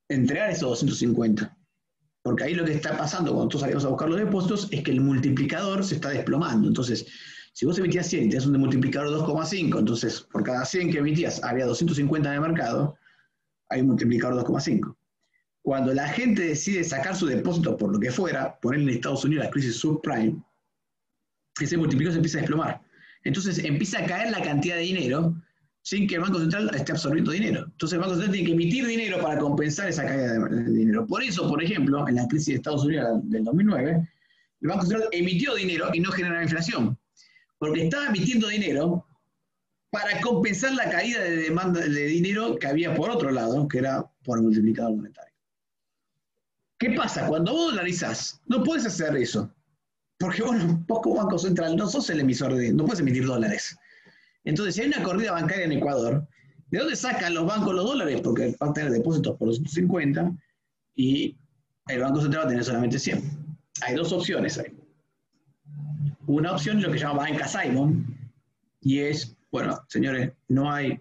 entregar 0.10 0.50
esos 0.50 0.70
250. 0.70 1.56
Porque 2.24 2.44
ahí 2.44 2.56
lo 2.56 2.66
que 2.66 2.74
está 2.74 2.98
pasando 2.98 3.34
cuando 3.34 3.50
tú 3.50 3.60
salimos 3.60 3.86
a 3.86 3.90
buscar 3.90 4.10
los 4.10 4.18
depósitos 4.18 4.68
es 4.72 4.84
que 4.84 4.92
el 4.92 5.02
multiplicador 5.02 5.84
se 5.84 5.96
está 5.96 6.10
desplomando. 6.10 6.68
Entonces, 6.68 7.06
si 7.54 7.66
vos 7.66 7.78
emitías 7.78 8.08
100 8.08 8.26
y 8.26 8.30
tenés 8.30 8.46
un 8.46 8.60
multiplicador 8.60 9.10
2,5, 9.10 9.80
entonces 9.80 10.22
por 10.22 10.44
cada 10.44 10.66
100 10.66 10.92
que 10.92 11.00
emitías 11.00 11.44
había 11.44 11.66
250 11.66 12.30
en 12.30 12.36
el 12.36 12.42
mercado, 12.42 12.96
hay 13.70 13.82
un 13.82 13.88
multiplicador 13.88 14.44
2,5. 14.44 14.96
Cuando 15.62 15.94
la 15.94 16.08
gente 16.08 16.42
decide 16.42 16.84
sacar 16.84 17.16
su 17.16 17.28
depósito 17.28 17.78
por 17.78 17.92
lo 17.92 18.00
que 18.00 18.12
fuera, 18.12 18.60
ponerle 18.60 18.92
en 18.92 18.96
Estados 18.98 19.24
Unidos 19.24 19.46
la 19.46 19.52
crisis 19.52 19.78
subprime, 19.78 20.42
ese 21.66 21.78
multiplicador 21.78 22.14
se 22.14 22.20
empieza 22.20 22.38
a 22.38 22.42
desplomar. 22.42 22.82
Entonces 23.24 23.60
empieza 23.60 24.00
a 24.00 24.06
caer 24.06 24.32
la 24.32 24.42
cantidad 24.42 24.76
de 24.76 24.82
dinero 24.82 25.36
sin 25.82 26.08
que 26.08 26.16
el 26.16 26.22
Banco 26.22 26.40
Central 26.40 26.70
esté 26.74 26.92
absorbiendo 26.92 27.32
dinero. 27.32 27.66
Entonces 27.66 27.94
el 27.94 28.00
Banco 28.00 28.14
Central 28.14 28.32
tiene 28.32 28.48
que 28.48 28.54
emitir 28.54 28.86
dinero 28.86 29.22
para 29.22 29.40
compensar 29.40 29.90
esa 29.90 30.06
caída 30.06 30.34
de 30.34 30.72
dinero. 30.72 31.06
Por 31.08 31.24
eso, 31.24 31.48
por 31.50 31.64
ejemplo, 31.64 32.08
en 32.08 32.16
la 32.16 32.28
crisis 32.28 32.48
de 32.48 32.56
Estados 32.56 32.86
Unidos 32.86 33.20
del 33.24 33.44
2009, 33.44 34.08
el 34.62 34.68
Banco 34.68 34.86
Central 34.86 35.10
emitió 35.12 35.56
dinero 35.56 35.90
y 35.94 36.00
no 36.00 36.12
generó 36.12 36.42
inflación, 36.42 36.98
porque 37.58 37.84
estaba 37.84 38.08
emitiendo 38.08 38.48
dinero 38.48 39.06
para 39.90 40.22
compensar 40.22 40.74
la 40.74 40.90
caída 40.90 41.22
de 41.22 41.38
demanda 41.38 41.82
de 41.82 42.06
dinero 42.06 42.58
que 42.58 42.68
había 42.68 42.94
por 42.94 43.10
otro 43.10 43.32
lado, 43.32 43.68
que 43.68 43.80
era 43.80 44.06
por 44.24 44.38
el 44.38 44.44
multiplicador 44.44 44.96
monetario. 44.96 45.34
¿Qué 46.78 46.92
pasa? 46.92 47.28
Cuando 47.28 47.52
vos 47.52 47.72
dolarizás, 47.72 48.42
no 48.46 48.64
puedes 48.64 48.86
hacer 48.86 49.16
eso. 49.18 49.52
Porque 50.20 50.44
bueno, 50.44 50.84
como 50.86 51.16
Banco 51.16 51.40
Central 51.40 51.78
no 51.78 51.88
sos 51.88 52.10
el 52.10 52.20
emisor 52.20 52.54
de, 52.54 52.74
no 52.74 52.86
puedes 52.86 53.00
emitir 53.00 53.26
dólares. 53.26 53.78
Entonces, 54.44 54.76
si 54.76 54.82
hay 54.82 54.88
una 54.88 55.02
corrida 55.02 55.32
bancaria 55.32 55.66
en 55.66 55.72
Ecuador, 55.72 56.28
¿de 56.70 56.80
dónde 56.80 56.96
sacan 56.98 57.34
los 57.34 57.46
bancos 57.46 57.74
los 57.74 57.86
dólares? 57.86 58.20
Porque 58.22 58.56
van 58.60 58.72
a 58.72 58.74
tener 58.74 58.92
depósitos 58.92 59.38
por 59.38 59.48
los 59.48 59.58
150 59.58 60.32
y 60.96 61.38
el 61.88 62.02
Banco 62.02 62.22
Central 62.22 62.44
va 62.44 62.46
a 62.46 62.50
tener 62.50 62.64
solamente 62.66 63.00
100. 63.00 63.58
Hay 63.82 63.96
dos 63.96 64.12
opciones 64.12 64.58
ahí. 64.58 64.78
una 66.28 66.52
opción, 66.52 66.82
lo 66.82 66.92
que 66.92 67.00
llama 67.00 67.24
banca 67.24 67.48
Simon, 67.48 68.06
y 68.82 69.00
es, 69.00 69.38
bueno, 69.52 69.82
señores, 69.88 70.34
no 70.50 70.70
hay 70.70 71.00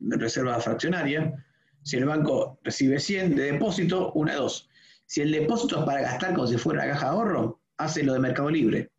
reserva 0.00 0.58
fraccionaria. 0.60 1.44
Si 1.82 1.98
el 1.98 2.06
banco 2.06 2.58
recibe 2.64 2.98
100 2.98 3.36
de 3.36 3.52
depósito, 3.52 4.12
una 4.12 4.32
de 4.32 4.38
dos. 4.38 4.68
Si 5.04 5.20
el 5.20 5.30
depósito 5.30 5.78
es 5.78 5.84
para 5.84 6.00
gastar 6.00 6.34
como 6.34 6.46
si 6.46 6.56
fuera 6.56 6.86
caja 6.86 7.06
de 7.06 7.12
ahorro, 7.12 7.60
hace 7.78 8.02
lo 8.02 8.14
de 8.14 8.18
Mercado 8.18 8.50
Libre. 8.50 8.90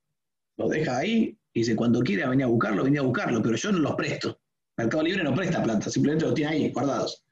Lo 0.58 0.68
deja 0.68 0.98
ahí 0.98 1.38
y 1.54 1.60
dice, 1.60 1.76
cuando 1.76 2.02
quiera 2.02 2.30
venir 2.30 2.46
a 2.46 2.50
buscarlo, 2.50 2.84
venía 2.84 3.02
a 3.02 3.04
buscarlo, 3.04 3.42
pero 3.42 3.56
yo 3.56 3.72
no 3.72 3.80
los 3.80 3.96
presto. 3.96 4.40
Mercado 4.78 5.04
Libre 5.04 5.24
no 5.24 5.34
presta 5.34 5.64
plata, 5.64 5.90
simplemente 5.90 6.26
lo 6.26 6.34
tiene 6.34 6.52
ahí 6.52 6.72
guardados. 6.72 7.24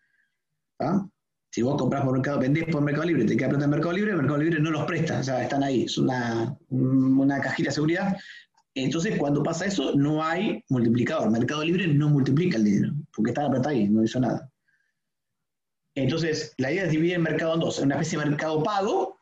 ¿Ah? 0.79 1.05
Si 1.51 1.61
vos 1.61 1.77
compras 1.77 2.03
por 2.03 2.13
Mercado, 2.13 2.39
vendés 2.39 2.65
por 2.65 2.81
Mercado 2.81 3.05
Libre, 3.07 3.25
te 3.25 3.37
queda 3.37 3.49
plata 3.49 3.65
en 3.65 3.71
Mercado 3.71 3.93
Libre, 3.93 4.15
Mercado 4.15 4.37
Libre 4.37 4.59
no 4.59 4.71
los 4.71 4.83
presta, 4.85 5.19
o 5.19 5.23
sea, 5.23 5.43
están 5.43 5.63
ahí, 5.63 5.83
es 5.83 5.97
una, 5.97 6.57
una 6.69 7.39
cajita 7.39 7.69
de 7.69 7.73
seguridad. 7.73 8.17
Entonces, 8.73 9.17
cuando 9.17 9.41
pasa 9.41 9.65
eso, 9.65 9.95
no 9.95 10.21
hay 10.21 10.61
multiplicador. 10.67 11.31
Mercado 11.31 11.63
Libre 11.63 11.87
no 11.87 12.09
multiplica 12.09 12.57
el 12.57 12.65
dinero, 12.65 12.93
porque 13.15 13.31
está 13.31 13.43
la 13.43 13.51
plata 13.51 13.69
ahí, 13.69 13.87
no 13.87 14.03
hizo 14.03 14.19
nada. 14.19 14.51
Entonces, 15.95 16.53
la 16.57 16.73
idea 16.73 16.83
es 16.83 16.91
dividir 16.91 17.15
el 17.15 17.21
mercado 17.21 17.53
en 17.53 17.61
dos, 17.61 17.79
una 17.79 17.95
especie 17.95 18.19
de 18.19 18.25
mercado 18.25 18.61
pago, 18.61 19.14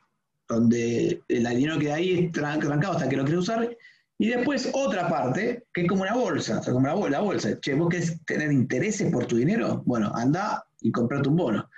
donde 0.54 1.22
el 1.28 1.48
dinero 1.48 1.80
queda 1.80 1.96
ahí 1.96 2.32
trancado 2.32 2.94
hasta 2.94 3.10
que 3.10 3.18
lo 3.18 3.24
quieres 3.24 3.42
usar, 3.44 3.78
y 4.18 4.28
después 4.28 4.70
otra 4.74 5.10
parte, 5.10 5.66
que 5.74 5.82
es 5.82 5.88
como 5.88 6.04
una 6.04 6.14
bolsa, 6.14 6.60
o 6.60 6.64
sea, 6.64 6.74
como 6.74 6.88
la, 7.10 7.20
bolsa. 7.20 7.60
Che, 7.60 7.74
vos 7.74 7.90
querés 7.90 8.24
tener 8.26 8.52
intereses 8.52 9.12
por 9.12 9.26
tu 9.26 9.38
dinero, 9.38 9.84
bueno, 9.86 10.12
anda 10.16 10.66
y 10.82 10.92
comprate 10.92 11.30
un 11.30 11.36
bono. 11.36 11.70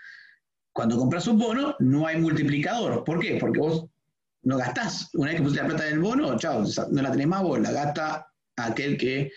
Cuando 0.73 0.97
compras 0.97 1.27
un 1.27 1.39
bono, 1.39 1.75
no 1.79 2.05
hay 2.05 2.19
multiplicador. 2.19 3.03
¿Por 3.03 3.19
qué? 3.19 3.37
Porque 3.39 3.59
vos 3.59 3.85
no 4.43 4.57
gastás. 4.57 5.09
Una 5.13 5.31
vez 5.31 5.37
que 5.37 5.43
pusiste 5.43 5.63
la 5.63 5.69
plata 5.69 5.87
en 5.87 5.93
el 5.93 5.99
bono, 6.01 6.37
chao, 6.37 6.63
no 6.91 7.01
la 7.01 7.11
tenés 7.11 7.27
más, 7.27 7.41
vos 7.41 7.59
la 7.59 7.71
gasta 7.71 8.27
aquel 8.57 8.97
que 8.97 9.31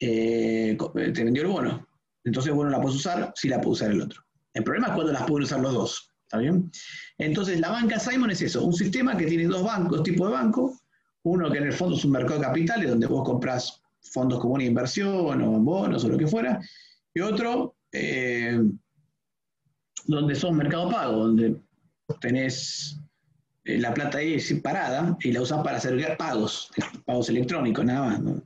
eh, 0.00 0.76
te 0.94 1.24
vendió 1.24 1.42
el 1.42 1.48
bono. 1.48 1.88
Entonces 2.24 2.52
vos 2.52 2.64
no 2.64 2.70
la 2.70 2.80
puedes 2.80 2.98
usar 2.98 3.32
si 3.34 3.48
la 3.48 3.60
puede 3.60 3.72
usar 3.72 3.90
el 3.92 4.02
otro. 4.02 4.20
El 4.52 4.64
problema 4.64 4.88
es 4.88 4.94
cuando 4.94 5.12
las 5.12 5.22
pueden 5.22 5.44
usar 5.44 5.60
los 5.60 5.72
dos. 5.72 6.11
¿Está 6.32 6.40
bien? 6.40 6.72
Entonces, 7.18 7.60
la 7.60 7.68
banca 7.68 7.98
Simon 7.98 8.30
es 8.30 8.40
eso, 8.40 8.64
un 8.64 8.72
sistema 8.72 9.18
que 9.18 9.26
tiene 9.26 9.44
dos 9.44 9.62
bancos, 9.64 10.02
tipos 10.02 10.30
de 10.30 10.34
banco. 10.34 10.80
Uno 11.24 11.50
que 11.50 11.58
en 11.58 11.64
el 11.64 11.74
fondo 11.74 11.94
es 11.94 12.06
un 12.06 12.12
mercado 12.12 12.40
de 12.40 12.46
capitales, 12.46 12.88
donde 12.88 13.06
vos 13.06 13.22
compras 13.22 13.82
fondos 14.00 14.40
como 14.40 14.54
una 14.54 14.64
inversión 14.64 15.42
o 15.42 15.60
bonos 15.60 16.02
o 16.02 16.08
lo 16.08 16.16
que 16.16 16.26
fuera. 16.26 16.58
Y 17.12 17.20
otro, 17.20 17.74
eh, 17.92 18.58
donde 20.06 20.34
son 20.34 20.56
mercado 20.56 20.90
pago, 20.90 21.18
donde 21.18 21.60
tenés 22.22 22.98
eh, 23.66 23.78
la 23.78 23.92
plata 23.92 24.16
ahí 24.16 24.40
separada 24.40 25.14
y 25.20 25.32
la 25.32 25.42
usas 25.42 25.62
para 25.62 25.76
hacer 25.76 26.16
pagos, 26.16 26.70
pagos 27.04 27.28
electrónicos, 27.28 27.84
nada 27.84 28.18
más. 28.18 28.42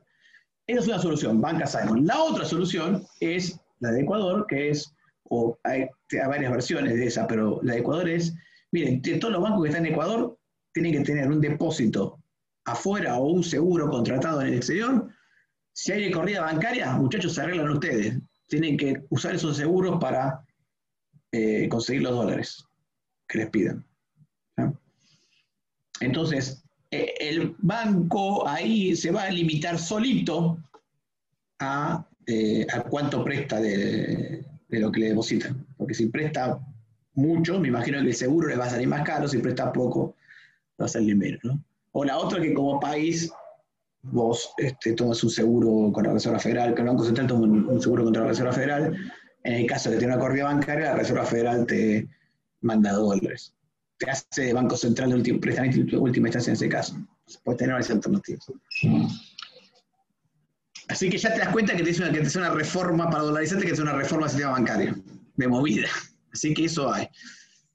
Esa 0.67 0.81
es 0.81 0.87
una 0.89 0.99
solución, 0.99 1.41
Banca 1.41 1.69
Simon. 1.69 2.05
La 2.05 2.21
otra 2.21 2.45
solución 2.47 3.07
es 3.21 3.61
la 3.79 3.93
de 3.93 4.01
Ecuador, 4.01 4.45
que 4.49 4.71
es 4.71 4.93
o 5.31 5.59
hay, 5.65 5.87
varias 6.29 6.53
versiones 6.53 6.95
de 6.95 7.07
esa, 7.07 7.27
pero 7.27 7.61
la 7.63 7.75
de 7.75 7.81
Ecuador 7.81 8.09
es, 8.09 8.35
miren, 8.73 9.03
todos 9.21 9.33
los 9.33 9.43
bancos 9.43 9.63
que 9.63 9.69
están 9.69 9.87
en 9.87 9.93
Ecuador 9.93 10.39
tienen 10.73 10.93
que 10.93 11.01
tener 11.01 11.29
un 11.29 11.41
depósito 11.41 12.19
afuera 12.65 13.17
o 13.17 13.33
un 13.33 13.43
seguro 13.43 13.89
contratado 13.89 14.41
en 14.41 14.49
el 14.49 14.55
exterior. 14.55 15.09
Si 15.73 15.93
hay 15.93 16.11
corrida 16.11 16.43
bancaria, 16.43 16.93
muchachos, 16.93 17.35
se 17.35 17.43
arreglan 17.43 17.71
ustedes. 17.71 18.19
Tienen 18.49 18.77
que 18.77 19.03
usar 19.11 19.35
esos 19.35 19.57
seguros 19.57 19.99
para 20.01 20.45
eh, 21.33 21.69
conseguir 21.69 22.03
los 22.03 22.13
dólares 22.13 22.65
que 23.29 23.39
les 23.39 23.51
pidan. 23.51 23.85
Entonces, 26.01 26.63
eh, 26.91 27.15
el 27.21 27.55
banco 27.59 28.47
ahí 28.47 28.95
se 28.95 29.11
va 29.11 29.25
a 29.25 29.31
limitar 29.31 29.79
solito 29.79 30.59
a, 31.59 32.07
eh, 32.27 32.67
a 32.73 32.83
cuánto 32.83 33.25
presta 33.25 33.61
de, 33.61 34.46
de 34.69 34.81
lo 34.81 34.91
que 34.91 35.01
le 35.01 35.09
depositan. 35.11 35.67
Porque 35.77 35.95
si 35.95 36.07
presta 36.07 36.59
mucho, 37.15 37.59
me 37.59 37.69
imagino 37.69 38.01
que 38.01 38.09
el 38.09 38.15
seguro 38.15 38.49
le 38.49 38.57
va 38.57 38.67
a 38.67 38.71
salir 38.71 38.89
más 38.89 39.03
caro, 39.03 39.29
si 39.29 39.39
presta 39.39 39.73
poco, 39.73 40.17
va 40.81 40.87
a 40.87 40.89
salir 40.89 41.17
menos. 41.17 41.41
¿no? 41.45 41.63
O 41.93 42.05
la 42.05 42.19
otra 42.19 42.41
que 42.41 42.53
como 42.53 42.79
país 42.79 43.31
vos 44.03 44.51
este, 44.59 44.93
tomas 44.93 45.23
un 45.25 45.31
seguro 45.31 45.93
con 45.93 46.05
la 46.05 46.13
Reserva 46.13 46.39
Federal, 46.39 46.75
que 46.75 46.83
el 46.83 46.89
Banco 46.89 47.05
Central 47.05 47.27
toma 47.27 47.47
un, 47.47 47.81
seguro 47.81 48.05
contra 48.05 48.23
la 48.23 48.29
Reserva 48.29 48.53
Federal, 48.53 48.97
en 49.45 49.55
el 49.55 49.67
caso 49.67 49.91
de 49.91 49.97
que 49.97 50.01
tenga 50.01 50.15
una 50.15 50.23
corrida 50.23 50.45
bancaria, 50.45 50.91
la 50.91 50.97
Reserva 50.97 51.25
Federal 51.25 51.67
te 51.67 52.09
manda 52.61 52.93
dólares. 52.93 53.55
Te 53.99 54.11
hace 54.11 54.53
Banco 54.53 54.77
Central 54.77 55.11
de 55.11 55.17
última, 55.17 55.41
última 55.99 56.29
instancia 56.29 56.51
en 56.51 56.57
ese 56.57 56.69
caso. 56.69 56.97
Puedes 57.45 57.59
tener 57.59 57.73
varias 57.73 57.91
alternativas. 57.91 58.47
Así 60.97 61.11
que 61.11 61.19
ya 61.19 61.31
te 61.31 61.41
das 61.41 61.51
cuenta 61.51 61.77
que 61.77 61.83
te 61.83 61.91
es 61.91 62.01
una, 62.01 62.11
que 62.11 62.39
una 62.39 62.49
reforma 62.49 63.11
para 63.11 63.25
dolarizarte, 63.25 63.67
que 63.67 63.73
es 63.73 63.79
una 63.79 63.93
reforma 63.93 64.25
del 64.25 64.31
sistema 64.31 64.53
bancario, 64.53 64.95
de 65.35 65.47
movida. 65.47 65.89
Así 66.33 66.55
que 66.55 66.65
eso 66.65 66.91
hay. 66.91 67.07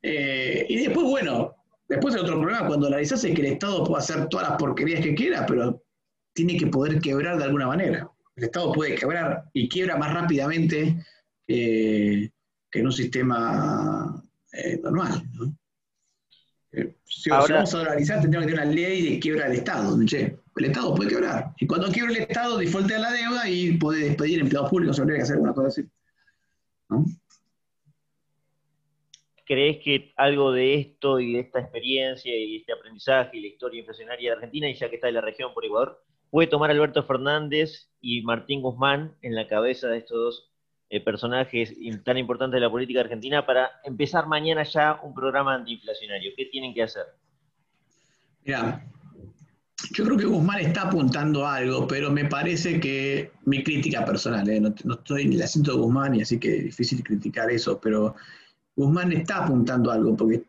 Eh, 0.01 0.65
y 0.67 0.77
después, 0.77 1.05
bueno, 1.05 1.55
después 1.87 2.15
el 2.15 2.21
otro 2.21 2.39
problema 2.39 2.65
cuando 2.65 2.87
dolarizas 2.87 3.23
es 3.23 3.35
que 3.35 3.41
el 3.41 3.53
Estado 3.53 3.83
puede 3.83 4.01
hacer 4.01 4.27
todas 4.27 4.49
las 4.49 4.57
porquerías 4.57 5.01
que 5.01 5.13
quiera, 5.13 5.45
pero 5.45 5.83
tiene 6.33 6.57
que 6.57 6.65
poder 6.65 6.99
quebrar 6.99 7.37
de 7.37 7.43
alguna 7.43 7.67
manera. 7.67 8.09
El 8.35 8.45
Estado 8.45 8.71
puede 8.71 8.95
quebrar 8.95 9.43
y 9.53 9.69
quiebra 9.69 9.97
más 9.97 10.15
rápidamente 10.15 11.05
que 11.45 12.31
en 12.73 12.85
un 12.87 12.91
sistema 12.91 14.19
eh, 14.51 14.79
normal. 14.81 15.29
¿no? 15.33 15.55
Eh, 16.71 16.95
si, 17.05 17.29
vamos 17.29 17.75
a 17.75 17.77
dolarizar, 17.77 18.19
tendríamos 18.19 18.47
que 18.47 18.55
tener 18.55 18.67
una 18.67 18.75
ley 18.75 19.11
de 19.11 19.19
quiebra 19.19 19.47
del 19.47 19.59
Estado. 19.59 19.95
El 20.55 20.65
Estado 20.65 20.93
puede 20.95 21.09
quebrar. 21.09 21.53
Y 21.57 21.67
cuando 21.67 21.87
quiebra 21.87 22.11
el 22.11 22.17
Estado, 22.19 22.57
disfrute 22.57 22.97
la 22.99 23.11
deuda 23.11 23.49
y 23.49 23.77
puede 23.77 24.05
despedir 24.05 24.39
empleados 24.39 24.69
públicos, 24.69 24.99
habría 24.99 25.17
que 25.17 25.23
hacer 25.23 25.35
alguna 25.35 25.53
cosa 25.53 25.67
así. 25.67 25.83
¿Crees 29.45 29.83
que 29.83 30.13
algo 30.17 30.51
de 30.51 30.75
esto 30.75 31.19
y 31.19 31.33
de 31.33 31.39
esta 31.39 31.59
experiencia 31.59 32.35
y 32.35 32.57
este 32.57 32.73
aprendizaje 32.73 33.37
y 33.37 33.41
la 33.41 33.47
historia 33.47 33.79
inflacionaria 33.79 34.31
de 34.31 34.35
Argentina, 34.35 34.69
y 34.69 34.75
ya 34.75 34.89
que 34.89 34.95
está 34.95 35.07
en 35.07 35.15
la 35.15 35.21
región 35.21 35.53
por 35.53 35.65
Ecuador, 35.65 36.03
puede 36.29 36.47
tomar 36.47 36.71
Alberto 36.71 37.03
Fernández 37.03 37.89
y 38.01 38.21
Martín 38.21 38.61
Guzmán 38.61 39.15
en 39.21 39.35
la 39.35 39.47
cabeza 39.47 39.87
de 39.87 39.97
estos 39.97 40.17
dos 40.17 40.51
eh, 40.89 40.99
personajes 40.99 41.73
tan 42.03 42.17
importantes 42.17 42.57
de 42.57 42.61
la 42.61 42.69
política 42.69 42.99
argentina 42.99 43.45
para 43.45 43.71
empezar 43.85 44.27
mañana 44.27 44.63
ya 44.63 44.99
un 45.03 45.13
programa 45.13 45.55
antiinflacionario? 45.55 46.31
¿Qué 46.35 46.45
tienen 46.47 46.73
que 46.73 46.83
hacer? 46.83 47.05
Mira, 48.43 48.83
yo 49.89 50.05
creo 50.05 50.17
que 50.17 50.25
Guzmán 50.25 50.59
está 50.59 50.83
apuntando 50.83 51.45
a 51.45 51.55
algo, 51.55 51.87
pero 51.87 52.11
me 52.11 52.25
parece 52.25 52.79
que 52.79 53.31
mi 53.45 53.63
crítica 53.63 54.05
personal, 54.05 54.47
eh, 54.49 54.59
no, 54.59 54.93
estoy 54.93 55.23
en 55.23 55.33
el 55.33 55.41
asiento 55.41 55.71
de 55.71 55.81
Guzmán 55.81 56.15
y 56.15 56.21
así 56.21 56.39
que 56.39 56.57
es 56.57 56.63
difícil 56.65 57.03
criticar 57.03 57.49
eso, 57.49 57.79
pero 57.79 58.15
Guzmán 58.75 59.11
está 59.11 59.43
apuntando 59.43 59.91
a 59.91 59.95
algo, 59.95 60.15
porque 60.15 60.43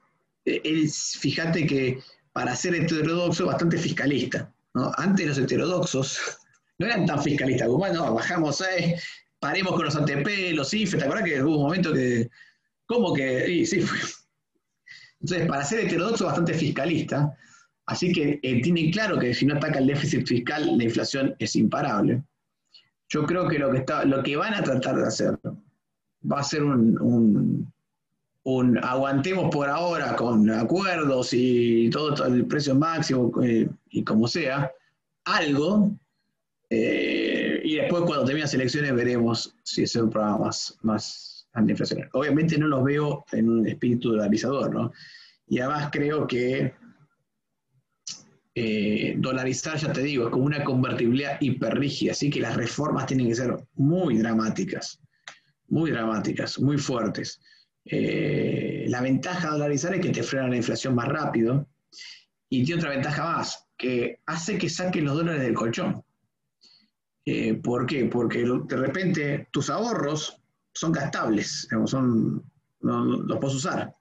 eh, 0.44 0.60
él, 0.64 0.88
fíjate 0.90 1.66
que 1.66 1.98
para 2.32 2.54
ser 2.54 2.74
heterodoxo, 2.74 3.46
bastante 3.46 3.78
fiscalista. 3.78 4.50
Antes 4.96 5.26
los 5.26 5.38
heterodoxos 5.38 6.18
no 6.78 6.86
eran 6.86 7.06
tan 7.06 7.22
fiscalistas. 7.22 7.68
Guzmán, 7.68 7.94
no, 7.94 8.14
bajamos, 8.14 8.60
eh, 8.62 8.96
paremos 9.38 9.74
con 9.74 9.84
los 9.84 9.96
ATP, 9.96 10.54
los 10.54 10.72
IFE, 10.72 10.98
¿te 10.98 11.04
acuerdas 11.04 11.24
que 11.24 11.42
hubo 11.42 11.56
un 11.56 11.62
momento 11.64 11.92
que, 11.92 12.30
¿cómo 12.86 13.12
que? 13.12 13.50
Y, 13.50 13.66
sí, 13.66 13.80
fue. 13.80 13.98
Entonces, 15.20 15.46
para 15.46 15.64
ser 15.64 15.80
heterodoxo, 15.80 16.26
bastante 16.26 16.52
fiscalista, 16.54 17.32
así 17.86 18.12
que 18.12 18.40
eh, 18.42 18.62
tienen 18.62 18.90
claro 18.90 19.18
que 19.18 19.34
si 19.34 19.46
no 19.46 19.56
ataca 19.56 19.78
el 19.78 19.86
déficit 19.86 20.26
fiscal, 20.26 20.76
la 20.76 20.84
inflación 20.84 21.34
es 21.38 21.56
imparable. 21.56 22.22
Yo 23.08 23.26
creo 23.26 23.48
que 23.48 23.58
lo 23.58 23.70
que, 23.70 23.78
está, 23.78 24.04
lo 24.04 24.22
que 24.22 24.36
van 24.36 24.54
a 24.54 24.62
tratar 24.62 24.96
de 24.96 25.06
hacer 25.06 25.38
va 26.30 26.40
a 26.40 26.44
ser 26.44 26.62
un, 26.62 27.70
un, 28.44 28.78
aguantemos 28.78 29.50
por 29.54 29.68
ahora 29.68 30.16
con 30.16 30.48
acuerdos 30.50 31.30
y 31.32 31.90
todo, 31.90 32.24
el 32.26 32.46
precio 32.46 32.74
máximo 32.74 33.32
eh, 33.42 33.68
y 33.90 34.02
como 34.04 34.26
sea, 34.28 34.70
algo 35.24 35.92
eh, 36.74 37.60
y 37.64 37.76
después 37.76 38.04
cuando 38.04 38.24
termine 38.24 38.44
las 38.44 38.54
elecciones 38.54 38.94
veremos 38.94 39.54
si 39.62 39.82
es 39.82 39.94
un 39.94 40.08
programa 40.08 40.46
más, 40.46 40.78
más 40.80 41.46
antiinflacionario. 41.52 42.10
Obviamente 42.14 42.56
no 42.56 42.66
los 42.66 42.82
veo 42.82 43.26
en 43.32 43.50
un 43.50 43.66
espíritu 43.66 44.12
dolarizador, 44.12 44.72
¿no? 44.72 44.90
Y 45.48 45.58
además 45.58 45.90
creo 45.92 46.26
que 46.26 46.72
eh, 48.54 49.14
dolarizar, 49.16 49.78
ya 49.78 49.92
te 49.92 50.02
digo, 50.02 50.30
como 50.30 50.44
una 50.44 50.62
convertibilidad 50.62 51.40
hiperrígida, 51.40 52.12
así 52.12 52.28
que 52.28 52.40
las 52.40 52.54
reformas 52.54 53.06
tienen 53.06 53.28
que 53.28 53.34
ser 53.34 53.56
muy 53.74 54.18
dramáticas, 54.18 55.00
muy 55.68 55.90
dramáticas, 55.90 56.60
muy 56.60 56.76
fuertes. 56.76 57.40
Eh, 57.86 58.84
la 58.88 59.00
ventaja 59.00 59.46
de 59.46 59.52
dolarizar 59.52 59.94
es 59.94 60.02
que 60.02 60.10
te 60.10 60.22
frena 60.22 60.48
la 60.48 60.56
inflación 60.56 60.94
más 60.94 61.08
rápido 61.08 61.66
y 62.50 62.62
tiene 62.64 62.80
otra 62.80 62.90
ventaja 62.90 63.24
más, 63.24 63.66
que 63.78 64.20
hace 64.26 64.58
que 64.58 64.68
saquen 64.68 65.06
los 65.06 65.16
dólares 65.16 65.40
del 65.40 65.54
colchón. 65.54 66.04
Eh, 67.24 67.54
¿Por 67.54 67.86
qué? 67.86 68.04
Porque 68.04 68.44
de 68.44 68.76
repente 68.76 69.48
tus 69.50 69.70
ahorros 69.70 70.42
son 70.74 70.92
gastables, 70.92 71.68
son, 71.86 72.44
los 72.80 73.38
puedes 73.38 73.56
usar. 73.56 73.94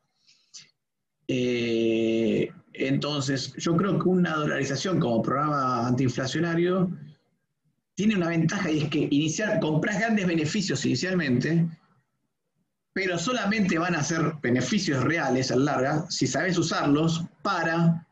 Entonces, 2.73 3.53
yo 3.57 3.75
creo 3.75 3.99
que 3.99 4.07
una 4.07 4.35
dolarización 4.35 4.99
como 4.99 5.21
programa 5.21 5.87
antiinflacionario 5.87 6.89
tiene 7.95 8.15
una 8.15 8.29
ventaja 8.29 8.71
y 8.71 8.83
es 8.83 8.89
que 8.89 9.07
iniciar, 9.11 9.59
compras 9.59 9.99
grandes 9.99 10.25
beneficios 10.25 10.85
inicialmente, 10.85 11.67
pero 12.93 13.17
solamente 13.17 13.77
van 13.77 13.95
a 13.95 14.03
ser 14.03 14.33
beneficios 14.41 15.03
reales 15.03 15.51
a 15.51 15.55
la 15.55 15.73
larga 15.73 16.05
si 16.09 16.27
sabes 16.27 16.57
usarlos 16.57 17.23
para 17.41 18.07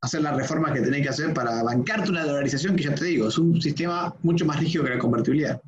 hacer 0.00 0.22
las 0.22 0.36
reformas 0.36 0.72
que 0.72 0.80
tenés 0.80 1.02
que 1.02 1.08
hacer 1.08 1.34
para 1.34 1.62
bancarte 1.62 2.10
una 2.10 2.24
dolarización 2.24 2.76
que 2.76 2.84
ya 2.84 2.94
te 2.94 3.04
digo, 3.04 3.28
es 3.28 3.38
un 3.38 3.60
sistema 3.60 4.14
mucho 4.22 4.44
más 4.44 4.60
rígido 4.60 4.84
que 4.84 4.90
la 4.90 4.98
convertibilidad. 4.98 5.60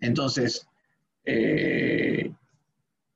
Entonces, 0.00 0.66
eh, 1.24 2.32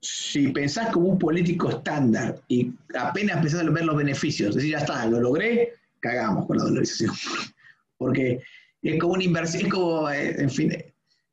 si 0.04 0.48
pensás 0.48 0.92
como 0.92 1.08
un 1.08 1.18
político 1.18 1.70
estándar 1.70 2.38
y 2.48 2.70
apenas 2.94 3.38
empezás 3.38 3.60
a 3.60 3.70
ver 3.70 3.86
los 3.86 3.96
beneficios, 3.96 4.54
decir, 4.54 4.72
ya 4.72 4.78
está, 4.78 5.06
lo 5.06 5.18
logré, 5.18 5.72
cagamos 6.00 6.46
con 6.46 6.58
la 6.58 6.64
dolarización. 6.64 7.14
Porque 7.96 8.42
es 8.82 9.00
como 9.00 9.14
una 9.14 9.24
inversión, 9.24 9.64
es 9.64 9.72
como, 9.72 10.10
eh, 10.10 10.36
en 10.38 10.50
fin, 10.50 10.76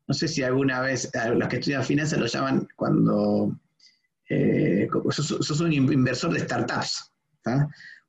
no 0.08 0.14
sé 0.14 0.26
si 0.26 0.42
alguna 0.42 0.80
vez 0.80 1.10
los 1.34 1.48
que 1.48 1.56
estudian 1.56 1.84
finanzas 1.84 2.18
lo 2.18 2.26
llaman 2.26 2.66
cuando 2.76 3.54
eh, 4.30 4.88
sos, 5.10 5.60
un 5.60 5.72
inversor 5.72 6.32
de 6.32 6.40
startups. 6.40 7.12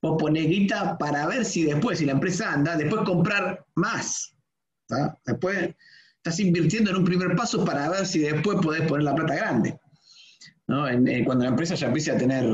Vos 0.01 0.15
ponés 0.17 0.47
guita 0.47 0.97
para 0.97 1.27
ver 1.27 1.43
si 1.43 1.65
después, 1.65 1.99
si 1.99 2.05
la 2.05 2.13
empresa 2.13 2.53
anda, 2.53 2.77
después 2.77 3.01
comprar 3.03 3.65
más. 3.75 4.33
Después 5.25 5.75
estás 6.17 6.39
invirtiendo 6.39 6.91
en 6.91 6.97
un 6.97 7.05
primer 7.05 7.35
paso 7.35 7.65
para 7.65 7.89
ver 7.89 8.05
si 8.05 8.19
después 8.19 8.59
podés 8.61 8.87
poner 8.87 9.03
la 9.03 9.15
plata 9.15 9.35
grande. 9.35 9.77
Cuando 10.65 11.43
la 11.43 11.49
empresa 11.49 11.75
ya 11.75 11.87
empiece 11.87 12.11
a 12.11 12.17
tener 12.17 12.45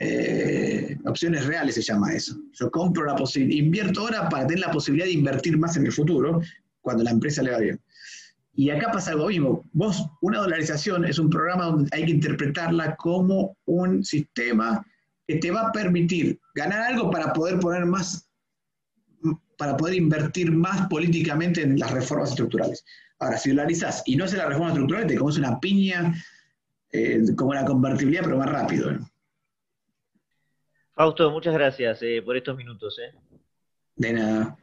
eh, 0.00 0.96
opciones 1.06 1.46
reales 1.46 1.74
se 1.74 1.82
llama 1.82 2.12
eso. 2.12 2.36
Yo 2.52 2.70
compro 2.70 3.04
la 3.04 3.16
posibilidad, 3.16 3.64
invierto 3.64 4.00
ahora 4.00 4.28
para 4.28 4.46
tener 4.46 4.64
la 4.64 4.70
posibilidad 4.70 5.06
de 5.06 5.12
invertir 5.12 5.58
más 5.58 5.76
en 5.76 5.86
el 5.86 5.92
futuro 5.92 6.40
cuando 6.80 7.02
la 7.02 7.10
empresa 7.10 7.42
le 7.42 7.50
va 7.50 7.58
bien. 7.58 7.80
Y 8.54 8.70
acá 8.70 8.90
pasa 8.90 9.12
algo 9.12 9.28
mismo. 9.28 9.64
Vos, 9.72 10.04
una 10.20 10.38
dolarización 10.38 11.04
es 11.04 11.18
un 11.18 11.30
programa 11.30 11.66
donde 11.66 11.90
hay 11.92 12.04
que 12.04 12.12
interpretarla 12.12 12.96
como 12.96 13.56
un 13.66 14.04
sistema 14.04 14.84
que 15.26 15.36
te 15.36 15.50
va 15.50 15.68
a 15.68 15.72
permitir 15.72 16.40
ganar 16.54 16.80
algo 16.80 17.10
para 17.10 17.32
poder 17.32 17.60
poner 17.60 17.84
más, 17.84 18.28
para 19.58 19.76
poder 19.76 19.94
invertir 19.94 20.50
más 20.50 20.88
políticamente 20.88 21.62
en 21.62 21.78
las 21.78 21.90
reformas 21.90 22.30
estructurales. 22.30 22.84
Ahora, 23.20 23.36
si 23.36 23.50
dolarizas 23.50 24.02
y 24.06 24.16
no 24.16 24.24
haces 24.24 24.38
la 24.38 24.46
reforma 24.46 24.70
estructural, 24.70 25.06
te 25.06 25.16
comes 25.16 25.36
una 25.36 25.58
piña 25.60 26.14
eh, 26.92 27.20
como 27.36 27.54
la 27.54 27.64
convertibilidad, 27.64 28.22
pero 28.24 28.38
más 28.38 28.50
rápido. 28.50 28.90
Fausto, 30.94 31.30
muchas 31.30 31.54
gracias 31.54 32.02
eh, 32.02 32.22
por 32.24 32.36
estos 32.36 32.56
minutos. 32.56 32.98
Eh. 32.98 33.14
De 33.96 34.12
nada. 34.12 34.56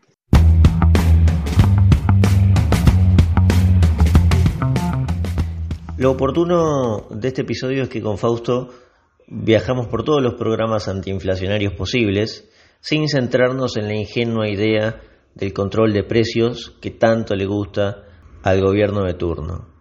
Lo 5.98 6.12
oportuno 6.12 7.08
de 7.10 7.30
este 7.30 7.44
episodio 7.44 7.84
es 7.84 7.90
que 7.90 8.02
con 8.02 8.18
Fausto 8.18 8.70
viajamos 9.28 9.88
por 9.88 10.04
todos 10.04 10.22
los 10.22 10.34
programas 10.34 10.90
antiinflacionarios 10.90 11.74
posibles 11.74 12.50
sin 12.82 13.08
centrarnos 13.08 13.78
en 13.78 13.88
la 13.88 13.96
ingenua 13.96 14.50
idea 14.50 15.02
del 15.36 15.54
control 15.54 15.94
de 15.94 16.04
precios 16.04 16.76
que 16.82 16.92
tanto 16.92 17.34
le 17.36 17.46
gusta 17.46 18.04
al 18.44 18.62
gobierno 18.62 19.06
de 19.06 19.14
turno. 19.14 19.75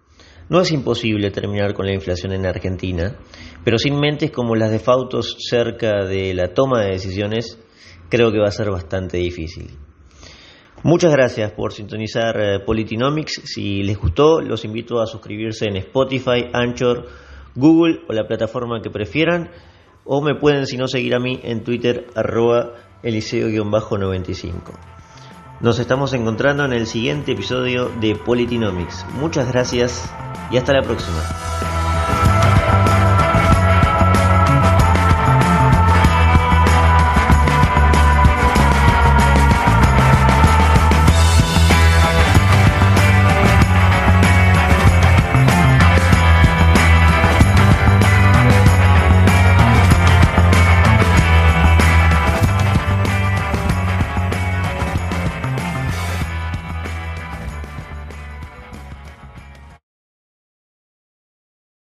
No 0.49 0.61
es 0.61 0.73
imposible 0.73 1.31
terminar 1.31 1.73
con 1.73 1.87
la 1.87 1.95
inflación 1.95 2.33
en 2.33 2.47
Argentina, 2.47 3.17
pero 3.65 3.79
sin 3.79 3.99
mentes 3.99 4.31
como 4.31 4.55
las 4.55 4.71
de 4.71 4.79
Fautos 4.79 5.37
cerca 5.39 6.05
de 6.05 6.35
la 6.35 6.53
toma 6.53 6.83
de 6.83 6.91
decisiones, 6.91 7.59
creo 8.11 8.31
que 8.31 8.39
va 8.39 8.49
a 8.49 8.53
ser 8.53 8.71
bastante 8.71 9.17
difícil. 9.17 9.71
Muchas 10.83 11.13
gracias 11.13 11.53
por 11.53 11.73
sintonizar 11.73 12.39
eh, 12.39 12.61
Politinomics. 12.61 13.41
Si 13.47 13.83
les 13.83 13.99
gustó, 13.99 14.43
los 14.43 14.67
invito 14.67 15.01
a 15.01 15.07
suscribirse 15.07 15.65
en 15.65 15.77
Spotify, 15.77 16.51
Anchor, 16.53 17.07
Google 17.55 18.01
o 18.07 18.13
la 18.13 18.27
plataforma 18.27 18.83
que 18.83 18.91
prefieran. 18.91 19.51
O 20.05 20.21
me 20.21 20.35
pueden, 20.35 20.67
si 20.67 20.77
no, 20.77 20.87
seguir 20.87 21.15
a 21.15 21.21
mí 21.21 21.41
en 21.43 21.65
Twitter, 21.65 22.07
arroba 22.15 22.75
eliseo-95. 23.03 25.04
Nos 25.65 25.79
estamos 25.79 26.13
encontrando 26.13 26.67
en 26.67 26.75
el 26.75 26.87
siguiente 26.87 27.33
episodio 27.33 27.89
de 27.99 28.15
Politinomics. 28.17 29.07
Muchas 29.19 29.51
gracias 29.51 30.13
y 30.51 30.59
hasta 30.59 30.75
la 30.75 30.83
próxima. 30.83 31.23